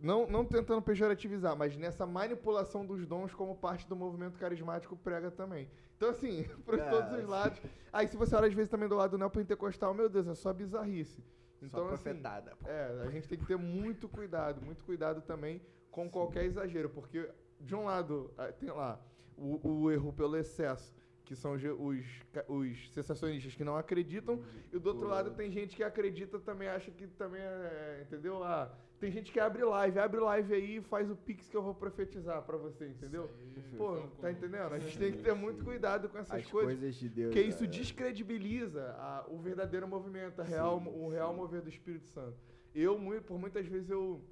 [0.00, 5.30] não, não tentando pejorativizar, mas nessa manipulação dos dons como parte do movimento carismático prega
[5.30, 5.68] também.
[5.96, 7.26] Então, assim, por É, todos os sim.
[7.26, 7.58] lados.
[7.92, 11.22] Aí, se você olha às vezes também do lado neopentecostal, meu Deus, é só bizarrice.
[11.62, 12.54] Então, Só assim, profetada.
[12.56, 12.68] pô.
[12.68, 17.30] é, a gente tem que ter muito cuidado, muito cuidado também com qualquer exagero, porque
[17.58, 19.00] de um lado ah, tem lá
[19.36, 22.04] o, o erro pelo excesso, que são os, os,
[22.48, 26.90] os sensacionistas que não acreditam, e do outro lado tem gente que acredita também, acha
[26.90, 28.44] que também é, entendeu?
[28.44, 28.70] Ah,
[29.04, 31.74] tem gente que abre live, abre live aí e faz o pix que eu vou
[31.74, 33.28] profetizar pra você, entendeu?
[33.76, 34.72] Pô, tá entendendo?
[34.72, 36.72] A gente tem que ter muito cuidado com essas As coisas.
[36.78, 37.34] coisas de Deus.
[37.34, 41.68] Porque isso é- descredibiliza a- o verdadeiro movimento, a real, Sim, o real mover do
[41.68, 42.34] Espírito Santo.
[42.74, 44.22] Eu, por muitas vezes, eu,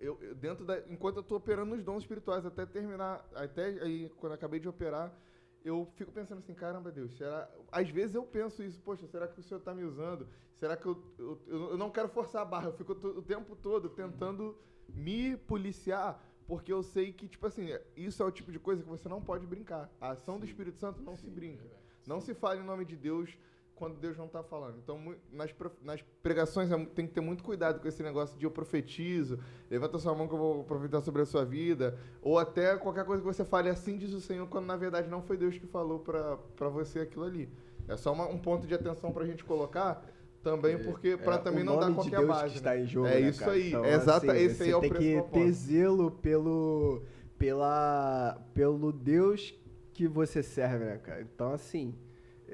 [0.00, 4.10] eu, eu dentro da, enquanto eu estou operando nos dons espirituais, até terminar, até aí,
[4.18, 5.16] quando eu acabei de operar,
[5.64, 7.50] eu fico pensando assim, caramba, Deus, será...
[7.72, 10.28] Às vezes eu penso isso, poxa, será que o Senhor está me usando?
[10.54, 13.88] Será que eu, eu, eu não quero forçar a barra, eu fico o tempo todo
[13.88, 14.56] tentando
[14.88, 18.88] me policiar, porque eu sei que, tipo assim, isso é o tipo de coisa que
[18.88, 19.90] você não pode brincar.
[19.98, 21.64] A ação do Espírito Santo não se brinca.
[22.06, 23.36] Não se fala em nome de Deus
[23.74, 24.76] quando Deus não está falando.
[24.78, 25.52] Então, nas,
[25.82, 29.38] nas pregações é tem que ter muito cuidado com esse negócio de eu profetizo,
[29.70, 33.20] levanta sua mão que eu vou profetizar sobre a sua vida, ou até qualquer coisa
[33.22, 35.98] que você fale assim diz o Senhor, quando na verdade não foi Deus que falou
[36.00, 37.48] para você aquilo ali.
[37.88, 40.04] É só uma- um ponto de atenção para a gente colocar
[40.42, 42.50] também, porque para É, também o não dar nome de qualquer Deus base.
[42.52, 42.80] que está né?
[42.82, 43.52] em jogo, É né, isso cara?
[43.52, 47.02] aí, Então, exata, assim, esse aí você é o tem que principal ter zelo pelo,
[47.38, 49.54] pela, pelo Deus
[49.92, 51.22] que você serve, né, cara?
[51.22, 51.94] Então, assim,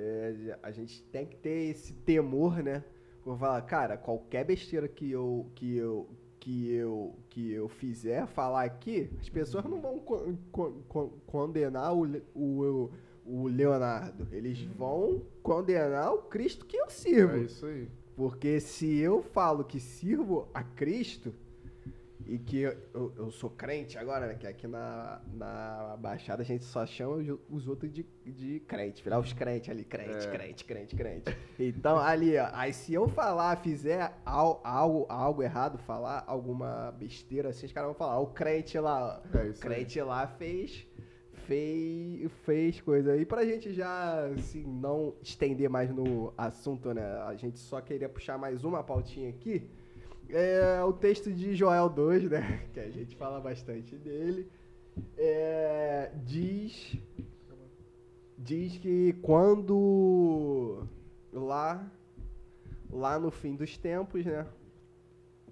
[0.01, 2.82] é, a gente tem que ter esse temor, né?
[3.22, 6.09] Por falar, cara, qualquer besteira que eu, que eu,
[6.39, 11.94] que eu, que eu fizer, falar aqui, as pessoas não vão con- con- con- condenar
[11.94, 12.90] o, o,
[13.27, 14.27] o Leonardo.
[14.32, 17.36] Eles vão condenar o Cristo que eu sirvo.
[17.36, 17.89] É isso aí.
[18.16, 21.35] Porque se eu falo que sirvo a Cristo
[22.32, 24.35] e que eu, eu- eu sou crente agora, né?
[24.35, 29.02] Que aqui na, na Baixada a gente só chama os, os outros de, de crente.
[29.02, 30.31] Virar os crentes ali, crente, É.
[30.31, 31.36] crente, crente, crente.
[31.59, 32.48] Então, ali, ó.
[32.52, 37.89] Aí se eu falar, fizer al- algo, algo errado, falar alguma besteira assim, os caras
[37.89, 39.36] vão falar, ó, o crente lá, ó.
[39.39, 39.74] É O isso aí.
[39.74, 40.86] crente lá fez
[41.47, 47.35] fez fez coisa e pra gente já assim não estender mais no assunto né a
[47.35, 49.69] gente só queria puxar mais uma pautinha aqui
[50.32, 52.69] é o texto de Joel 2 né?
[52.73, 54.47] Que a gente fala bastante dele.
[55.16, 56.97] É, diz
[58.36, 60.82] diz que quando
[61.32, 61.90] lá
[62.90, 64.47] lá no fim dos tempos né?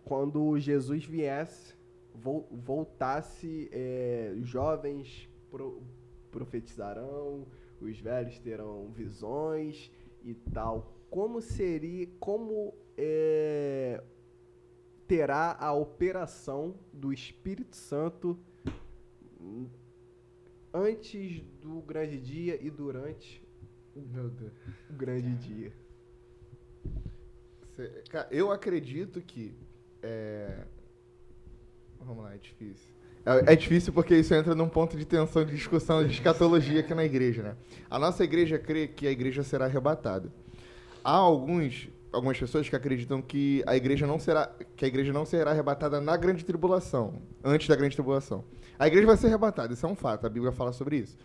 [0.04, 1.74] Quando Jesus viesse
[2.14, 5.82] vol- voltasse, é, jovens pro-
[6.30, 7.46] profetizarão,
[7.80, 9.90] os velhos terão visões
[10.24, 10.92] e tal.
[11.10, 14.02] Como seria, como é,
[15.08, 18.38] terá a operação do Espírito Santo
[20.72, 23.42] antes do grande dia e durante
[23.96, 25.72] o grande dia?
[28.30, 29.54] Eu acredito que.
[30.02, 30.64] É...
[32.00, 32.88] Vamos lá, é difícil.
[33.24, 36.94] É, é difícil porque isso entra num ponto de tensão de discussão de escatologia aqui
[36.94, 37.56] na igreja, né?
[37.90, 40.32] A nossa igreja crê que a igreja será arrebatada.
[41.02, 45.24] Há alguns algumas pessoas que acreditam que a igreja não será que a igreja não
[45.24, 48.44] será arrebatada na grande tribulação, antes da grande tribulação.
[48.78, 51.16] A igreja vai ser arrebatada, isso é um fato, a Bíblia fala sobre isso.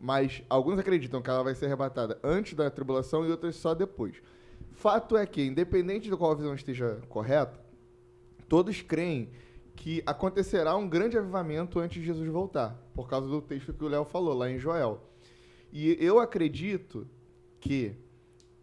[0.00, 4.16] Mas alguns acreditam que ela vai ser arrebatada antes da tribulação e outros só depois.
[4.72, 7.58] Fato é que, independente de qual visão esteja correta,
[8.48, 9.30] todos creem
[9.76, 13.88] que acontecerá um grande avivamento antes de Jesus voltar, por causa do texto que o
[13.88, 15.00] Léo falou lá em Joel.
[15.72, 17.06] E eu acredito
[17.60, 17.96] que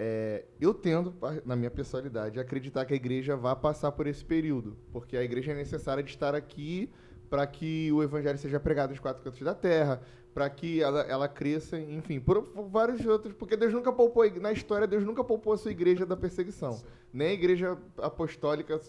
[0.03, 1.13] é, eu tendo,
[1.45, 5.51] na minha personalidade, acreditar que a igreja vai passar por esse período, porque a igreja
[5.51, 6.89] é necessária de estar aqui
[7.29, 10.01] para que o evangelho seja pregado nos quatro cantos da terra,
[10.33, 14.51] para que ela, ela cresça, enfim, por, por, vários outros, porque Deus nunca poupou, na
[14.51, 16.81] história, Deus nunca poupou a sua igreja da perseguição,
[17.13, 18.79] nem a igreja apostólica,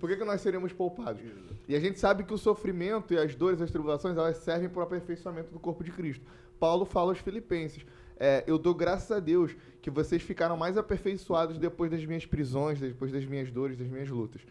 [0.00, 1.22] por que, que nós seríamos poupados?
[1.68, 4.80] E a gente sabe que o sofrimento e as dores, as tribulações, elas servem para
[4.80, 6.26] o aperfeiçoamento do corpo de Cristo.
[6.58, 7.86] Paulo fala aos filipenses,
[8.18, 12.80] é, eu dou graças a Deus que vocês ficaram mais aperfeiçoados depois das minhas prisões,
[12.80, 14.42] depois das minhas dores, das minhas lutas.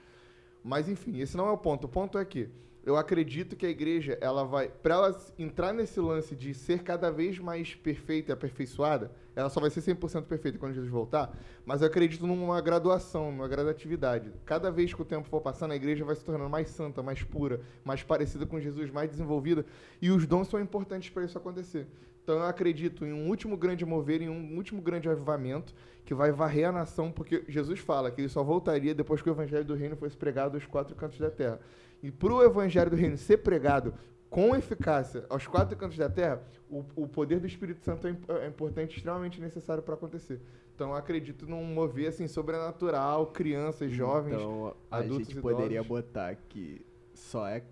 [0.63, 1.85] Mas enfim, esse não é o ponto.
[1.85, 2.49] O ponto é que
[2.85, 7.11] eu acredito que a igreja, ela vai, para ela entrar nesse lance de ser cada
[7.11, 11.35] vez mais perfeita e aperfeiçoada, ela só vai ser 100% perfeita quando Jesus voltar,
[11.65, 14.31] mas eu acredito numa graduação, numa gradatividade.
[14.45, 17.23] Cada vez que o tempo for passando, a igreja vai se tornando mais santa, mais
[17.23, 19.65] pura, mais parecida com Jesus, mais desenvolvida,
[19.99, 21.87] e os dons são importantes para isso acontecer.
[22.25, 26.31] Então eu acredito em um último grande mover, em um último grande avivamento que vai
[26.31, 29.75] varrer a nação, porque Jesus fala que ele só voltaria depois que o evangelho do
[29.75, 31.59] reino fosse pregado aos quatro cantos da terra.
[32.01, 33.93] E para o evangelho do reino ser pregado
[34.27, 38.47] com eficácia aos quatro cantos da terra, o, o poder do Espírito Santo é, é
[38.47, 40.41] importante, extremamente necessário para acontecer.
[40.73, 46.35] Então, eu acredito num mover assim sobrenatural, crianças, jovens, então, a adultos gente poderia botar
[46.49, 46.83] que
[47.13, 47.63] só é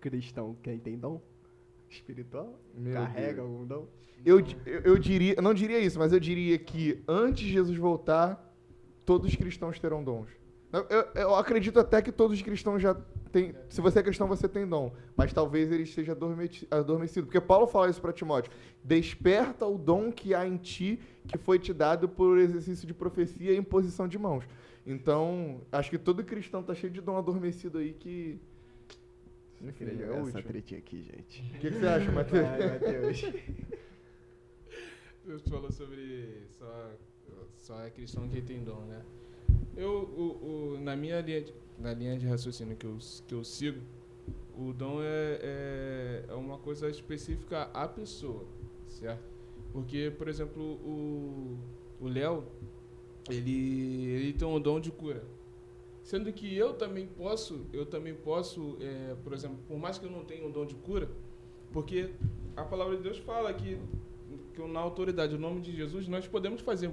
[0.00, 1.20] cristão quem tem dom
[1.90, 2.58] espiritual?
[2.74, 3.38] Meu Carrega Deus.
[3.50, 3.86] algum dom?
[4.24, 7.76] Eu, eu, eu diria, eu não diria isso, mas eu diria que antes de Jesus
[7.78, 8.54] voltar,
[9.04, 10.28] todos os cristãos terão dons.
[10.72, 12.94] Eu, eu, eu acredito até que todos os cristãos já
[13.32, 13.54] têm.
[13.68, 14.92] Se você é cristão, você tem dom.
[15.16, 17.26] Mas talvez ele esteja adormeci- adormecido.
[17.26, 18.52] Porque Paulo fala isso para Timóteo:
[18.84, 23.50] Desperta o dom que há em ti, que foi te dado por exercício de profecia
[23.52, 24.44] e imposição de mãos.
[24.86, 28.38] Então, acho que todo cristão tá cheio de dom adormecido aí que.
[29.62, 30.42] Enfim, Queria jogar essa útil.
[30.50, 31.42] tretinha aqui, gente.
[31.56, 32.42] O que, que você acha, Matheus?
[32.48, 33.22] Vai, Matheus.
[35.26, 36.90] Deus falou sobre só,
[37.56, 39.02] só é cristão quem tem dom, né?
[39.76, 42.96] Eu, o, o- na minha linha de, na linha de raciocínio que eu,
[43.28, 43.80] que eu sigo,
[44.56, 48.46] o dom é, é, é uma coisa específica à pessoa,
[48.88, 49.22] certo?
[49.72, 51.58] Porque, por exemplo, o
[52.00, 52.44] o Léo,
[53.28, 55.22] ele, ele tem um dom de cura.
[56.10, 60.10] Sendo que eu também posso, eu também posso, é, por exemplo, por mais que eu
[60.10, 61.08] não tenha um dom de cura,
[61.70, 62.10] porque
[62.56, 63.78] a palavra de Deus fala que,
[64.52, 66.90] que na autoridade, o nome de Jesus, nós podemos fazer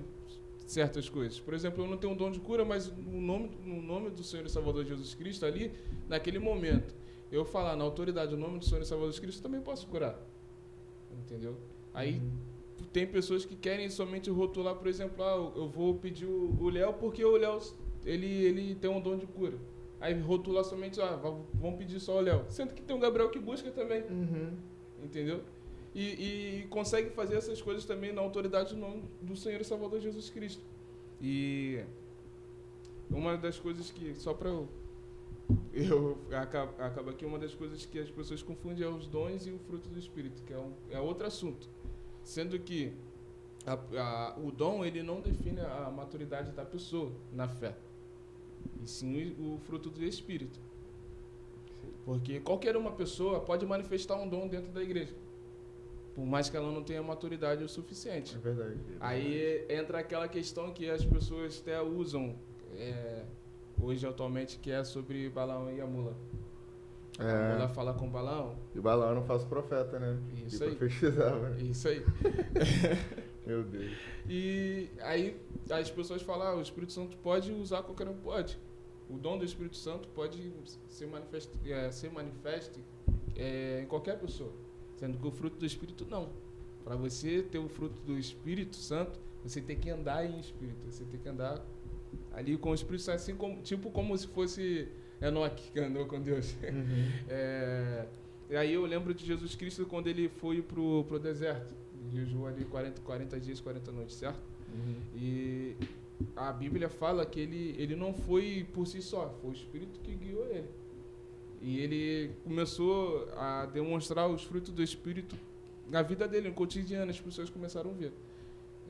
[0.68, 1.39] certas coisas.
[1.39, 4.23] Por exemplo, eu não tenho um dom de cura, mas no nome, no nome do
[4.23, 5.72] Senhor e Salvador Jesus Cristo, ali,
[6.07, 6.94] naquele momento,
[7.31, 9.88] eu falar na autoridade, o nome do Senhor e Salvador Jesus Cristo, eu também posso
[9.88, 10.15] curar.
[11.23, 11.57] Entendeu?
[11.91, 12.22] Aí
[12.94, 16.94] tem pessoas que querem somente rotular, por exemplo, ah, eu vou pedir o o Léo
[16.94, 17.60] porque o Léo
[18.08, 19.58] ele, ele tem um dom de cura.
[20.00, 22.46] Aí rotular somente, ah, vamos pedir só o Léo.
[22.50, 24.54] Sendo que tem o Gabriel que busca também, Uhum.
[25.04, 25.42] entendeu?
[25.96, 30.00] E, e consegue fazer essas coisas também na autoridade do nome do Senhor e Salvador
[30.00, 30.64] Jesus Cristo.
[31.20, 31.84] E
[33.10, 34.68] uma das coisas que, só para eu,
[35.74, 39.52] eu acaba, acaba aqui, uma das coisas que as pessoas confundem é os dons e
[39.52, 41.68] o fruto do Espírito, que é, um, é outro assunto.
[42.24, 42.94] Sendo que
[43.66, 43.80] a-
[44.36, 47.76] a- o dom ele não define a maturidade da pessoa na fé,
[48.84, 50.60] e sim o, fruto do Espírito.
[52.06, 55.14] Porque qualquer uma pessoa pode manifestar um dom dentro da igreja,
[56.15, 58.35] por mais que ela não tenha maturidade o suficiente.
[58.35, 58.77] É verdade.
[58.99, 62.35] Aí entra aquela questão que as pessoas até usam
[62.76, 63.23] é,
[63.81, 66.15] hoje atualmente, que é sobre Balaão e a mula.
[67.19, 67.68] É.
[67.69, 68.56] fala com Balaão.
[68.76, 70.19] E Balaão não faço profeta, né?
[70.45, 70.76] Isso e aí.
[70.76, 71.56] profetizava.
[71.60, 72.06] Isso aí.
[73.48, 73.94] Meu Deus.
[74.30, 78.60] E aí as pessoas falam, ah, o Espírito Santo pode usar qualquer um, pode.
[79.10, 80.52] O dom do Espírito Santo pode
[80.90, 82.78] ser manifesto, é, ser manifesto
[83.38, 84.52] é, em qualquer pessoa,
[84.98, 86.30] sendo que o fruto do Espírito não.
[86.84, 91.06] Para você ter o fruto do Espírito Santo, você tem que andar em Espírito, você
[91.06, 91.65] tem que andar
[92.34, 94.90] ali com o Espírito Santo, assim como, tipo como se fosse
[95.22, 96.53] Enoque que andou com Deus.
[96.64, 97.11] Uhum.
[97.30, 98.06] É,
[98.49, 101.74] e aí eu lembro de Jesus Cristo quando ele foi pro, pro deserto.
[102.08, 104.40] Ele jejuou ali 40, 40 dias, 40 noites, certo?
[104.74, 104.96] Uhum.
[105.16, 105.76] E
[106.36, 110.14] a Bíblia fala que ele, ele não foi por si só, foi o Espírito que
[110.16, 110.68] guiou ele.
[111.62, 115.36] E ele começou a demonstrar os frutos do Espírito
[115.90, 118.12] na vida dele, no cotidiano, as pessoas começaram a ver.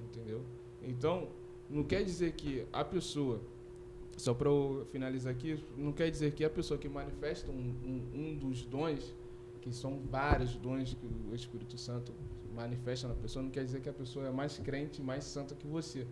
[0.04, 0.42] Entendeu?
[0.84, 1.30] Então,
[1.70, 3.40] não quer dizer que a pessoa,
[4.18, 8.20] só para eu finalizar aqui, não quer dizer que a pessoa que manifesta um, um,
[8.20, 9.14] um dos dons,
[9.68, 12.14] que são vários dons que o Espírito Santo
[12.56, 15.68] manifesta na pessoa, não quer dizer que a pessoa é mais crente, mais santa que
[15.68, 16.08] você.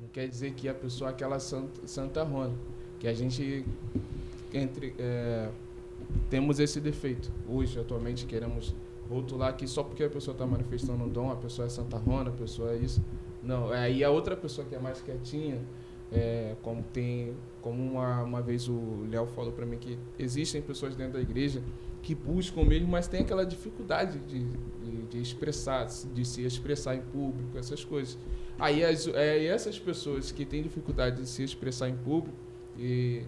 [0.00, 2.54] Não quer dizer que a pessoa é aquela santa, santa rona.
[3.00, 3.64] Que a gente
[4.52, 5.50] entre, é,
[6.30, 7.30] temos esse defeito.
[7.48, 8.74] Hoje, atualmente, queremos
[9.10, 12.30] rotular que só porque a pessoa está manifestando um dom, a pessoa é santa rona,
[12.30, 13.02] a pessoa é isso.
[13.42, 15.60] Não, aí a outra pessoa que é mais quietinha,
[16.12, 20.94] é, como tem, como uma, uma vez o Léo falou para mim que existem pessoas
[20.94, 21.62] dentro da igreja
[22.02, 27.02] que buscam mesmo, mas tem aquela dificuldade de, de, de expressar, de se expressar em
[27.02, 28.16] público, essas coisas.
[28.58, 32.36] Aí as, é, essas pessoas que têm dificuldade de se expressar em público
[32.78, 33.22] e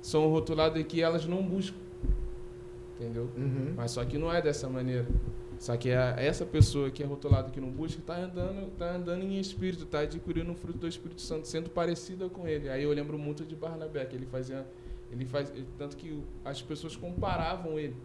[0.00, 1.76] são rotuladas que elas não buscam,
[2.94, 3.30] entendeu?
[3.36, 3.74] Uhum.
[3.76, 5.06] Mas só que não é dessa maneira.
[5.58, 9.22] Só que a, essa pessoa que é rotulada que não busca está andando, tá andando
[9.22, 12.68] em espírito, está adquirindo o fruto do Espírito Santo, sendo parecida com ele.
[12.68, 14.66] Aí eu lembro muito de Barnabé, que ele fazia,
[15.16, 17.96] ele faz, tanto que as pessoas comparavam ele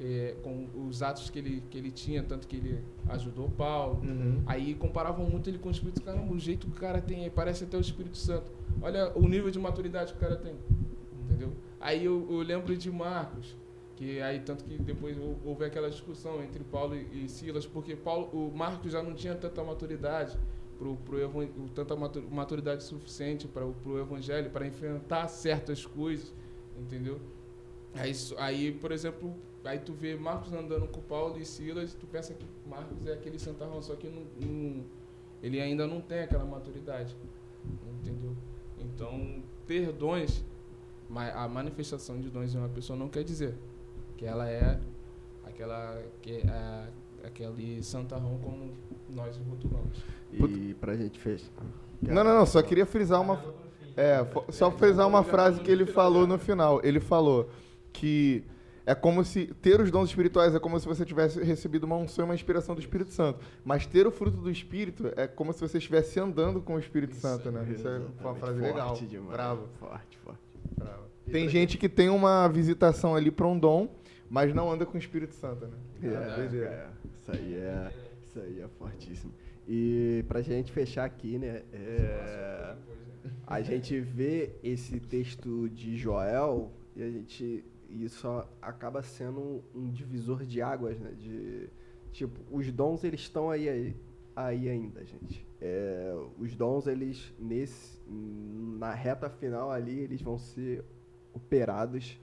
[0.00, 4.00] é, com os atos que ele, que ele tinha, tanto que ele ajudou Paulo.
[4.02, 4.42] Uhum.
[4.46, 6.06] Aí comparavam muito ele com o Espírito Santo.
[6.06, 8.50] Caramba, o jeito que o cara tem parece até o Espírito Santo.
[8.82, 10.54] Olha o nível de maturidade que o cara tem.
[11.24, 11.52] Entendeu?
[11.80, 13.56] Aí eu, eu lembro de Marcos,
[13.96, 18.56] que aí tanto que depois houve aquela discussão entre Paulo e Silas, porque Paulo, o
[18.56, 20.38] Marcos já não tinha tanta maturidade,
[20.78, 26.32] pro, pro, evan- tanta matu- maturidade suficiente para o evangelho, para enfrentar certas coisas,
[26.78, 27.18] entendeu?
[27.94, 29.34] Aí, isso- aí, por exemplo,
[29.64, 33.38] aí tu vê Marcos andando com Paulo e Silas, tu pensa que Marcos é aquele
[33.38, 34.84] santarrão, só que não, não-
[35.42, 37.16] ele ainda não tem aquela maturidade,
[38.00, 38.34] entendeu?
[38.78, 40.44] Então, ter dons,
[41.34, 43.54] a manifestação de dons em uma pessoa não quer dizer
[44.16, 44.78] que ela é
[45.44, 46.88] aquela que é
[47.24, 48.72] aquele santarrão como
[49.10, 49.98] nós rotulamos.
[50.32, 51.50] E pra gente fechar.
[52.02, 53.36] Não, não, não, só queria frisar uma.
[53.98, 56.80] É, só frisar uma frase que ele falou no final.
[56.84, 57.50] Ele falou
[57.92, 58.44] que
[58.86, 62.24] é como se ter os dons espirituais é como se você tivesse recebido uma unção
[62.24, 63.40] e uma inspiração do Espírito Santo.
[63.64, 67.16] Mas ter o fruto do Espírito é como se você estivesse andando com o Espírito
[67.16, 67.66] Santo, né?
[67.70, 68.94] Isso é uma frase Forte legal.
[68.94, 69.32] demais.
[69.32, 69.68] Bravo.
[69.80, 70.40] Forte, forte.
[70.76, 71.02] bravo.
[71.28, 73.88] Tem gente que tem uma visitação ali para um dom,
[74.30, 75.76] mas não anda com o Espírito Santo, né?
[76.04, 76.66] É, doideira.
[76.66, 76.88] é,
[77.20, 77.92] isso aí é,
[78.22, 79.34] isso aí é fortíssimo.
[79.70, 82.74] E pra gente fechar aqui, né, é,
[83.46, 88.26] a gente vê esse texto de Joel e a gente isso
[88.62, 91.68] acaba sendo um divisor de águas, né, de
[92.12, 93.94] tipo os dons eles estão aí,
[94.34, 95.46] aí ainda, gente.
[95.60, 100.82] É, os dons eles nesse na reta final ali eles vão ser
[101.34, 102.18] operados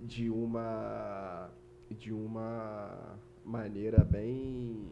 [0.00, 1.50] de uma
[1.90, 4.88] de uma maneira bem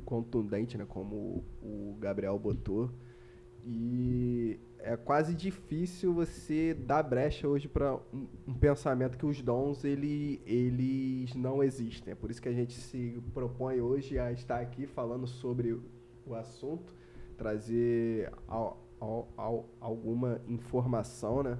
[0.00, 2.90] contundente, né, como o Gabriel botou.
[3.64, 9.84] E é quase difícil você dar brecha hoje para um, um pensamento que os dons
[9.84, 12.12] ele, eles não existem.
[12.12, 15.78] É por isso que a gente se propõe hoje a estar aqui falando sobre
[16.26, 16.94] o assunto,
[17.36, 21.58] trazer al- al- al- alguma informação, né?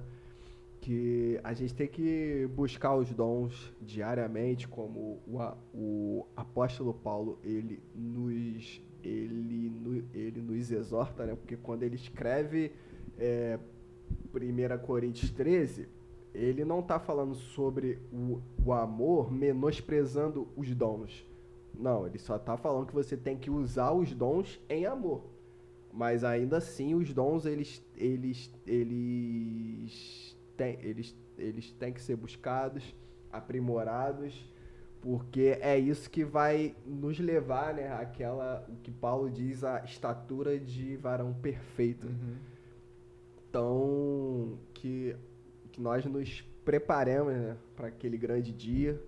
[0.81, 5.39] Que a gente tem que buscar os dons diariamente, como o,
[5.73, 11.35] o apóstolo Paulo ele nos ele, ele nos exorta, né?
[11.35, 12.71] Porque quando ele escreve
[13.17, 13.59] é,
[14.33, 15.87] 1 Coríntios 13,
[16.33, 21.25] ele não está falando sobre o, o amor menosprezando os dons.
[21.77, 25.23] Não, ele só está falando que você tem que usar os dons em amor.
[25.93, 30.30] Mas ainda assim, os dons, eles, eles, eles,
[30.61, 32.95] têm, eles, eles têm que ser buscados,
[33.31, 34.33] aprimorados,
[35.01, 40.59] porque é isso que vai nos levar, né, àquela, o que Paulo diz, a estatura
[40.59, 42.07] de varão perfeito.
[43.49, 45.15] Então, que,
[45.71, 49.01] que nós nos preparemos né, para aquele grande dia,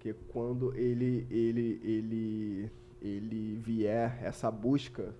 [0.00, 5.14] que quando ele, ele, ele, ele vier essa busca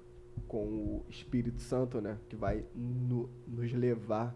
[0.49, 4.35] com o Espírito Santo, né, que vai no- nos levar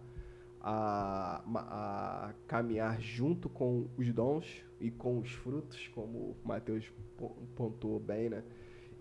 [0.67, 7.37] a, a caminhar junto com os dons e com os frutos, como o Mateus pon-
[7.55, 8.43] pontuou bem, né,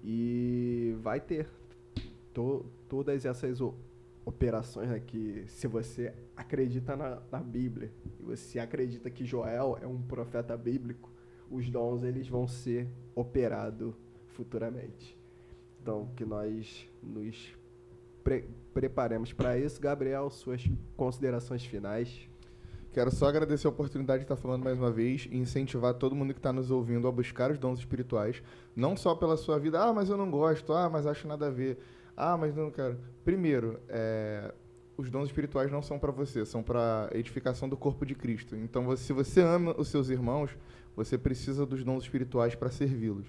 [0.03, 1.47] e vai ter
[2.33, 3.59] to- todas essas
[4.25, 9.87] operações né, que se você acredita na, na Bíblia e você acredita que Joel é
[9.87, 11.09] um profeta bíblico,
[11.49, 13.93] os dons eles vão ser operados
[14.27, 15.17] futuramente.
[15.81, 17.53] Então, que nós nos
[18.23, 19.81] pre- preparemos para isso.
[19.81, 20.63] Gabriel, suas
[20.95, 22.29] considerações finais.
[22.91, 26.31] Quero só agradecer a oportunidade de estar falando mais uma vez e incentivar todo mundo
[26.31, 28.43] que está nos ouvindo a buscar os dons espirituais,
[28.75, 31.49] não só pela sua vida, ah, mas eu não gosto, ah, mas acho nada a
[31.49, 31.79] ver.
[32.15, 32.99] Ah, mas não quero.
[33.25, 34.53] Primeiro, é,
[34.95, 38.55] os dons espirituais não são para você, são para edificação do corpo de Cristo.
[38.55, 40.51] Então, se você ama os seus irmãos,
[40.95, 43.25] você precisa dos dons espirituais para servi-los.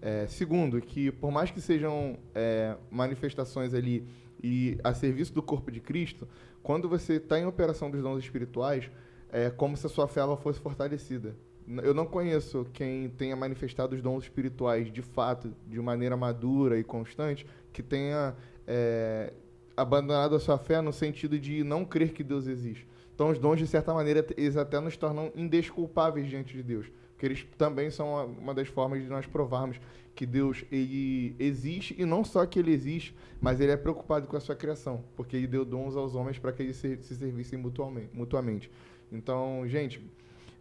[0.00, 4.06] É, segundo, que por mais que sejam é, manifestações ali
[4.42, 6.26] e a serviço do corpo de Cristo,
[6.62, 8.90] quando você está em operação dos dons espirituais,
[9.30, 11.36] é como se a sua fé ela fosse fortalecida.
[11.82, 16.82] Eu não conheço quem tenha manifestado os dons espirituais de fato, de maneira madura e
[16.82, 18.34] constante, que tenha
[18.66, 19.32] é,
[19.76, 22.88] abandonado a sua fé no sentido de não crer que Deus existe.
[23.14, 26.86] Então, os dons, de certa maneira, eles até nos tornam indesculpáveis diante de Deus.
[27.12, 29.78] Porque eles também são uma das formas de nós provarmos
[30.14, 34.36] que Deus ele existe e não só que ele existe, mas ele é preocupado com
[34.36, 37.58] a sua criação, porque ele deu dons aos homens para que eles se, se servissem
[37.58, 38.70] mutuamente.
[39.10, 40.00] Então, gente,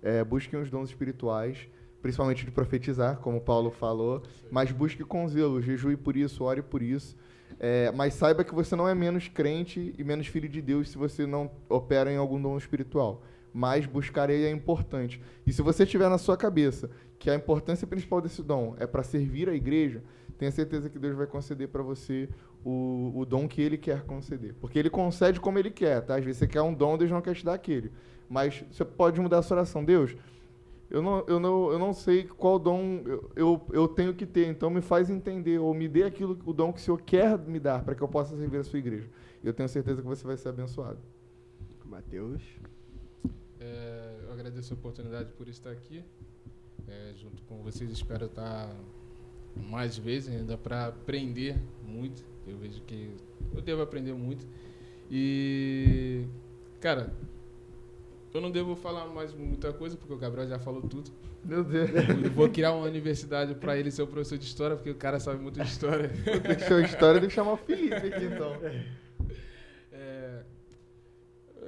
[0.02, 1.68] é, busquem os dons espirituais,
[2.02, 6.82] principalmente de profetizar, como Paulo falou, mas busque com zelo, jejue por isso, ore por
[6.82, 7.16] isso.
[7.60, 10.98] É, mas saiba que você não é menos crente e menos filho de Deus se
[10.98, 13.22] você não opera em algum dom espiritual.
[13.54, 15.22] Mas buscar ele é importante.
[15.46, 19.04] E se você tiver na sua cabeça que a importância principal desse dom é para
[19.04, 20.04] servir a igreja,
[20.38, 22.30] tenha certeza que Deus vai conceder para você
[22.64, 24.56] o, o dom que ele quer conceder.
[24.62, 26.16] Porque ele concede como ele quer, tá?
[26.16, 27.92] Às vezes você quer um dom, Deus não quer te dar aquele.
[28.30, 29.84] Mas você pode mudar a sua oração.
[29.84, 30.16] Deus,
[30.90, 34.48] eu não, eu não, eu não sei qual dom eu, eu, eu tenho que ter,
[34.48, 37.60] então me faz entender, ou me dê aquilo, o dom que o Senhor quer me
[37.60, 39.10] dar, para que eu possa servir a sua igreja.
[39.44, 41.00] Eu tenho certeza que você vai ser abençoado.
[41.86, 42.42] Mateus.
[43.60, 46.04] É, eu agradeço a oportunidade por estar aqui
[46.88, 47.90] é, junto com vocês.
[47.90, 48.74] Espero estar
[49.56, 52.24] mais vezes ainda para aprender muito.
[52.48, 53.16] Eu vejo que
[53.54, 54.48] eu devo aprender muito.
[55.12, 56.26] E,
[56.80, 57.14] cara,
[58.34, 61.12] eu não devo falar mais muita coisa porque o Gabriel já falou tudo.
[61.44, 61.90] Meu Deus.
[62.24, 65.20] Eu vou criar uma universidade para ele ser o professor de história porque o cara
[65.20, 66.10] sabe muito de história.
[66.24, 68.54] Tem que ser uma história, tem que chamar o Felipe aqui, então.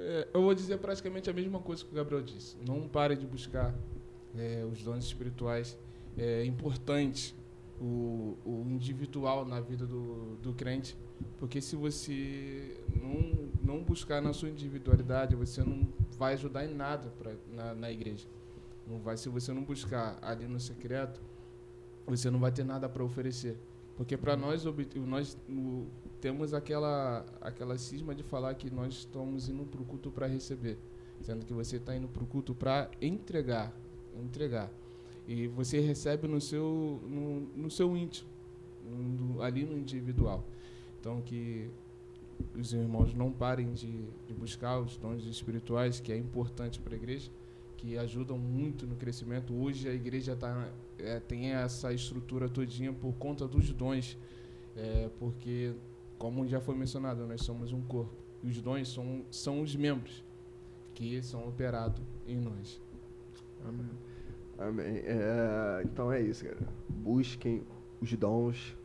[0.04, 2.56] É, eu vou dizer praticamente a mesma coisa que o Gabriel disse.
[2.66, 3.72] Não pare de buscar
[4.36, 5.78] é, os dons espirituais.
[6.18, 7.34] É importante
[7.80, 10.96] o, o individual na vida do, do crente,
[11.38, 15.88] porque se você não, não buscar na sua individualidade, você não
[16.18, 18.26] vai ajudar em nada pra, na, na igreja.
[18.86, 21.20] Não vai, se você não buscar ali no secreto,
[22.06, 23.56] você não vai ter nada para oferecer.
[23.96, 24.64] Porque para nós,
[24.96, 25.38] nós
[26.22, 30.78] temos aquela, aquela cisma de falar que nós estamos indo para o culto para receber,
[31.20, 33.74] sendo que você está indo para o culto para entregar,
[34.24, 34.70] entregar.
[35.26, 38.30] E você recebe no seu, no, no seu íntimo,
[38.88, 40.44] no- ali no individual.
[41.00, 41.68] Então, que
[42.56, 46.96] os irmãos não parem de, de buscar os dons espirituais, que é importante para a
[46.96, 47.30] igreja,
[47.76, 49.52] que ajudam muito no crescimento.
[49.54, 50.68] Hoje a igreja tá,
[50.98, 54.16] é, tem essa estrutura todinha por conta dos dons,
[54.76, 55.72] é, porque,
[56.22, 58.14] como já foi mencionado, nós somos um corpo.
[58.44, 60.24] E os dons são, são os membros
[60.94, 62.80] que são operados em nós.
[63.66, 63.90] Amém.
[64.56, 64.98] Amém.
[64.98, 66.60] É, então é isso, cara.
[66.88, 67.64] Busquem
[68.00, 68.76] os dons.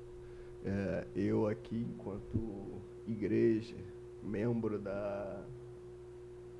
[0.66, 3.76] É, eu aqui, enquanto igreja,
[4.24, 5.46] membro da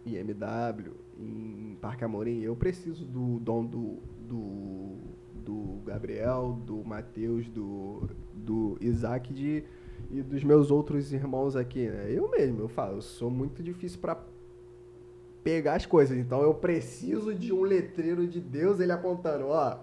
[0.06, 3.98] IMW em Parque Amorim, eu preciso do dom do,
[4.28, 4.98] do,
[5.44, 9.64] do Gabriel, do Matheus, do, do Isaac de,
[10.12, 11.88] e dos meus outros irmãos aqui.
[11.88, 12.12] Né?
[12.12, 14.18] Eu mesmo, eu falo, eu sou muito difícil para
[15.44, 16.18] pegar as coisas.
[16.18, 19.78] Então eu preciso de um letreiro de Deus, ele apontando, ó.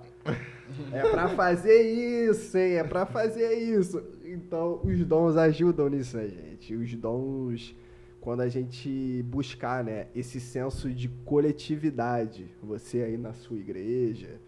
[0.92, 1.82] É pra fazer
[2.28, 2.74] isso, hein?
[2.74, 4.02] É pra fazer isso.
[4.24, 6.74] Então os dons ajudam nisso, né, gente?
[6.74, 7.76] Os dons,
[8.20, 14.40] quando a gente buscar, né, esse senso de coletividade, você aí na sua igreja,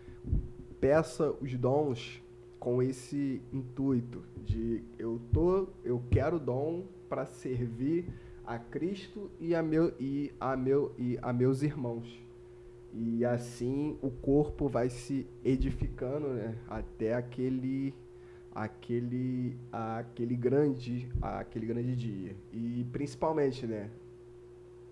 [0.81, 2.23] peça os dons
[2.59, 8.07] com esse intuito de eu tô, eu quero dom para servir
[8.45, 12.07] a Cristo e a meu e a meu e a meus irmãos.
[12.95, 17.93] E assim o corpo vai se edificando, né, até aquele
[18.55, 22.37] aquele aquele grande aquele grande dia.
[22.53, 23.91] E principalmente, né,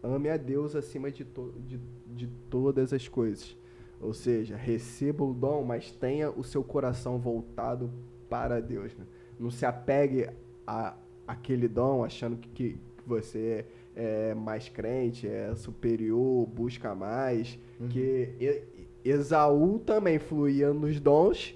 [0.02, 3.56] ame a Deus acima de, to, de, de todas as coisas.
[4.00, 7.90] Ou seja, receba o dom, mas tenha o seu coração voltado
[8.28, 8.94] para Deus.
[8.96, 9.06] Né?
[9.38, 10.28] Não se apegue
[10.66, 10.96] a
[11.26, 13.64] aquele dom achando que, que você
[13.96, 17.58] é mais crente, é superior, busca mais.
[17.90, 21.54] Que E- Esaú também fluía nos dons.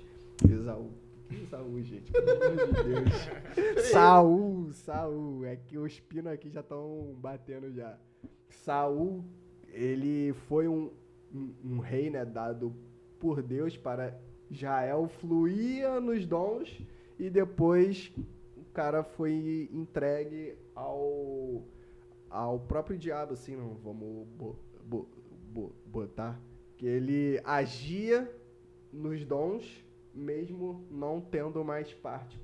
[0.49, 0.91] Esaú.
[1.29, 3.31] que Esaú, gente, pelo amor de Deus.
[3.91, 5.45] Saul, Saul.
[5.45, 7.99] É que os pinos aqui já estão batendo já.
[8.51, 9.25] Saul,
[9.73, 10.91] ele foi um,
[11.35, 12.73] um, um rei, né, dado
[13.19, 14.19] por Deus para
[14.51, 16.79] Jael, fluía nos dons
[17.19, 18.13] e depois
[18.73, 21.65] cara foi entregue ao,
[22.31, 25.09] ao próprio diabo, assim, não vamos bo, bo,
[25.53, 26.41] bo- botar.
[26.77, 28.33] Que ele agia
[28.93, 29.85] nos dons,
[30.15, 32.41] mesmo não tendo mais parte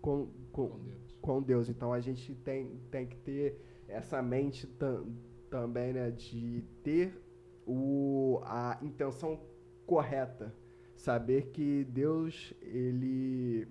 [0.00, 1.18] com, com, Com Deus.
[1.20, 1.68] com Deus.
[1.68, 5.12] Então a gente tem, tem que ter essa mente tam-
[5.50, 7.12] também, né, de ter
[7.66, 9.38] o, a intenção
[9.84, 10.54] correta.
[10.96, 13.68] Saber que Deus, ele,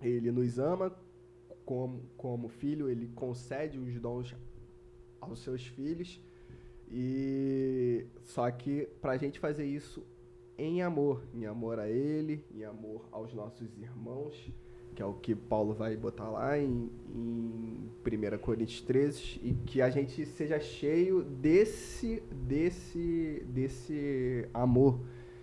[0.00, 0.94] ele nos ama
[1.64, 4.34] como, como filho, ele concede os dons
[5.20, 6.20] aos seus filhos.
[6.90, 10.04] E só que para a gente fazer isso
[10.58, 14.52] em amor, em amor a Ele, em amor aos nossos irmãos,
[14.94, 19.80] que é o que Paulo vai botar lá em, em 1 Coríntios 13, e que
[19.80, 25.00] a gente seja cheio desse, desse, desse amor,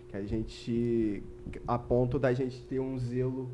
[0.10, 1.24] que a gente,
[1.66, 3.50] a ponto da gente ter um zelo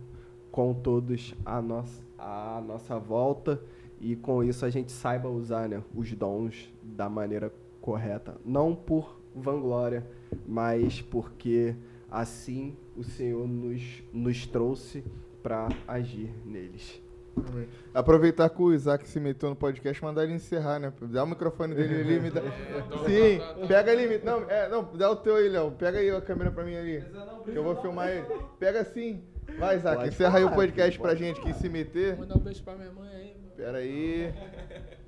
[0.53, 3.59] com todos à nossa, à nossa volta,
[3.99, 7.51] e com isso a gente saiba usar né, os dons da maneira
[7.81, 10.05] correta, não por vanglória,
[10.47, 11.75] mas porque
[12.09, 15.03] assim o Senhor nos, nos trouxe
[15.41, 17.01] para agir neles.
[17.35, 17.67] Amém.
[17.91, 20.93] Aproveitar que o Isaac se meteu no podcast, mandar ele encerrar, né?
[21.01, 22.41] Dá o microfone dele ali, me dá.
[23.07, 24.21] Sim, pega ali.
[24.23, 25.71] Não, é, não, dá o teu aí, Léo.
[25.71, 27.03] Pega aí a câmera pra mim ali.
[27.43, 28.27] Que eu vou filmar ele.
[28.59, 29.23] Pega assim.
[29.59, 32.17] Vai, Isaac, Pode encerra aí o podcast pra gente que se meter.
[32.17, 33.35] Mandar um beijo pra minha mãe aí.
[33.39, 33.51] mano.
[33.55, 34.33] Pera aí.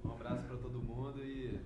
[0.03, 1.59] Um abraço pra todo mundo e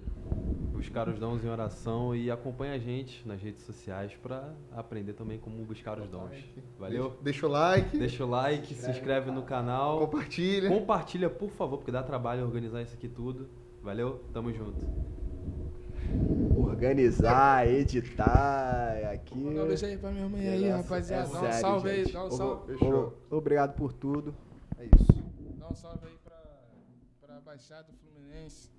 [0.71, 5.37] buscar os dons em oração e acompanha a gente nas redes sociais pra aprender também
[5.37, 6.31] como buscar os dons.
[6.77, 7.09] Valeu?
[7.09, 9.99] Deixa, deixa o like, Deixa o like, se inscreve no canal.
[9.99, 10.69] compartilha.
[10.69, 13.49] Compartilha, por favor, porque dá trabalho organizar isso aqui tudo.
[13.83, 14.23] Valeu?
[14.33, 14.85] Tamo junto.
[16.57, 19.38] Organizar, editar, aqui.
[19.38, 21.27] Mandar um beijo aí pra minha mãe aí, rapaziada.
[21.27, 22.14] é Dá um sério, salve aí, gente.
[22.14, 22.73] dá um salve.
[22.77, 23.18] Fechou.
[23.30, 24.34] Obrigado por tudo.
[24.77, 25.23] É isso.
[25.57, 26.38] Dá um salve aí pra,
[27.22, 28.69] pra Baixada Fluminense.